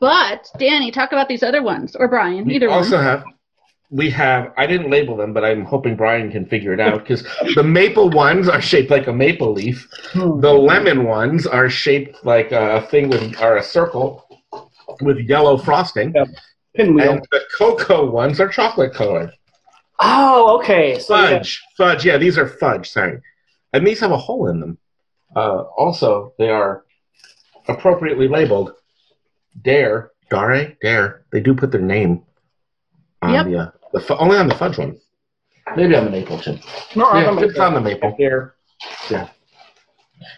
But 0.00 0.48
Danny, 0.58 0.90
talk 0.90 1.12
about 1.12 1.28
these 1.28 1.42
other 1.42 1.62
ones, 1.62 1.94
or 1.94 2.08
Brian, 2.08 2.46
We 2.46 2.54
either 2.56 2.70
also 2.70 2.96
one. 2.96 3.04
have. 3.04 3.24
We 3.92 4.08
have. 4.10 4.52
I 4.56 4.66
didn't 4.66 4.90
label 4.90 5.16
them, 5.16 5.32
but 5.32 5.44
I'm 5.44 5.64
hoping 5.64 5.96
Brian 5.96 6.30
can 6.30 6.46
figure 6.46 6.72
it 6.72 6.78
out 6.78 7.00
because 7.00 7.24
the 7.56 7.64
maple 7.64 8.08
ones 8.10 8.48
are 8.48 8.60
shaped 8.60 8.88
like 8.90 9.08
a 9.08 9.12
maple 9.12 9.52
leaf. 9.52 9.88
Hmm. 10.12 10.40
The 10.40 10.52
lemon 10.52 11.04
ones 11.04 11.44
are 11.46 11.68
shaped 11.68 12.24
like 12.24 12.52
a 12.52 12.86
thing 12.90 13.08
with, 13.08 13.40
or 13.40 13.56
a 13.56 13.62
circle 13.62 14.26
with 15.00 15.18
yellow 15.18 15.56
frosting. 15.58 16.14
Pinwheel. 16.76 17.12
And 17.14 17.26
the 17.32 17.40
cocoa 17.58 18.08
ones 18.08 18.38
are 18.38 18.48
chocolate 18.48 18.94
colored. 18.94 19.32
Oh, 19.98 20.56
okay. 20.60 21.00
So 21.00 21.16
yeah. 21.16 21.38
Fudge, 21.38 21.62
fudge. 21.76 22.06
Yeah, 22.06 22.16
these 22.16 22.38
are 22.38 22.46
fudge. 22.46 22.88
Sorry, 22.88 23.20
and 23.72 23.84
these 23.84 23.98
have 23.98 24.12
a 24.12 24.16
hole 24.16 24.46
in 24.46 24.60
them. 24.60 24.78
Uh, 25.34 25.62
also, 25.76 26.32
they 26.38 26.48
are 26.48 26.84
appropriately 27.66 28.28
labeled. 28.28 28.72
Dare, 29.62 30.12
Dare, 30.30 30.76
Dare. 30.80 31.24
They 31.32 31.40
do 31.40 31.54
put 31.54 31.72
their 31.72 31.80
name 31.80 32.22
on 33.20 33.32
Yep. 33.34 33.46
the, 33.46 33.58
uh, 33.58 33.70
the 33.92 34.00
fu- 34.00 34.14
only 34.14 34.36
on 34.36 34.48
the 34.48 34.54
fudge 34.54 34.78
one. 34.78 34.98
Maybe 35.76 35.94
on 35.94 36.04
the 36.04 36.10
maple 36.10 36.38
chip. 36.38 36.58
No, 36.96 37.12
Yeah, 37.14 37.30
I'm 37.30 37.38
it's 37.38 37.58
on 37.58 37.74
the 37.74 37.80
maple. 37.80 38.14
Here. 38.16 38.54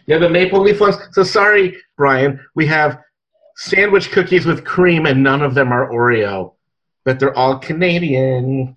Yeah, 0.06 0.18
the 0.18 0.28
maple 0.28 0.60
leaf 0.60 0.80
ones. 0.80 0.96
So 1.12 1.22
sorry, 1.22 1.76
Brian. 1.96 2.38
We 2.54 2.66
have 2.66 2.98
sandwich 3.56 4.10
cookies 4.10 4.46
with 4.46 4.64
cream, 4.64 5.06
and 5.06 5.22
none 5.22 5.42
of 5.42 5.54
them 5.54 5.72
are 5.72 5.90
Oreo, 5.90 6.54
but 7.04 7.18
they're 7.18 7.36
all 7.36 7.58
Canadian. 7.58 8.76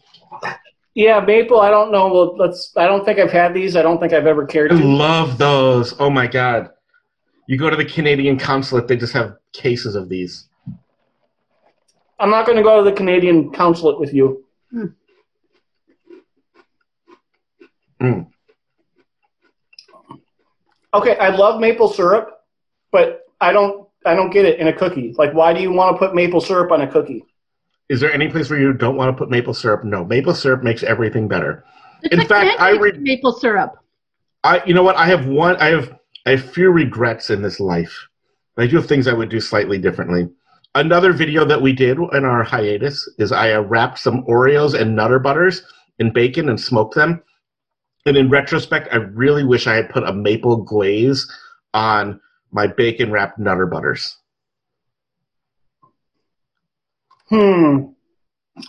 Yeah, 0.93 1.19
maple. 1.19 1.59
I 1.59 1.69
don't 1.69 1.91
know. 1.91 2.07
Well, 2.07 2.37
let's. 2.37 2.71
I 2.77 2.87
don't 2.87 3.03
think 3.03 3.19
I've 3.19 3.31
had 3.31 3.53
these. 3.53 3.75
I 3.75 3.81
don't 3.81 3.99
think 3.99 4.13
I've 4.13 4.27
ever 4.27 4.45
cared 4.45 4.71
I 4.71 4.77
to. 4.79 4.85
love 4.87 5.37
those. 5.37 5.93
Oh 5.99 6.09
my 6.09 6.25
god. 6.27 6.69
You 7.47 7.57
go 7.57 7.69
to 7.69 7.75
the 7.75 7.85
Canadian 7.85 8.39
consulate, 8.39 8.87
they 8.87 8.95
just 8.97 9.13
have 9.13 9.35
cases 9.53 9.93
of 9.95 10.09
these. 10.09 10.47
I'm 12.19 12.31
not 12.31 12.45
going 12.45 12.57
to 12.57 12.63
go 12.63 12.81
to 12.83 12.89
the 12.89 12.95
Canadian 12.95 13.51
consulate 13.51 13.99
with 13.99 14.13
you. 14.13 14.44
Mm. 18.01 18.27
Okay, 20.93 21.17
I 21.17 21.29
love 21.29 21.59
maple 21.59 21.87
syrup, 21.89 22.41
but 22.91 23.21
I 23.41 23.51
don't. 23.51 23.87
I 24.05 24.13
don't 24.13 24.29
get 24.29 24.45
it 24.45 24.59
in 24.59 24.67
a 24.67 24.73
cookie. 24.73 25.15
Like, 25.17 25.33
why 25.33 25.51
do 25.51 25.61
you 25.61 25.71
want 25.71 25.95
to 25.95 25.97
put 25.97 26.13
maple 26.13 26.39
syrup 26.39 26.71
on 26.71 26.81
a 26.81 26.87
cookie? 26.87 27.25
Is 27.89 27.99
there 27.99 28.13
any 28.13 28.27
place 28.27 28.49
where 28.51 28.59
you 28.59 28.71
don't 28.71 28.95
want 28.95 29.09
to 29.09 29.17
put 29.17 29.31
maple 29.31 29.53
syrup? 29.53 29.83
No, 29.83 30.05
maple 30.05 30.35
syrup 30.35 30.63
makes 30.63 30.83
everything 30.83 31.27
better. 31.27 31.65
It's 32.03 32.13
In 32.13 32.19
like 32.19 32.27
fact, 32.27 32.59
I 32.59 32.71
pancakes 32.71 32.83
re- 32.83 32.91
with 32.91 33.01
maple 33.01 33.33
syrup. 33.33 33.79
I, 34.43 34.63
you 34.65 34.75
know 34.75 34.83
what? 34.83 34.95
I 34.95 35.07
have 35.07 35.25
one. 35.25 35.55
I 35.57 35.69
have 35.69 35.97
a 36.27 36.37
few 36.37 36.69
regrets 36.69 37.31
in 37.31 37.41
this 37.41 37.59
life. 37.59 38.07
I 38.57 38.67
do 38.67 38.75
have 38.75 38.85
things 38.87 39.07
I 39.07 39.13
would 39.13 39.29
do 39.29 39.39
slightly 39.39 39.79
differently. 39.79 40.29
Another 40.75 41.13
video 41.13 41.45
that 41.45 41.61
we 41.61 41.71
did 41.71 41.97
in 41.97 42.25
our 42.25 42.43
hiatus 42.43 43.09
is 43.17 43.31
I 43.31 43.53
uh, 43.53 43.61
wrapped 43.61 43.97
some 43.97 44.25
Oreos 44.25 44.77
and 44.79 44.93
Nutter 44.93 45.19
Butters 45.19 45.63
in 45.99 46.11
bacon 46.11 46.49
and 46.49 46.59
smoked 46.59 46.95
them. 46.95 47.23
And 48.05 48.17
in 48.17 48.29
retrospect, 48.29 48.89
I 48.91 48.97
really 48.97 49.45
wish 49.45 49.67
I 49.67 49.75
had 49.75 49.89
put 49.89 50.03
a 50.03 50.11
maple 50.11 50.57
glaze 50.57 51.25
on 51.73 52.19
my 52.51 52.67
bacon 52.67 53.09
wrapped 53.09 53.39
Nutter 53.39 53.67
Butters. 53.67 54.17
Hmm. 57.29 57.85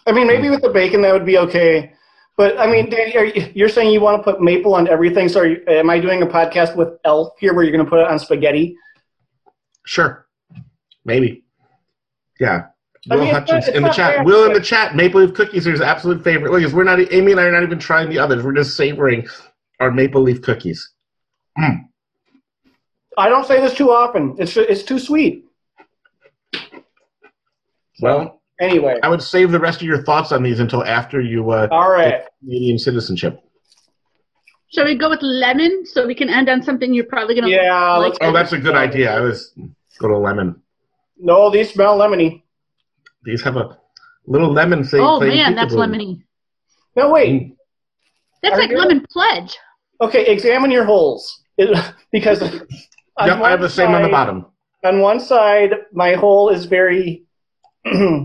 I 0.06 0.12
mean, 0.12 0.28
maybe 0.28 0.48
with 0.48 0.62
the 0.62 0.70
bacon 0.70 1.02
that 1.02 1.12
would 1.12 1.26
be 1.26 1.38
okay. 1.38 1.92
But 2.36 2.56
I 2.56 2.70
mean, 2.70 2.88
Danny, 2.88 3.16
are 3.16 3.24
you, 3.24 3.50
you're 3.52 3.68
saying 3.68 3.92
you 3.92 4.00
want 4.00 4.18
to 4.18 4.22
put 4.22 4.40
maple 4.40 4.74
on 4.74 4.86
everything? 4.86 5.28
So, 5.28 5.40
are 5.40 5.46
you, 5.46 5.62
am 5.66 5.90
I 5.90 5.98
doing 5.98 6.22
a 6.22 6.26
podcast 6.26 6.76
with 6.76 6.90
Elf 7.04 7.32
here, 7.40 7.52
where 7.52 7.64
you're 7.64 7.72
going 7.72 7.84
to 7.84 7.90
put 7.90 7.98
it 7.98 8.06
on 8.06 8.18
spaghetti? 8.18 8.76
Sure, 9.84 10.26
maybe. 11.04 11.45
Yeah. 12.40 12.66
I 13.10 13.14
Will 13.14 13.24
mean, 13.24 13.34
Hutchins 13.34 13.50
not- 13.50 13.68
it's 13.68 13.76
in 13.76 13.82
the 13.84 13.90
chat. 13.90 14.24
Will 14.24 14.46
in 14.46 14.52
the 14.52 14.60
chat. 14.60 14.96
Maple 14.96 15.20
leaf 15.20 15.32
cookies 15.34 15.66
are 15.66 15.70
his 15.70 15.80
absolute 15.80 16.24
favorite. 16.24 16.50
Look, 16.52 16.62
'cause 16.62 16.74
we're 16.74 16.82
not. 16.84 16.98
Amy 17.12 17.32
and 17.32 17.40
I 17.40 17.44
are 17.44 17.52
not 17.52 17.62
even 17.62 17.78
trying 17.78 18.08
the 18.08 18.18
others. 18.18 18.42
We're 18.44 18.52
just 18.54 18.76
savoring 18.76 19.28
our 19.80 19.90
maple 19.92 20.22
leaf 20.22 20.42
cookies. 20.42 20.90
I 21.58 23.28
don't 23.28 23.46
say 23.46 23.60
this 23.60 23.74
too 23.74 23.90
often. 23.92 24.34
It's 24.38 24.56
it's 24.56 24.82
too 24.82 24.98
sweet. 24.98 25.44
Well, 28.00 28.40
Anyway, 28.58 28.96
I 29.02 29.08
would 29.10 29.20
save 29.22 29.50
the 29.52 29.60
rest 29.60 29.82
of 29.82 29.86
your 29.86 30.02
thoughts 30.02 30.32
on 30.32 30.42
these 30.42 30.60
until 30.60 30.82
after 30.82 31.20
you 31.20 31.50
uh, 31.50 31.68
all 31.70 31.90
right. 31.90 32.08
get 32.08 32.30
Canadian 32.40 32.78
citizenship. 32.78 33.38
Shall 34.72 34.86
we 34.86 34.94
go 34.94 35.10
with 35.10 35.20
lemon 35.22 35.84
so 35.84 36.06
we 36.06 36.14
can 36.14 36.30
end 36.30 36.48
on 36.48 36.62
something 36.62 36.94
you're 36.94 37.04
probably 37.04 37.34
gonna 37.34 37.48
Yeah, 37.50 37.96
like? 37.98 38.12
let's- 38.14 38.18
Oh, 38.22 38.32
that's 38.32 38.52
a 38.52 38.58
good 38.58 38.74
idea. 38.74 39.14
I 39.14 39.20
was 39.20 39.52
go 39.98 40.08
to 40.08 40.16
lemon. 40.16 40.60
No, 41.18 41.50
these 41.50 41.72
smell 41.72 41.98
lemony. 41.98 42.42
These 43.24 43.42
have 43.42 43.56
a 43.56 43.78
little 44.26 44.52
lemon 44.52 44.84
thing. 44.84 45.00
Oh 45.00 45.18
playing 45.18 45.36
man, 45.36 45.54
that's 45.54 45.74
lemony. 45.74 46.22
No, 46.94 47.10
wait. 47.10 47.56
That's 48.42 48.54
Are 48.56 48.60
like 48.60 48.70
you- 48.70 48.78
lemon 48.78 49.04
pledge. 49.10 49.56
Okay, 50.00 50.26
examine 50.26 50.70
your 50.70 50.84
holes 50.84 51.42
It- 51.56 51.76
because 52.12 52.42
on 52.42 52.50
Yep, 52.50 52.60
I 53.18 53.28
have 53.28 53.40
one 53.40 53.60
the 53.60 53.70
same 53.70 53.92
on 53.94 54.02
the 54.02 54.08
bottom. 54.08 54.46
On 54.84 55.00
one 55.00 55.18
side, 55.20 55.70
my 55.92 56.12
hole 56.14 56.50
is 56.50 56.66
very 56.66 57.24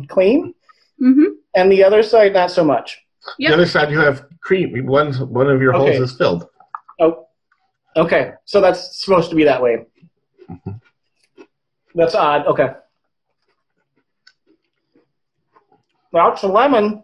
clean, 0.09 0.53
Mm-hmm. 1.01 1.25
and 1.55 1.71
the 1.71 1.83
other 1.83 2.03
side, 2.03 2.33
not 2.33 2.51
so 2.51 2.63
much. 2.63 2.99
Yep. 3.39 3.49
The 3.49 3.53
other 3.55 3.65
side, 3.65 3.89
you 3.89 3.99
have 3.99 4.25
cream. 4.41 4.85
One 4.85 5.13
one 5.13 5.49
of 5.49 5.61
your 5.61 5.73
Okay. 5.75 5.97
holes 5.97 6.11
is 6.11 6.17
filled. 6.17 6.47
Oh, 6.99 7.27
okay. 7.95 8.33
So 8.45 8.59
that's 8.61 9.01
supposed 9.03 9.29
to 9.29 9.35
be 9.35 9.43
that 9.45 9.61
way. 9.61 9.85
Mhm. 10.51 10.80
That's 11.95 12.15
odd. 12.15 12.45
Okay. 12.47 12.69
That's 16.13 16.43
a 16.43 16.47
lemon. 16.47 17.03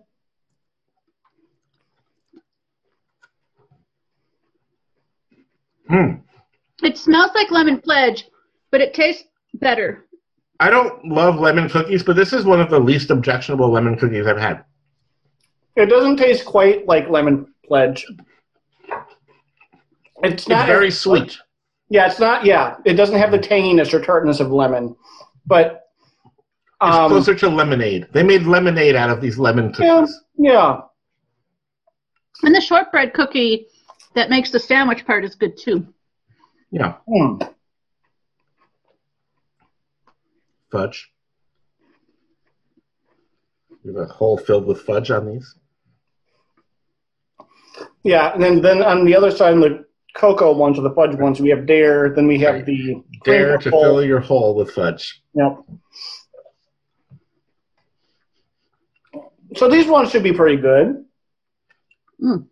Hmm. 5.90 6.16
It 6.84 6.98
smells 6.98 7.32
like 7.34 7.50
lemon 7.52 7.80
pledge, 7.80 8.26
but 8.72 8.82
it 8.82 8.94
tastes 8.94 9.24
better. 9.54 10.06
I 10.60 10.70
don't 10.70 11.06
love 11.06 11.40
lemon 11.40 11.70
cookies, 11.70 12.04
but 12.04 12.16
this 12.16 12.34
is 12.34 12.44
one 12.44 12.60
of 12.60 12.70
the 12.70 12.80
least 12.80 13.10
objectionable 13.10 13.72
lemon 13.72 13.98
cookies 13.98 14.26
I've 14.26 14.38
had. 14.38 14.64
It 15.76 15.88
doesn't 15.88 16.18
taste 16.18 16.46
quite 16.46 16.88
like 16.88 17.10
lemon 17.10 17.54
pledge. 17.66 18.06
It's 20.24 20.34
It's 20.34 20.48
not 20.48 20.66
very 20.66 20.90
sweet. 20.90 21.38
Yeah, 21.90 22.08
it's 22.08 22.20
not. 22.20 22.46
Yeah, 22.46 22.76
it 22.86 22.94
doesn't 22.94 23.18
have 23.18 23.32
the 23.32 23.40
tanginess 23.40 23.94
or 23.94 24.02
tartness 24.02 24.40
of 24.40 24.52
lemon, 24.52 24.96
but 25.46 25.86
It's 26.82 26.96
um, 26.96 27.10
closer 27.10 27.34
to 27.36 27.48
lemonade. 27.50 28.08
They 28.12 28.24
made 28.24 28.44
lemonade 28.44 28.96
out 28.96 29.10
of 29.10 29.22
these 29.22 29.38
lemon 29.38 29.74
yeah, 29.80 30.02
cookies. 30.02 30.20
yeah. 30.38 30.82
And 32.44 32.54
the 32.54 32.62
shortbread 32.62 33.14
cookie 33.14 33.68
that 34.16 34.30
makes 34.30 34.52
the 34.52 34.60
sandwich 34.60 35.06
part 35.06 35.24
is 35.24 35.36
good 35.36 35.58
too. 35.58 35.88
Yeah. 36.72 36.96
Hmm. 37.08 37.38
Fudge. 40.72 41.10
You 43.84 43.96
have 43.98 44.10
a 44.10 44.12
hole 44.14 44.38
filled 44.38 44.66
with 44.66 44.82
fudge 44.82 45.10
on 45.12 45.26
these. 45.32 45.56
Yeah, 48.04 48.34
and 48.34 48.44
then 48.44 48.62
then 48.62 48.84
on 48.84 49.06
the 49.06 49.16
other 49.16 49.32
side, 49.32 49.54
on 49.54 49.60
the 49.62 49.86
cocoa 50.18 50.52
ones 50.52 50.78
or 50.80 50.82
the 50.82 50.92
fudge 50.94 51.16
ones, 51.16 51.40
we 51.40 51.50
have 51.50 51.66
dare. 51.66 52.10
Then 52.14 52.28
we 52.28 52.40
have 52.40 52.56
Right. 52.56 52.66
the 52.66 53.04
Dare 53.24 53.50
cream 53.58 53.60
to 53.62 53.72
puff 53.72 53.82
fill 53.82 54.04
your 54.04 54.20
hole 54.20 54.56
with 54.56 54.72
fudge. 54.72 55.22
Yep. 55.36 55.60
So 59.56 59.70
these 59.70 59.88
ones 59.88 60.10
should 60.12 60.24
be 60.24 60.34
pretty 60.34 60.58
good. 60.58 61.06
Mm. 62.22 62.48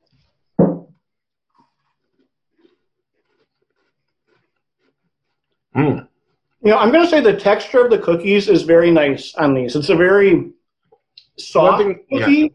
Mm. 5.76 6.08
You 6.64 6.72
know, 6.72 6.78
I'm 6.78 6.92
going 6.92 7.04
to 7.04 7.10
say 7.10 7.22
the 7.22 7.36
texture 7.36 7.84
of 7.84 7.92
the 7.92 8.00
cookies 8.00 8.48
is 8.48 8.64
very 8.64 8.92
nice 8.92 9.36
on 9.36 9.54
these. 9.54 9.76
It's 9.76 9.90
a 9.90 9.96
very 9.96 10.52
soft 11.38 11.84
One 11.84 11.96
thing- 11.96 12.06
yeah. 12.10 12.20
cookie. 12.26 12.54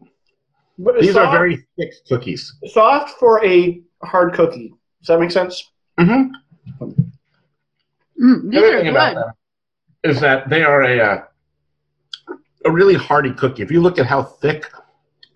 But 0.79 0.95
it's 0.97 1.07
These 1.07 1.15
are 1.17 1.31
very 1.31 1.63
thick 1.77 1.91
cookies. 2.07 2.51
soft 2.67 3.19
for 3.19 3.43
a 3.45 3.81
hard 4.03 4.33
cookie. 4.33 4.73
Does 5.01 5.07
that 5.07 5.19
make 5.19 5.31
sense? 5.31 5.69
Mm-hmm. 5.99 6.85
Mm, 8.23 8.43
these 8.43 8.51
The 8.51 8.57
other 8.57 8.77
are 8.77 8.79
thing 8.81 8.89
about 8.89 9.15
good. 9.15 9.23
them 9.23 9.33
is 10.15 10.19
that 10.21 10.49
they 10.49 10.63
are 10.63 10.83
a 10.83 10.99
uh, 10.99 11.23
a 12.65 12.71
really 12.71 12.93
hearty 12.95 13.31
cookie. 13.33 13.63
If 13.63 13.71
you 13.71 13.81
look 13.81 13.97
at 13.99 14.05
how 14.05 14.21
thick 14.23 14.71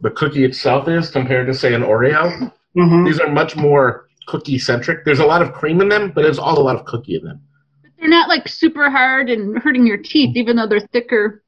the 0.01 0.11
cookie 0.11 0.43
itself 0.45 0.87
is 0.87 1.09
compared 1.09 1.47
to 1.47 1.53
say 1.53 1.73
an 1.73 1.81
Oreo, 1.81 2.51
Mm-hmm. 2.77 3.05
these 3.05 3.21
are 3.21 3.31
much 3.31 3.55
more 3.55 4.09
cookie 4.27 4.59
centric. 4.59 5.05
There's 5.05 5.19
a 5.19 5.25
lot 5.25 5.41
of 5.41 5.53
cream 5.53 5.79
in 5.79 5.87
them, 5.87 6.11
but 6.13 6.23
there's 6.23 6.37
all 6.37 6.59
a 6.59 6.61
lot 6.61 6.75
of 6.75 6.83
cookie 6.85 7.15
in 7.15 7.23
them. 7.23 7.39
But 7.81 7.91
they're 7.97 8.09
not 8.09 8.27
like 8.27 8.49
super 8.49 8.89
hard 8.89 9.29
and 9.29 9.57
hurting 9.59 9.87
your 9.87 9.95
teeth, 9.97 10.35
even 10.35 10.57
though 10.57 10.67
they're 10.67 10.81
thicker. 10.81 11.41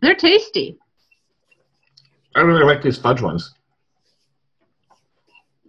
They're 0.00 0.16
tasty. 0.16 0.76
I 2.34 2.40
really 2.40 2.64
like 2.64 2.82
these 2.82 2.98
fudge 2.98 3.22
ones. 3.22 3.54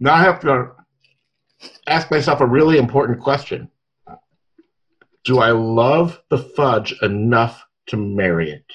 Now 0.04 0.12
I 0.12 0.22
have 0.22 0.40
to 0.40 0.70
ask 1.86 2.10
myself 2.10 2.42
a 2.42 2.46
really 2.46 2.76
important 2.76 3.20
question. 3.20 3.70
Do 5.24 5.38
I 5.38 5.52
love 5.52 6.20
the 6.28 6.36
fudge 6.36 6.94
enough 7.00 7.64
to 7.86 7.96
marry 7.96 8.50
it? 8.50 8.66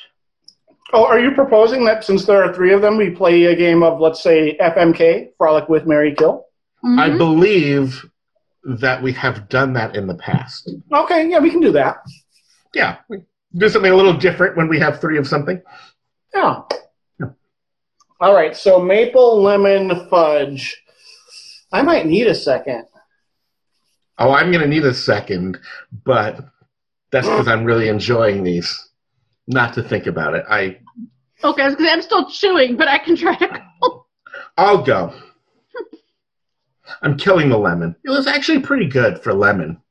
Oh, 0.91 1.05
are 1.05 1.19
you 1.19 1.29
proposing 1.35 1.85
that 1.85 2.03
since 2.03 2.25
there 2.25 2.43
are 2.43 2.51
three 2.51 2.73
of 2.73 2.81
them, 2.81 2.97
we 2.97 3.11
play 3.11 3.43
a 3.43 3.55
game 3.55 3.83
of, 3.83 3.99
let's 3.99 4.23
say, 4.23 4.57
FMK, 4.57 5.29
Frolic 5.37 5.69
with 5.69 5.85
Marry 5.85 6.15
Kill? 6.15 6.45
I 6.83 7.11
Mhm. 7.11 7.19
believe 7.19 8.09
that 8.63 9.03
we 9.03 9.11
have 9.13 9.49
done 9.49 9.73
that 9.73 9.95
in 9.95 10.07
the 10.07 10.15
past. 10.15 10.67
Okay, 10.91 11.29
yeah, 11.29 11.37
we 11.37 11.51
can 11.51 11.61
do 11.61 11.71
that. 11.73 11.97
Yeah, 12.73 12.95
we 13.07 13.19
do 13.55 13.69
something 13.69 13.91
a 13.91 13.95
little 13.95 14.13
different 14.13 14.57
when 14.57 14.67
we 14.67 14.79
have 14.79 14.99
three 14.99 15.19
of 15.19 15.27
something. 15.27 15.61
Yeah. 16.33 16.61
All 18.19 18.33
right, 18.33 18.57
so 18.57 18.79
maple 18.81 19.43
lemon 19.43 20.07
fudge. 20.09 20.75
I 21.71 21.81
might 21.81 22.05
need 22.05 22.27
a 22.27 22.35
second. 22.35 22.85
Oh, 24.17 24.31
I'm 24.31 24.51
going 24.51 24.63
to 24.63 24.67
need 24.67 24.83
a 24.83 24.93
second, 24.93 25.59
but 26.03 26.39
that's 27.11 27.27
because 27.27 27.47
I'm 27.47 27.63
really 27.63 27.87
enjoying 27.87 28.43
these. 28.43 28.89
Not 29.47 29.73
to 29.75 29.83
think 29.83 30.05
about 30.05 30.35
it. 30.35 30.45
I 30.49 30.77
Okay, 31.43 31.61
I 31.61 31.65
was 31.67 31.75
gonna 31.75 31.87
say, 31.87 31.93
I'm 31.93 32.01
still 32.01 32.29
chewing, 32.29 32.75
but 32.75 32.87
I 32.87 32.97
can 32.97 33.15
try 33.15 33.35
to. 33.35 33.47
go. 33.81 34.05
I'll 34.57 34.83
go. 34.83 35.13
I'm 37.01 37.17
killing 37.17 37.49
the 37.49 37.57
lemon. 37.57 37.95
It 38.03 38.09
was 38.09 38.27
actually 38.27 38.59
pretty 38.59 38.87
good 38.87 39.23
for 39.23 39.33
lemon. 39.33 39.81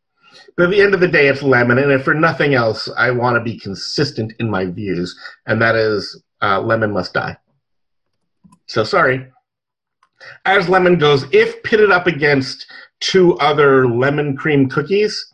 But 0.56 0.64
at 0.64 0.70
the 0.70 0.82
end 0.82 0.92
of 0.92 1.00
the 1.00 1.08
day, 1.08 1.28
it's 1.28 1.42
lemon, 1.42 1.78
and 1.78 1.90
if 1.90 2.04
for 2.04 2.12
nothing 2.14 2.54
else, 2.54 2.90
I 2.96 3.10
want 3.12 3.36
to 3.36 3.40
be 3.40 3.58
consistent 3.58 4.32
in 4.40 4.50
my 4.50 4.66
views, 4.66 5.18
and 5.46 5.62
that 5.62 5.74
is 5.74 6.22
uh, 6.42 6.60
lemon 6.60 6.92
must 6.92 7.14
die. 7.14 7.36
So 8.66 8.84
sorry. 8.84 9.32
As 10.44 10.68
lemon 10.68 10.98
goes, 10.98 11.24
if 11.32 11.62
pitted 11.62 11.90
up 11.90 12.06
against 12.06 12.66
two 13.00 13.36
other 13.38 13.86
lemon 13.86 14.36
cream 14.36 14.68
cookies, 14.68 15.32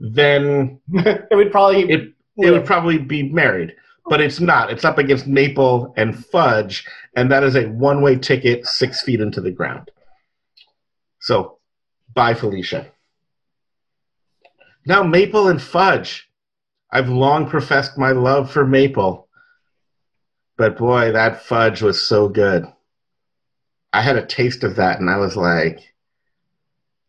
then 0.00 0.80
it 0.92 1.34
would 1.34 1.50
probably 1.50 1.90
it 1.90 2.12
it 2.38 2.50
would 2.50 2.66
probably 2.66 2.98
be 2.98 3.22
married. 3.24 3.74
But 4.08 4.20
it's 4.20 4.38
not. 4.38 4.70
It's 4.70 4.84
up 4.84 4.98
against 4.98 5.26
maple 5.26 5.92
and 5.96 6.24
fudge, 6.26 6.86
and 7.16 7.30
that 7.32 7.42
is 7.42 7.56
a 7.56 7.66
one 7.66 8.02
way 8.02 8.16
ticket 8.16 8.66
six 8.66 9.02
feet 9.02 9.20
into 9.20 9.40
the 9.40 9.50
ground. 9.50 9.90
So, 11.20 11.58
bye, 12.14 12.34
Felicia. 12.34 12.86
Now, 14.86 15.02
maple 15.02 15.48
and 15.48 15.60
fudge. 15.60 16.30
I've 16.92 17.08
long 17.08 17.50
professed 17.50 17.98
my 17.98 18.12
love 18.12 18.48
for 18.48 18.64
maple, 18.64 19.28
but 20.56 20.78
boy, 20.78 21.10
that 21.10 21.42
fudge 21.42 21.82
was 21.82 22.00
so 22.00 22.28
good. 22.28 22.64
I 23.96 24.02
had 24.02 24.16
a 24.16 24.26
taste 24.26 24.62
of 24.62 24.76
that, 24.76 25.00
and 25.00 25.08
I 25.08 25.16
was 25.16 25.36
like, 25.36 25.80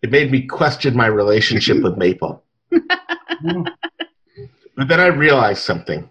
it 0.02 0.10
made 0.10 0.32
me 0.32 0.48
question 0.48 0.96
my 0.96 1.08
relationship 1.08 1.84
with 1.84 1.98
maple. 1.98 2.44
But 4.78 4.90
then 4.90 5.00
I 5.00 5.08
realized 5.08 5.64
something. 5.64 6.10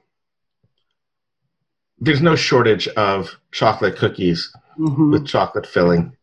There's 2.00 2.20
no 2.20 2.34
shortage 2.34 2.88
of 2.88 3.30
chocolate 3.52 3.96
cookies 3.96 4.52
Mhm. 4.76 5.12
with 5.12 5.24
chocolate 5.26 5.66
filling. 5.66 6.16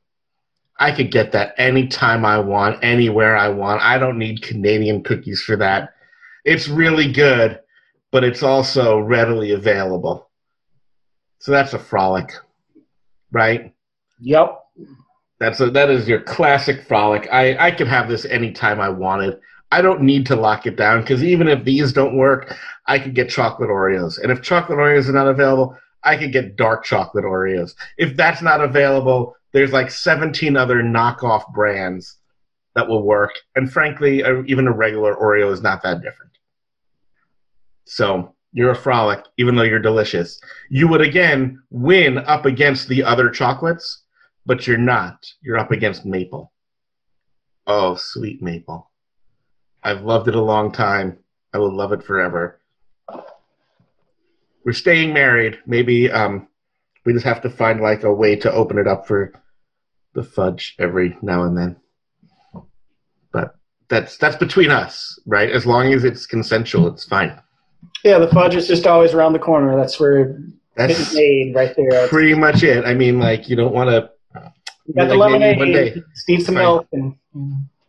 I 0.77 0.91
could 0.91 1.09
get 1.09 1.31
that 1.31 1.55
anytime 1.57 2.25
I 2.25 2.39
want, 2.39 2.83
anywhere 2.83 3.37
I 3.37 3.47
want. 3.47 3.81
I 3.81 3.97
don't 3.97 4.17
need 4.17 4.41
Canadian 4.41 5.03
cookies 5.03 5.41
for 5.41 5.55
that. 5.55 5.93
It's 6.43 6.67
really 6.67 7.11
good, 7.11 7.59
but 8.11 8.25
it's 8.25 8.43
also 8.43 8.99
readily 8.99 9.51
available. 9.51 10.29
So 11.39 11.53
that's 11.53 11.73
a 11.73 11.79
frolic, 11.79 12.33
right? 13.31 13.72
Yep. 14.23 14.59
That's 15.39 15.59
a, 15.59 15.69
that 15.71 15.89
is 15.89 16.07
your 16.07 16.21
classic 16.21 16.83
frolic. 16.87 17.27
I, 17.31 17.57
I 17.67 17.71
could 17.71 17.87
have 17.87 18.07
this 18.07 18.25
anytime 18.25 18.79
I 18.79 18.87
wanted. 18.87 19.39
I 19.71 19.81
don't 19.81 20.01
need 20.01 20.25
to 20.27 20.35
lock 20.35 20.65
it 20.65 20.77
down 20.77 21.01
because 21.01 21.23
even 21.23 21.49
if 21.49 21.65
these 21.65 21.91
don't 21.91 22.15
work, 22.15 22.55
I 22.87 22.99
could 22.99 23.15
get 23.15 23.29
chocolate 23.29 23.69
Oreos. 23.69 24.21
And 24.21 24.31
if 24.31 24.41
chocolate 24.41 24.77
Oreos 24.77 25.09
are 25.09 25.13
not 25.13 25.27
available, 25.27 25.75
I 26.03 26.15
could 26.15 26.31
get 26.31 26.55
dark 26.55 26.85
chocolate 26.85 27.25
Oreos. 27.25 27.73
If 27.97 28.15
that's 28.15 28.41
not 28.41 28.61
available, 28.61 29.35
there's 29.51 29.73
like 29.73 29.91
17 29.91 30.55
other 30.55 30.81
knockoff 30.81 31.43
brands 31.53 32.17
that 32.75 32.87
will 32.87 33.03
work. 33.03 33.31
And 33.55 33.71
frankly, 33.71 34.23
even 34.47 34.67
a 34.67 34.71
regular 34.71 35.15
Oreo 35.15 35.51
is 35.51 35.61
not 35.61 35.83
that 35.83 36.01
different. 36.01 36.31
So 37.85 38.35
you're 38.53 38.71
a 38.71 38.75
frolic, 38.75 39.25
even 39.37 39.55
though 39.55 39.63
you're 39.63 39.79
delicious. 39.79 40.39
You 40.69 40.87
would 40.87 41.01
again 41.01 41.61
win 41.71 42.19
up 42.19 42.45
against 42.45 42.87
the 42.87 43.03
other 43.03 43.29
chocolates 43.29 44.02
but 44.45 44.67
you're 44.67 44.77
not. 44.77 45.25
You're 45.41 45.57
up 45.57 45.71
against 45.71 46.05
maple. 46.05 46.51
Oh, 47.65 47.95
sweet 47.95 48.41
maple. 48.41 48.91
I've 49.83 50.03
loved 50.03 50.27
it 50.27 50.35
a 50.35 50.41
long 50.41 50.71
time. 50.71 51.17
I 51.53 51.57
will 51.59 51.75
love 51.75 51.91
it 51.91 52.03
forever. 52.03 52.59
We're 54.65 54.73
staying 54.73 55.13
married. 55.13 55.59
Maybe 55.65 56.09
um, 56.09 56.47
we 57.05 57.13
just 57.13 57.25
have 57.25 57.41
to 57.41 57.49
find 57.49 57.81
like 57.81 58.03
a 58.03 58.13
way 58.13 58.35
to 58.37 58.51
open 58.51 58.77
it 58.77 58.87
up 58.87 59.07
for 59.07 59.33
the 60.13 60.23
fudge 60.23 60.75
every 60.79 61.17
now 61.21 61.43
and 61.43 61.57
then. 61.57 61.75
But 63.31 63.55
that's 63.89 64.17
that's 64.17 64.37
between 64.37 64.71
us, 64.71 65.19
right? 65.25 65.49
As 65.49 65.65
long 65.65 65.93
as 65.93 66.03
it's 66.05 66.25
consensual, 66.25 66.87
it's 66.87 67.03
fine. 67.05 67.37
Yeah, 68.05 68.19
the 68.19 68.29
fudge 68.29 68.55
is 68.55 68.67
just 68.67 68.87
always 68.87 69.13
around 69.13 69.33
the 69.33 69.39
corner. 69.39 69.75
That's 69.75 69.99
where 69.99 70.19
it's 70.19 70.39
That's 70.75 71.13
made 71.13 71.53
right 71.55 71.75
there. 71.75 72.07
pretty 72.07 72.33
much 72.33 72.63
it. 72.63 72.85
I 72.85 72.93
mean, 72.93 73.19
like 73.19 73.49
you 73.49 73.55
don't 73.57 73.73
want 73.73 73.89
to 73.89 74.09
You 74.85 74.93
got 74.95 75.07
the 75.07 75.15
like 75.15 75.31
lemonade. 75.31 75.57
one 75.57 75.71
day. 75.71 75.93
Just 76.13 76.29
need 76.29 76.41
some 76.43 76.55
milk 76.55 76.87
and 76.91 77.15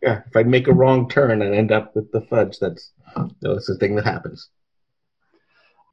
yeah, 0.05 0.21
if 0.27 0.35
I 0.35 0.43
make 0.43 0.67
a 0.67 0.73
wrong 0.73 1.09
turn 1.09 1.41
and 1.41 1.53
end 1.53 1.71
up 1.71 1.95
with 1.95 2.11
the 2.11 2.21
fudge, 2.21 2.59
that's 2.59 2.91
that's 3.41 3.65
the 3.65 3.77
thing 3.79 3.95
that 3.95 4.05
happens. 4.05 4.49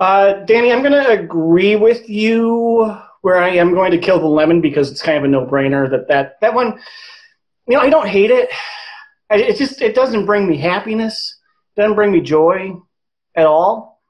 Uh, 0.01 0.45
Danny, 0.45 0.73
I'm 0.73 0.83
going 0.83 0.93
to 0.93 1.11
agree 1.11 1.77
with 1.77 2.09
you 2.11 2.95
where 3.23 3.39
I 3.39 3.51
am 3.51 3.73
going 3.73 3.93
to 3.93 3.99
kill 3.99 4.19
the 4.19 4.27
lemon 4.27 4.61
because 4.61 4.91
it's 4.91 5.01
kind 5.01 5.17
of 5.17 5.25
a 5.25 5.29
no-brainer 5.29 5.89
that 5.91 6.09
that, 6.09 6.41
that 6.41 6.55
one, 6.55 6.81
you 7.69 7.77
know, 7.77 7.81
I 7.81 7.89
don't 7.89 8.09
hate 8.09 8.33
it. 8.33 8.51
I, 9.31 9.37
it 9.37 9.57
just, 9.57 9.81
it 9.81 9.95
doesn't 9.95 10.27
bring 10.27 10.49
me 10.49 10.59
happiness. 10.59 11.39
It 11.77 11.81
doesn't 11.81 11.95
bring 11.95 12.11
me 12.11 12.21
joy 12.21 12.73
at 13.37 13.47
all. 13.47 14.03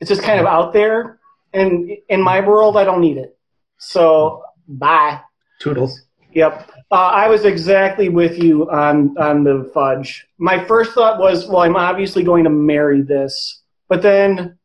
It's 0.00 0.08
just 0.08 0.22
kind 0.22 0.38
of 0.40 0.46
out 0.46 0.72
there. 0.72 1.18
And 1.52 1.90
in 2.08 2.22
my 2.22 2.40
world, 2.40 2.76
I 2.76 2.84
don't 2.84 3.00
need 3.00 3.16
it. 3.16 3.36
So, 3.78 4.44
bye. 4.68 5.20
Toodles. 5.60 6.00
Yep. 6.32 6.70
Uh, 6.90 6.94
I 6.94 7.28
was 7.28 7.44
exactly 7.44 8.08
with 8.08 8.42
you 8.42 8.70
on 8.70 9.16
on 9.18 9.44
the 9.44 9.70
fudge. 9.74 10.26
My 10.38 10.64
first 10.64 10.92
thought 10.92 11.18
was, 11.18 11.46
well, 11.46 11.58
I'm 11.58 11.76
obviously 11.76 12.22
going 12.22 12.44
to 12.44 12.50
marry 12.50 13.02
this, 13.02 13.62
but 13.88 14.02
then, 14.02 14.58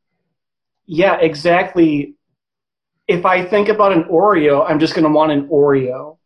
yeah, 0.86 1.16
exactly. 1.16 2.16
If 3.07 3.26
I 3.26 3.43
think 3.43 3.68
about 3.68 3.91
an 3.91 4.05
Oreo, 4.05 4.66
I'm 4.70 4.80
just 4.80 4.93
going 4.93 5.03
to 5.03 5.11
want 5.11 5.32
an 5.32 5.49
Oreo 5.49 6.18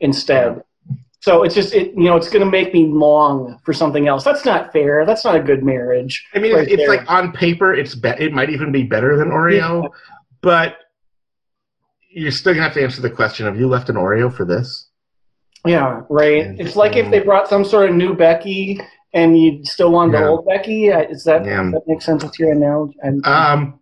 instead. 0.00 0.62
So 1.20 1.42
it's 1.42 1.54
just 1.54 1.74
it, 1.74 1.88
you 1.94 2.04
know, 2.04 2.16
it's 2.16 2.28
going 2.28 2.44
to 2.44 2.50
make 2.50 2.72
me 2.72 2.86
long 2.86 3.58
for 3.64 3.74
something 3.74 4.08
else. 4.08 4.24
That's 4.24 4.44
not 4.44 4.72
fair. 4.72 5.04
That's 5.04 5.24
not 5.24 5.36
a 5.36 5.40
good 5.40 5.62
marriage. 5.62 6.26
I 6.34 6.38
mean, 6.38 6.54
right 6.54 6.66
it's, 6.66 6.82
it's 6.82 6.88
like 6.88 7.10
on 7.10 7.32
paper, 7.32 7.74
it's 7.74 7.94
be- 7.94 8.08
it 8.08 8.32
might 8.32 8.50
even 8.50 8.72
be 8.72 8.82
better 8.82 9.16
than 9.16 9.28
Oreo, 9.28 9.90
but 10.40 10.76
you're 12.10 12.30
still 12.32 12.52
gonna 12.54 12.64
have 12.64 12.74
to 12.74 12.82
answer 12.82 13.00
the 13.00 13.10
question: 13.10 13.46
Have 13.46 13.58
you 13.58 13.68
left 13.68 13.88
an 13.88 13.96
Oreo 13.96 14.32
for 14.32 14.44
this? 14.44 14.88
Yeah, 15.66 16.02
right. 16.08 16.54
It's 16.58 16.74
like 16.76 16.96
if 16.96 17.10
they 17.10 17.20
brought 17.20 17.48
some 17.48 17.64
sort 17.64 17.90
of 17.90 17.96
new 17.96 18.14
Becky 18.14 18.80
and 19.12 19.38
you 19.38 19.62
still 19.64 19.90
want 19.92 20.12
the 20.12 20.26
old 20.26 20.46
Becky. 20.46 20.90
Uh, 20.90 21.00
Is 21.02 21.24
that 21.24 21.44
Yeah. 21.44 21.62
does 21.64 21.72
that 21.72 21.82
make 21.86 22.00
sense 22.00 22.22
with 22.24 22.38
your 22.38 22.52
analogy? 22.52 22.96
I'm- 23.04 23.20
Um, 23.24 23.80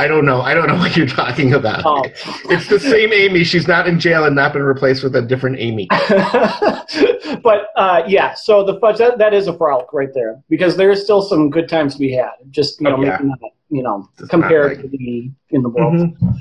I 0.00 0.08
don't 0.08 0.24
know. 0.24 0.40
I 0.40 0.54
don't 0.54 0.66
know 0.66 0.74
what 0.76 0.96
you're 0.96 1.06
talking 1.06 1.54
about. 1.54 1.82
Oh. 1.86 2.02
It's 2.50 2.66
the 2.68 2.80
same 2.80 3.12
Amy. 3.12 3.44
She's 3.44 3.68
not 3.68 3.86
in 3.86 4.00
jail 4.00 4.24
and 4.24 4.34
not 4.34 4.52
been 4.52 4.64
replaced 4.64 5.04
with 5.04 5.14
a 5.14 5.22
different 5.22 5.56
Amy. 5.60 5.86
but 7.42 7.68
uh, 7.76 8.02
yeah, 8.08 8.34
so 8.34 8.64
the 8.64 8.78
fudge 8.80 8.98
that, 8.98 9.18
that 9.18 9.34
is 9.34 9.46
a 9.46 9.56
frolic 9.56 9.92
right 9.92 10.12
there 10.14 10.42
because 10.48 10.76
there 10.76 10.90
is 10.90 11.02
still 11.04 11.22
some 11.22 11.48
good 11.50 11.68
times 11.68 11.92
to 11.94 12.00
be 12.00 12.12
had. 12.12 12.30
Just 12.50 12.80
you 12.80 12.88
know, 12.88 12.96
Oh, 12.96 13.02
yeah. 13.04 13.18
maybe 13.20 13.28
not 13.28 13.38
you 13.70 13.82
know 13.82 14.08
compared 14.28 14.78
not 14.78 14.82
to 14.82 14.88
the 14.88 15.30
in 15.50 15.62
the 15.62 15.68
world. 15.68 15.94
Mhm. 15.94 16.36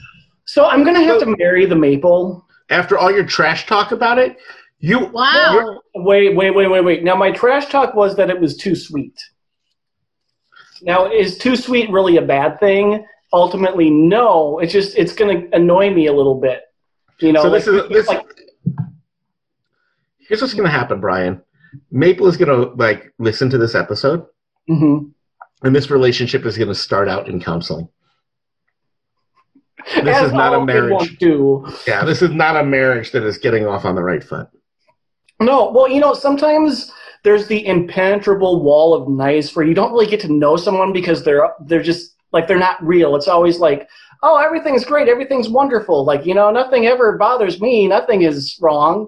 So 0.47 0.65
I'm 0.65 0.83
gonna 0.83 1.03
have 1.03 1.19
to 1.19 1.35
marry 1.37 1.65
the 1.65 1.75
maple. 1.75 2.45
After 2.69 2.97
all 2.97 3.11
your 3.11 3.25
trash 3.25 3.65
talk 3.67 3.91
about 3.91 4.17
it, 4.17 4.37
you 4.79 5.07
Wow. 5.07 5.81
Wait, 5.95 6.35
wait, 6.35 6.51
wait, 6.51 6.67
wait, 6.67 6.83
wait. 6.83 7.03
Now 7.03 7.15
my 7.15 7.31
trash 7.31 7.67
talk 7.67 7.93
was 7.95 8.15
that 8.15 8.29
it 8.29 8.39
was 8.39 8.55
too 8.55 8.73
sweet. 8.73 9.19
Now 10.81 11.11
is 11.11 11.37
too 11.37 11.55
sweet 11.55 11.89
really 11.89 12.17
a 12.17 12.21
bad 12.21 12.59
thing? 12.59 13.05
Ultimately, 13.33 13.89
no. 13.89 14.59
It's 14.59 14.71
just 14.71 14.97
it's 14.97 15.13
gonna 15.13 15.43
annoy 15.51 15.93
me 15.93 16.07
a 16.07 16.13
little 16.13 16.39
bit. 16.39 16.61
You 17.19 17.33
know, 17.33 17.43
so 17.43 17.49
this 17.49 17.67
like- 17.67 17.83
is 17.83 17.89
this. 17.89 18.07
like 18.07 18.25
here's 20.17 20.41
what's 20.41 20.53
gonna 20.53 20.69
happen, 20.69 21.01
Brian. 21.01 21.41
Maple 21.91 22.27
is 22.27 22.37
gonna 22.37 22.73
like 22.75 23.13
listen 23.19 23.49
to 23.49 23.57
this 23.57 23.75
episode, 23.75 24.25
mhm. 24.69 25.11
and 25.63 25.75
this 25.75 25.91
relationship 25.91 26.45
is 26.45 26.57
gonna 26.57 26.73
start 26.73 27.09
out 27.09 27.27
in 27.27 27.41
counseling. 27.41 27.89
This 29.95 30.17
As 30.17 30.27
is 30.27 30.33
not 30.33 30.53
a 30.53 30.65
marriage. 30.65 31.17
Yeah, 31.87 32.03
this 32.03 32.21
is 32.21 32.31
not 32.31 32.57
a 32.57 32.63
marriage 32.63 33.11
that 33.11 33.23
is 33.23 33.37
getting 33.37 33.65
off 33.65 33.85
on 33.85 33.95
the 33.95 34.03
right 34.03 34.23
foot. 34.23 34.47
No, 35.39 35.71
well, 35.71 35.87
you 35.87 35.99
know, 35.99 36.13
sometimes 36.13 36.91
there's 37.23 37.47
the 37.47 37.65
impenetrable 37.65 38.63
wall 38.63 38.93
of 38.93 39.07
nice 39.07 39.55
where 39.55 39.65
you 39.65 39.73
don't 39.73 39.91
really 39.91 40.07
get 40.07 40.19
to 40.21 40.33
know 40.33 40.57
someone 40.57 40.93
because 40.93 41.23
they're 41.23 41.49
they're 41.65 41.83
just 41.83 42.15
like 42.31 42.47
they're 42.47 42.59
not 42.59 42.83
real. 42.85 43.15
It's 43.15 43.27
always 43.27 43.59
like, 43.59 43.87
oh, 44.23 44.37
everything's 44.37 44.83
great, 44.83 45.07
everything's 45.07 45.49
wonderful. 45.49 46.03
Like 46.05 46.25
you 46.25 46.33
know, 46.33 46.51
nothing 46.51 46.85
ever 46.85 47.17
bothers 47.17 47.61
me. 47.61 47.87
Nothing 47.87 48.23
is 48.23 48.57
wrong. 48.61 49.07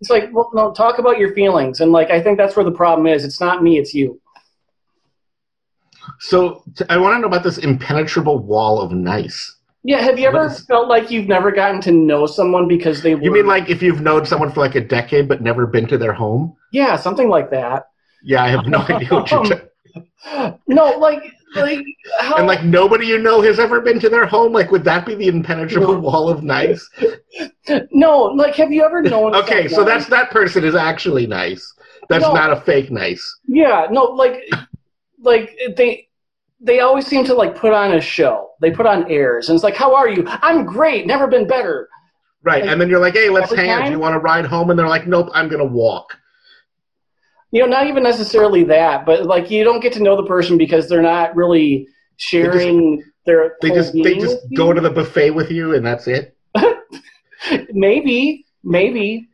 It's 0.00 0.10
like, 0.10 0.30
well, 0.32 0.50
no, 0.54 0.72
talk 0.72 0.98
about 0.98 1.18
your 1.18 1.34
feelings. 1.34 1.80
And 1.80 1.90
like, 1.90 2.10
I 2.10 2.22
think 2.22 2.38
that's 2.38 2.54
where 2.54 2.64
the 2.64 2.70
problem 2.70 3.06
is. 3.06 3.24
It's 3.24 3.40
not 3.40 3.62
me, 3.62 3.78
it's 3.78 3.94
you. 3.94 4.20
So 6.20 6.62
I 6.88 6.98
want 6.98 7.16
to 7.16 7.20
know 7.20 7.26
about 7.26 7.42
this 7.42 7.58
impenetrable 7.58 8.38
wall 8.38 8.80
of 8.80 8.92
nice. 8.92 9.57
Yeah, 9.84 10.00
have 10.00 10.18
you 10.18 10.26
ever 10.28 10.46
is- 10.46 10.64
felt 10.66 10.88
like 10.88 11.10
you've 11.10 11.28
never 11.28 11.50
gotten 11.50 11.80
to 11.82 11.92
know 11.92 12.26
someone 12.26 12.68
because 12.68 13.02
they 13.02 13.14
were 13.14 13.22
You 13.22 13.32
mean 13.32 13.46
like 13.46 13.68
if 13.70 13.82
you've 13.82 14.00
known 14.00 14.26
someone 14.26 14.50
for 14.50 14.60
like 14.60 14.74
a 14.74 14.80
decade 14.80 15.28
but 15.28 15.40
never 15.42 15.66
been 15.66 15.86
to 15.88 15.98
their 15.98 16.12
home? 16.12 16.56
Yeah, 16.72 16.96
something 16.96 17.28
like 17.28 17.50
that. 17.50 17.88
Yeah, 18.22 18.42
I 18.44 18.48
have 18.48 18.66
no 18.66 18.78
idea 18.80 19.08
what 19.10 19.30
you're 19.30 19.40
um, 19.40 19.46
talking. 19.46 19.60
No, 20.66 20.98
like 20.98 21.22
like 21.54 21.80
how 22.20 22.36
And 22.36 22.46
like 22.46 22.62
nobody 22.62 23.06
you 23.06 23.18
know 23.18 23.40
has 23.40 23.58
ever 23.58 23.80
been 23.80 23.98
to 24.00 24.08
their 24.08 24.26
home. 24.26 24.52
Like, 24.52 24.70
would 24.70 24.84
that 24.84 25.06
be 25.06 25.14
the 25.14 25.28
impenetrable 25.28 25.98
wall 25.98 26.28
of 26.28 26.42
nice? 26.42 26.88
No, 27.92 28.22
like 28.22 28.54
have 28.56 28.72
you 28.72 28.84
ever 28.84 29.02
known 29.02 29.34
Okay, 29.42 29.68
so 29.68 29.84
that's 29.84 30.06
that 30.06 30.30
person 30.30 30.64
is 30.64 30.74
actually 30.74 31.26
nice. 31.26 31.72
That's 32.08 32.22
No. 32.22 32.32
not 32.32 32.50
a 32.52 32.60
fake 32.60 32.90
nice. 32.90 33.22
Yeah, 33.46 33.86
no, 33.90 34.02
like 34.04 34.50
like 35.22 35.56
they 35.76 36.07
they 36.60 36.80
always 36.80 37.06
seem 37.06 37.24
to 37.24 37.34
like 37.34 37.56
put 37.56 37.72
on 37.72 37.94
a 37.94 38.00
show. 38.00 38.50
They 38.60 38.70
put 38.70 38.86
on 38.86 39.10
airs 39.10 39.48
and 39.48 39.54
it's 39.54 39.64
like, 39.64 39.76
"How 39.76 39.94
are 39.94 40.08
you?" 40.08 40.24
"I'm 40.26 40.64
great. 40.64 41.06
Never 41.06 41.26
been 41.26 41.46
better." 41.46 41.88
Right. 42.42 42.64
And 42.64 42.80
then 42.80 42.88
you're 42.88 43.00
like, 43.00 43.14
hey, 43.14 43.28
let's 43.28 43.52
hang 43.52 43.70
out. 43.70 43.84
Do 43.84 43.90
you 43.90 43.98
want 43.98 44.14
to 44.14 44.20
ride 44.20 44.46
home? 44.46 44.70
And 44.70 44.78
they're 44.78 44.88
like, 44.88 45.06
nope, 45.06 45.28
I'm 45.34 45.48
going 45.48 45.60
to 45.60 45.70
walk. 45.70 46.16
You 47.50 47.62
know, 47.62 47.66
not 47.66 47.86
even 47.86 48.02
necessarily 48.02 48.64
that, 48.64 49.06
but 49.06 49.24
like 49.24 49.50
you 49.50 49.64
don't 49.64 49.80
get 49.80 49.92
to 49.94 50.02
know 50.02 50.16
the 50.16 50.26
person 50.26 50.58
because 50.58 50.88
they're 50.88 51.02
not 51.02 51.34
really 51.34 51.88
sharing 52.16 53.02
their 53.24 53.56
They 53.62 53.70
just 53.70 53.92
they 53.94 54.18
just 54.18 54.38
go 54.54 54.72
to 54.72 54.80
the 54.80 54.90
buffet 54.90 55.30
with 55.30 55.50
you 55.50 55.74
and 55.74 55.84
that's 55.84 56.06
it. 56.06 56.36
maybe, 57.72 58.44
maybe. 58.62 59.28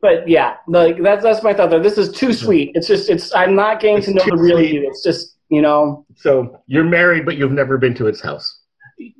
But 0.00 0.26
yeah, 0.28 0.56
like 0.66 1.00
that's 1.02 1.22
that's 1.22 1.42
my 1.42 1.52
thought 1.52 1.70
there. 1.70 1.80
This 1.80 1.98
is 1.98 2.10
too 2.10 2.28
mm-hmm. 2.28 2.44
sweet. 2.44 2.72
It's 2.74 2.86
just 2.86 3.10
it's 3.10 3.34
I'm 3.34 3.54
not 3.54 3.80
getting 3.80 3.98
It's 3.98 4.06
to 4.06 4.14
know 4.14 4.24
the 4.24 4.36
real 4.36 4.56
sweet. 4.56 4.72
you. 4.72 4.88
It's 4.88 5.02
just 5.02 5.36
you 5.52 5.60
know, 5.60 6.06
So 6.16 6.62
you're 6.66 6.82
married, 6.82 7.26
but 7.26 7.36
you've 7.36 7.52
never 7.52 7.76
been 7.76 7.94
to 7.96 8.06
its 8.06 8.20
house. 8.22 8.60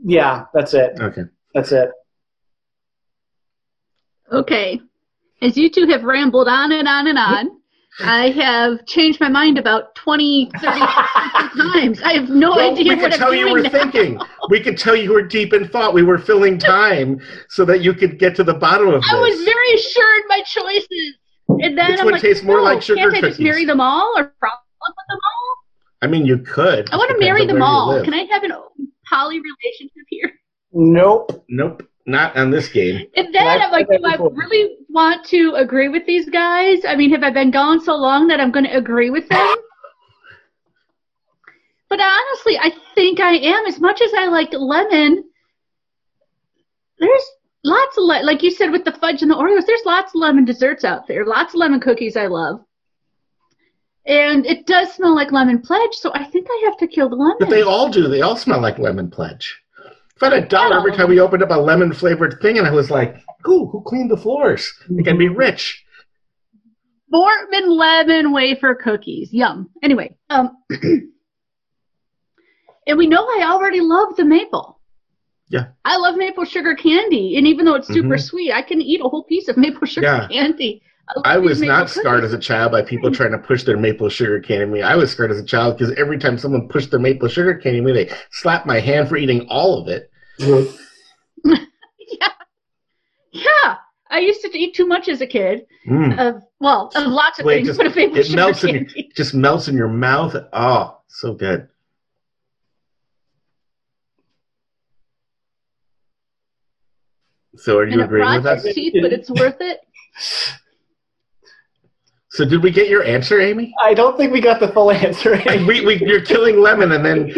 yeah, 0.03 0.45
that's 0.55 0.73
it. 0.73 0.93
Okay. 0.99 1.23
That's 1.55 1.73
it. 1.73 1.91
Okay. 4.33 4.81
As 5.43 5.57
you 5.59 5.69
two 5.69 5.87
have 5.89 6.05
rambled 6.05 6.49
on 6.49 6.73
and 6.73 6.89
on 6.89 7.07
and 7.09 7.19
on, 7.19 7.51
I 8.01 8.31
have 8.31 8.87
changed 8.87 9.21
my 9.21 9.29
mind 9.29 9.59
about 9.59 9.95
20, 9.97 10.51
30 10.59 10.65
times. 10.79 12.01
I 12.03 12.15
have 12.15 12.31
no 12.31 12.53
Well, 12.53 12.73
idea 12.73 12.85
we 12.95 12.97
what 12.97 13.05
could 13.05 13.13
I'm 13.13 13.19
tell 13.19 13.35
you 13.35 13.53
were 13.53 13.61
now. 13.61 13.69
thinking. 13.69 14.19
We 14.49 14.61
could 14.61 14.79
tell 14.79 14.97
you 14.97 15.13
were 15.13 15.21
deep 15.23 15.53
in 15.53 15.69
thought. 15.69 15.93
We 15.93 16.03
were 16.03 16.17
filling 16.17 16.57
time 16.59 17.21
so 17.51 17.67
that 17.67 17.83
you 17.83 17.93
could 17.93 18.19
get 18.19 18.35
to 18.37 18.45
the 18.45 18.55
bottom 18.55 18.89
of 18.89 19.03
this. 19.03 19.13
I 19.13 19.21
was 19.21 19.45
very 19.45 19.77
sure 19.77 20.21
in 20.21 20.29
my 20.29 20.41
choices. 20.47 21.19
And 21.63 21.77
then 21.77 21.91
Which 21.91 22.01
I'm 22.01 22.05
one 22.07 22.13
like, 22.15 22.23
tastes 22.23 22.43
more 22.43 22.57
no, 22.59 22.63
like 22.63 22.81
sugar 22.81 23.11
can't 23.11 23.17
I 23.25 23.29
just 23.29 23.41
marry 23.41 23.67
them 23.67 23.81
all 23.83 24.15
or 24.17 24.33
fall 24.41 24.51
in 24.51 24.81
love 24.81 24.95
with 24.97 25.07
them 25.11 25.19
all? 25.23 25.57
I 26.03 26.09
mean, 26.09 26.27
you 26.27 26.39
could. 26.39 26.91
I 26.91 26.97
want 26.97 27.11
to 27.11 27.19
marry 27.19 27.47
them 27.47 27.63
all. 27.63 28.03
Can 28.03 28.13
I 28.13 28.25
have 28.25 28.43
an 28.43 28.53
poly 29.09 29.41
relationship 29.41 30.05
here? 30.09 30.33
Nope. 30.73 31.45
Nope, 31.49 31.85
not 32.07 32.37
on 32.37 32.51
this 32.51 32.69
game. 32.69 33.07
And 33.17 33.33
then 33.33 33.47
I've 33.47 33.63
I'm 33.63 33.71
like, 33.71 33.89
do 33.89 33.99
that 34.03 34.21
I 34.21 34.25
really 34.35 34.79
want 34.89 35.25
to 35.27 35.55
agree 35.55 35.89
with 35.89 36.05
these 36.07 36.29
guys? 36.29 36.81
I 36.87 36.97
mean, 36.97 37.11
have 37.13 37.23
I 37.23 37.31
been 37.31 37.51
gone 37.51 37.81
so 37.81 37.95
long 37.95 38.27
that 38.29 38.41
I'm 38.41 38.51
going 38.51 38.65
to 38.67 38.77
agree 38.77 39.11
with 39.11 39.29
them? 39.29 39.55
But 41.89 42.01
honestly, 42.01 42.59
I 42.59 42.73
think 42.95 43.21
I 43.21 43.35
am. 43.35 43.67
As 43.67 43.79
much 43.79 44.01
as 44.01 44.13
I 44.15 44.27
like 44.27 44.49
lemon, 44.53 45.25
there's 46.99 47.27
lots 47.65 47.99
of 47.99 48.05
le- 48.05 48.25
like 48.25 48.43
you 48.43 48.51
said 48.51 48.73
with 48.73 48.85
the 48.85 48.93
fudge 48.93 49.21
and 49.21 49.31
the 49.31 49.35
Oreos. 49.35 49.67
There's 49.67 49.85
lots 49.85 50.15
of 50.15 50.21
lemon 50.21 50.47
desserts 50.47 50.85
out 50.85 51.07
there. 51.07 51.27
Lots 51.27 51.53
of 51.53 51.59
lemon 51.59 51.81
cookies 51.81 52.17
I 52.17 52.29
love, 52.29 52.65
and 54.07 54.45
it 54.47 54.67
does 54.67 54.93
smell 54.93 55.15
like 55.15 55.33
lemon 55.33 55.61
pledge. 55.61 55.95
So 55.95 56.11
I 56.15 56.25
think 56.25 56.47
I 56.51 56.63
have 56.65 56.77
to 56.79 56.87
kill 56.87 57.09
the 57.09 57.17
lemon. 57.17 57.37
But 57.41 57.51
they 57.51 57.63
all 57.63 57.89
do. 57.91 58.09
They 58.09 58.23
all 58.23 58.37
smell 58.37 58.61
like 58.61 58.79
lemon 58.79 59.11
pledge. 59.11 59.59
I 60.21 60.27
had 60.27 60.45
a 60.45 60.47
dollar 60.47 60.77
every 60.79 60.93
time 60.93 61.09
we 61.09 61.19
opened 61.19 61.43
up 61.43 61.51
a 61.51 61.55
lemon 61.61 61.93
flavored 61.93 62.39
thing, 62.41 62.57
and 62.57 62.65
I 62.67 62.71
was 62.71 62.91
like, 62.93 63.17
"Ooh, 63.49 63.67
who 63.67 63.83
cleaned 63.85 64.09
the 64.11 64.17
floors? 64.17 64.73
I 64.97 65.03
can 65.03 65.19
be 65.19 65.29
rich." 65.29 65.85
Voortman 67.13 67.67
lemon 67.77 68.33
wafer 68.33 68.75
cookies. 68.77 69.33
Yum. 69.33 69.69
Anyway, 69.83 70.15
um, 70.31 70.57
and 70.71 71.11
we 72.99 73.07
know 73.09 73.25
I 73.25 73.45
already 73.51 73.81
love 73.81 74.15
the 74.17 74.25
maple. 74.25 74.81
Yeah. 75.49 75.67
I 75.85 75.97
love 75.99 76.17
maple 76.17 76.45
sugar 76.45 76.75
candy, 76.75 77.37
and 77.37 77.47
even 77.47 77.65
though 77.67 77.75
it's 77.75 77.89
super 77.89 78.17
Mhm. 78.17 78.23
sweet, 78.23 78.53
I 78.53 78.63
can 78.63 78.81
eat 78.81 79.01
a 79.05 79.09
whole 79.09 79.25
piece 79.25 79.49
of 79.49 79.57
maple 79.57 79.87
sugar 79.87 80.07
Yeah. 80.07 80.29
candy. 80.29 80.83
I 81.25 81.39
was 81.39 81.61
not 81.61 81.91
scarred 81.91 82.25
as 82.25 82.33
a 82.33 82.39
child 82.39 82.73
by 82.73 82.83
people 82.83 83.11
trying 83.11 83.33
to 83.33 83.39
push 83.39 83.65
their 83.65 83.77
maple 83.77 84.09
sugar 84.09 84.41
candy 84.41 84.63
at 84.65 84.69
me. 84.69 84.83
I 84.83 84.97
was 84.97 85.11
scarred 85.11 85.31
as 85.31 85.39
a 85.39 85.45
child 85.45 85.79
because 85.79 85.95
every 85.97 86.19
time 86.19 86.39
someone 86.39 86.69
pushed 86.69 86.91
their 86.91 87.01
maple 87.01 87.29
sugar 87.29 87.55
candy 87.55 87.79
at 87.79 87.85
me, 87.85 87.93
they 87.93 88.11
slapped 88.31 88.67
my 88.67 88.81
hand 88.81 89.09
for 89.09 89.17
eating 89.17 89.47
all 89.49 89.81
of 89.81 89.89
it. 89.89 90.11
Yeah, 90.39 92.29
yeah. 93.33 93.77
I 94.11 94.19
used 94.19 94.43
to 94.43 94.59
eat 94.59 94.75
too 94.75 94.87
much 94.87 95.09
as 95.09 95.21
a 95.21 95.27
kid. 95.27 95.67
Mm. 95.89 96.19
Of 96.19 96.43
well, 96.61 96.93
of 96.95 97.07
lots 97.07 97.39
of 97.39 97.47
Wait, 97.47 97.65
things, 97.65 97.77
just- 97.79 97.97
it 97.97 98.35
melts 98.35 98.63
in 98.65 98.75
your, 98.75 98.85
just 99.17 99.35
melts 99.35 99.69
in 99.69 99.77
your 99.77 99.89
mouth. 99.89 100.37
Oh, 100.53 100.99
so 101.09 101.35
good. 101.35 101.69
So, 107.57 107.79
are 107.79 107.87
you 107.87 107.95
and 107.95 108.03
agreeing 108.03 108.33
with 108.35 108.47
us? 108.47 108.63
teeth, 108.63 108.95
but 109.01 109.13
it's 109.13 109.31
worth 109.31 109.61
it. 109.61 109.81
So, 112.35 112.45
did 112.47 112.63
we 112.63 112.71
get 112.71 112.89
your 112.89 113.05
answer, 113.05 113.41
Amy? 113.41 113.75
I 113.83 113.93
don't 113.95 114.17
think 114.17 114.33
we 114.33 114.41
got 114.41 114.59
the 114.59 114.69
full 114.69 114.91
answer. 114.91 115.41
we, 115.67 115.85
we, 115.85 115.97
you're 116.05 116.23
killing 116.23 116.61
lemon, 116.61 116.93
and 116.93 117.05
then 117.05 117.31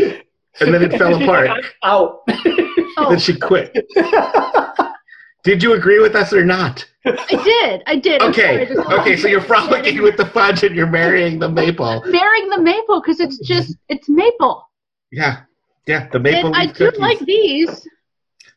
and 0.61 0.73
then 0.75 0.83
it 0.83 0.93
fell 0.99 1.21
apart. 1.21 1.49
Out. 1.51 1.65
Oh, 1.83 2.23
Then 3.11 3.19
she 3.19 3.37
quit. 3.37 3.75
Did 5.43 5.63
you 5.63 5.75
agree 5.75 6.01
with 6.01 6.15
us 6.15 6.33
or 6.33 6.45
not? 6.45 6.87
I 7.05 7.43
did. 7.45 7.83
I 7.87 7.97
did. 7.97 8.23
I'm 8.23 8.33
sorry, 8.33 8.63
Okay, 8.71 8.77
okay. 9.01 9.17
So 9.17 9.29
you're 9.29 9.41
frolicking 9.43 10.01
with 10.01 10.17
the 10.17 10.27
fudge, 10.27 10.63
and 10.63 10.75
you're 10.75 10.87
marrying 10.87 11.39
the 11.39 11.49
maple. 11.49 12.03
marrying 12.07 12.49
the 12.49 12.61
maple 12.63 13.01
because 13.03 13.21
it's 13.21 13.39
just 13.39 13.77
it's 13.89 14.09
maple. 14.09 14.67
Yeah, 15.13 15.41
yeah. 15.87 16.09
The 16.13 16.21
maple 16.21 16.47
and 16.47 16.57
I 16.57 16.65
leaf 16.67 16.77
do 16.77 16.85
cookies. 16.87 17.01
like 17.01 17.19
these. 17.19 17.87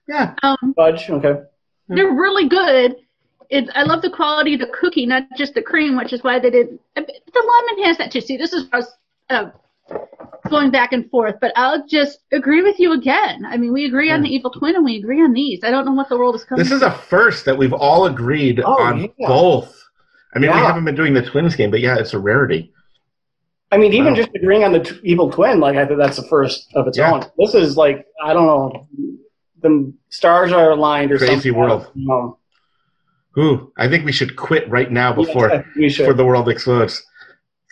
yeah, 0.07 0.35
Um, 0.43 0.73
Fudge. 0.77 1.09
Okay. 1.09 1.41
they're 1.89 2.13
really 2.13 2.47
good. 2.47 2.95
It, 3.49 3.69
I 3.75 3.83
love 3.83 4.01
the 4.01 4.09
quality 4.09 4.55
of 4.55 4.59
the 4.59 4.67
cookie, 4.67 5.05
not 5.05 5.23
just 5.37 5.53
the 5.53 5.61
cream, 5.61 5.95
which 5.97 6.11
is 6.13 6.23
why 6.23 6.39
they 6.39 6.49
did. 6.49 6.77
The 6.95 7.01
lemon 7.33 7.83
has 7.85 7.97
that 7.97 8.11
too. 8.11 8.21
See, 8.21 8.35
this 8.37 8.51
is 8.53 8.65
us 8.73 8.87
uh, 9.29 9.51
going 10.49 10.69
back 10.71 10.91
and 10.93 11.09
forth, 11.09 11.35
but 11.39 11.53
I'll 11.55 11.85
just 11.87 12.19
agree 12.31 12.61
with 12.61 12.79
you 12.79 12.93
again. 12.93 13.45
I 13.45 13.57
mean, 13.57 13.71
we 13.73 13.85
agree 13.85 14.11
on 14.11 14.21
the 14.21 14.29
evil 14.29 14.51
twin, 14.51 14.75
and 14.75 14.83
we 14.83 14.97
agree 14.97 15.21
on 15.21 15.31
these. 15.33 15.61
I 15.63 15.71
don't 15.71 15.85
know 15.85 15.93
what 15.93 16.09
the 16.09 16.17
world 16.17 16.35
is 16.35 16.43
coming. 16.43 16.63
this 16.63 16.71
is 16.73 16.81
a 16.81 16.91
first 16.91 17.45
that 17.45 17.57
we've 17.57 17.73
all 17.73 18.05
agreed 18.05 18.61
Oh, 18.65 18.81
on 18.83 19.09
yeah. 19.17 19.27
both. 19.27 19.73
I 20.35 20.39
mean, 20.39 20.51
we 20.51 20.57
haven't 20.57 20.85
been 20.85 20.95
doing 20.95 21.13
the 21.13 21.21
twins 21.23 21.55
game, 21.55 21.71
but 21.71 21.79
yeah, 21.79 21.97
it's 21.97 22.13
a 22.13 22.19
rarity. 22.19 22.71
I 23.71 23.77
mean, 23.77 23.91
even 23.93 24.07
Wow. 24.13 24.15
just 24.15 24.29
agreeing 24.35 24.63
on 24.63 24.71
the 24.71 24.79
t- 24.79 24.99
evil 25.03 25.29
twin, 25.29 25.59
like 25.59 25.75
I 25.77 25.85
think 25.85 25.99
that's 25.99 26.15
the 26.17 26.27
first 26.27 26.67
of 26.75 26.87
its 26.87 26.97
Yeah. 26.97 27.11
own. 27.13 27.23
This 27.37 27.53
is 27.53 27.75
like 27.75 28.05
I 28.23 28.31
don't 28.33 28.45
know, 28.45 28.87
the 29.61 29.93
stars 30.09 30.51
are 30.53 30.71
aligned 30.71 31.11
or 31.11 31.17
Crazy 31.17 31.33
something. 31.49 31.53
world. 31.55 31.91
Um, 32.09 32.36
Ooh, 33.37 33.71
I 33.77 33.87
think 33.87 34.03
we 34.03 34.11
should 34.11 34.35
quit 34.35 34.67
right 34.69 34.91
now 34.91 35.13
before 35.13 35.49
yes, 35.49 35.65
we 35.75 35.87
before 35.87 36.13
the 36.13 36.25
world 36.25 36.49
explodes. 36.49 37.05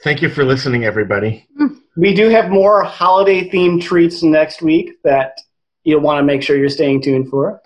Thank 0.03 0.22
you 0.22 0.30
for 0.30 0.43
listening, 0.43 0.86
everybody. 0.86 1.47
Mm. 1.59 1.80
we 1.97 2.13
do 2.13 2.30
have 2.30 2.49
more 2.49 2.84
holiday 2.84 3.49
themed 3.49 3.82
treats 3.82 4.22
next 4.22 4.61
week 4.61 4.91
that 5.03 5.39
you'll 5.84 6.01
want 6.01 6.20
to 6.20 6.24
make 6.24 6.43
sure 6.43 6.57
you're 6.57 6.70
staying 6.70 7.01
tuned 7.01 7.30
for. 7.30 7.61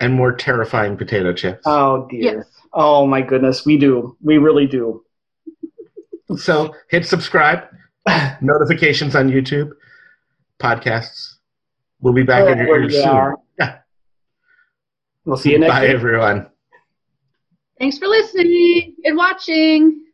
And 0.00 0.14
more 0.14 0.32
terrifying 0.32 0.96
potato 0.96 1.32
chips. 1.34 1.62
Oh 1.66 2.06
dear. 2.08 2.38
Yes. 2.38 2.46
Oh 2.72 3.06
my 3.06 3.20
goodness, 3.20 3.66
we 3.66 3.76
do. 3.76 4.16
We 4.22 4.38
really 4.38 4.66
do. 4.66 5.04
So 6.36 6.74
hit 6.88 7.04
subscribe, 7.04 7.64
notifications 8.40 9.14
on 9.14 9.28
YouTube, 9.28 9.70
podcasts. 10.58 11.34
We'll 12.00 12.14
be 12.14 12.22
back 12.22 12.48
in 12.48 12.58
your 12.58 12.82
ears 12.82 12.94
soon. 12.94 13.36
Yeah. 13.58 13.78
We'll 15.26 15.36
see 15.36 15.52
you 15.52 15.58
next 15.58 15.72
Bye, 15.72 15.82
week. 15.82 15.90
everyone. 15.90 16.46
Thanks 17.82 17.98
for 17.98 18.06
listening 18.06 18.94
and 19.04 19.16
watching. 19.16 20.04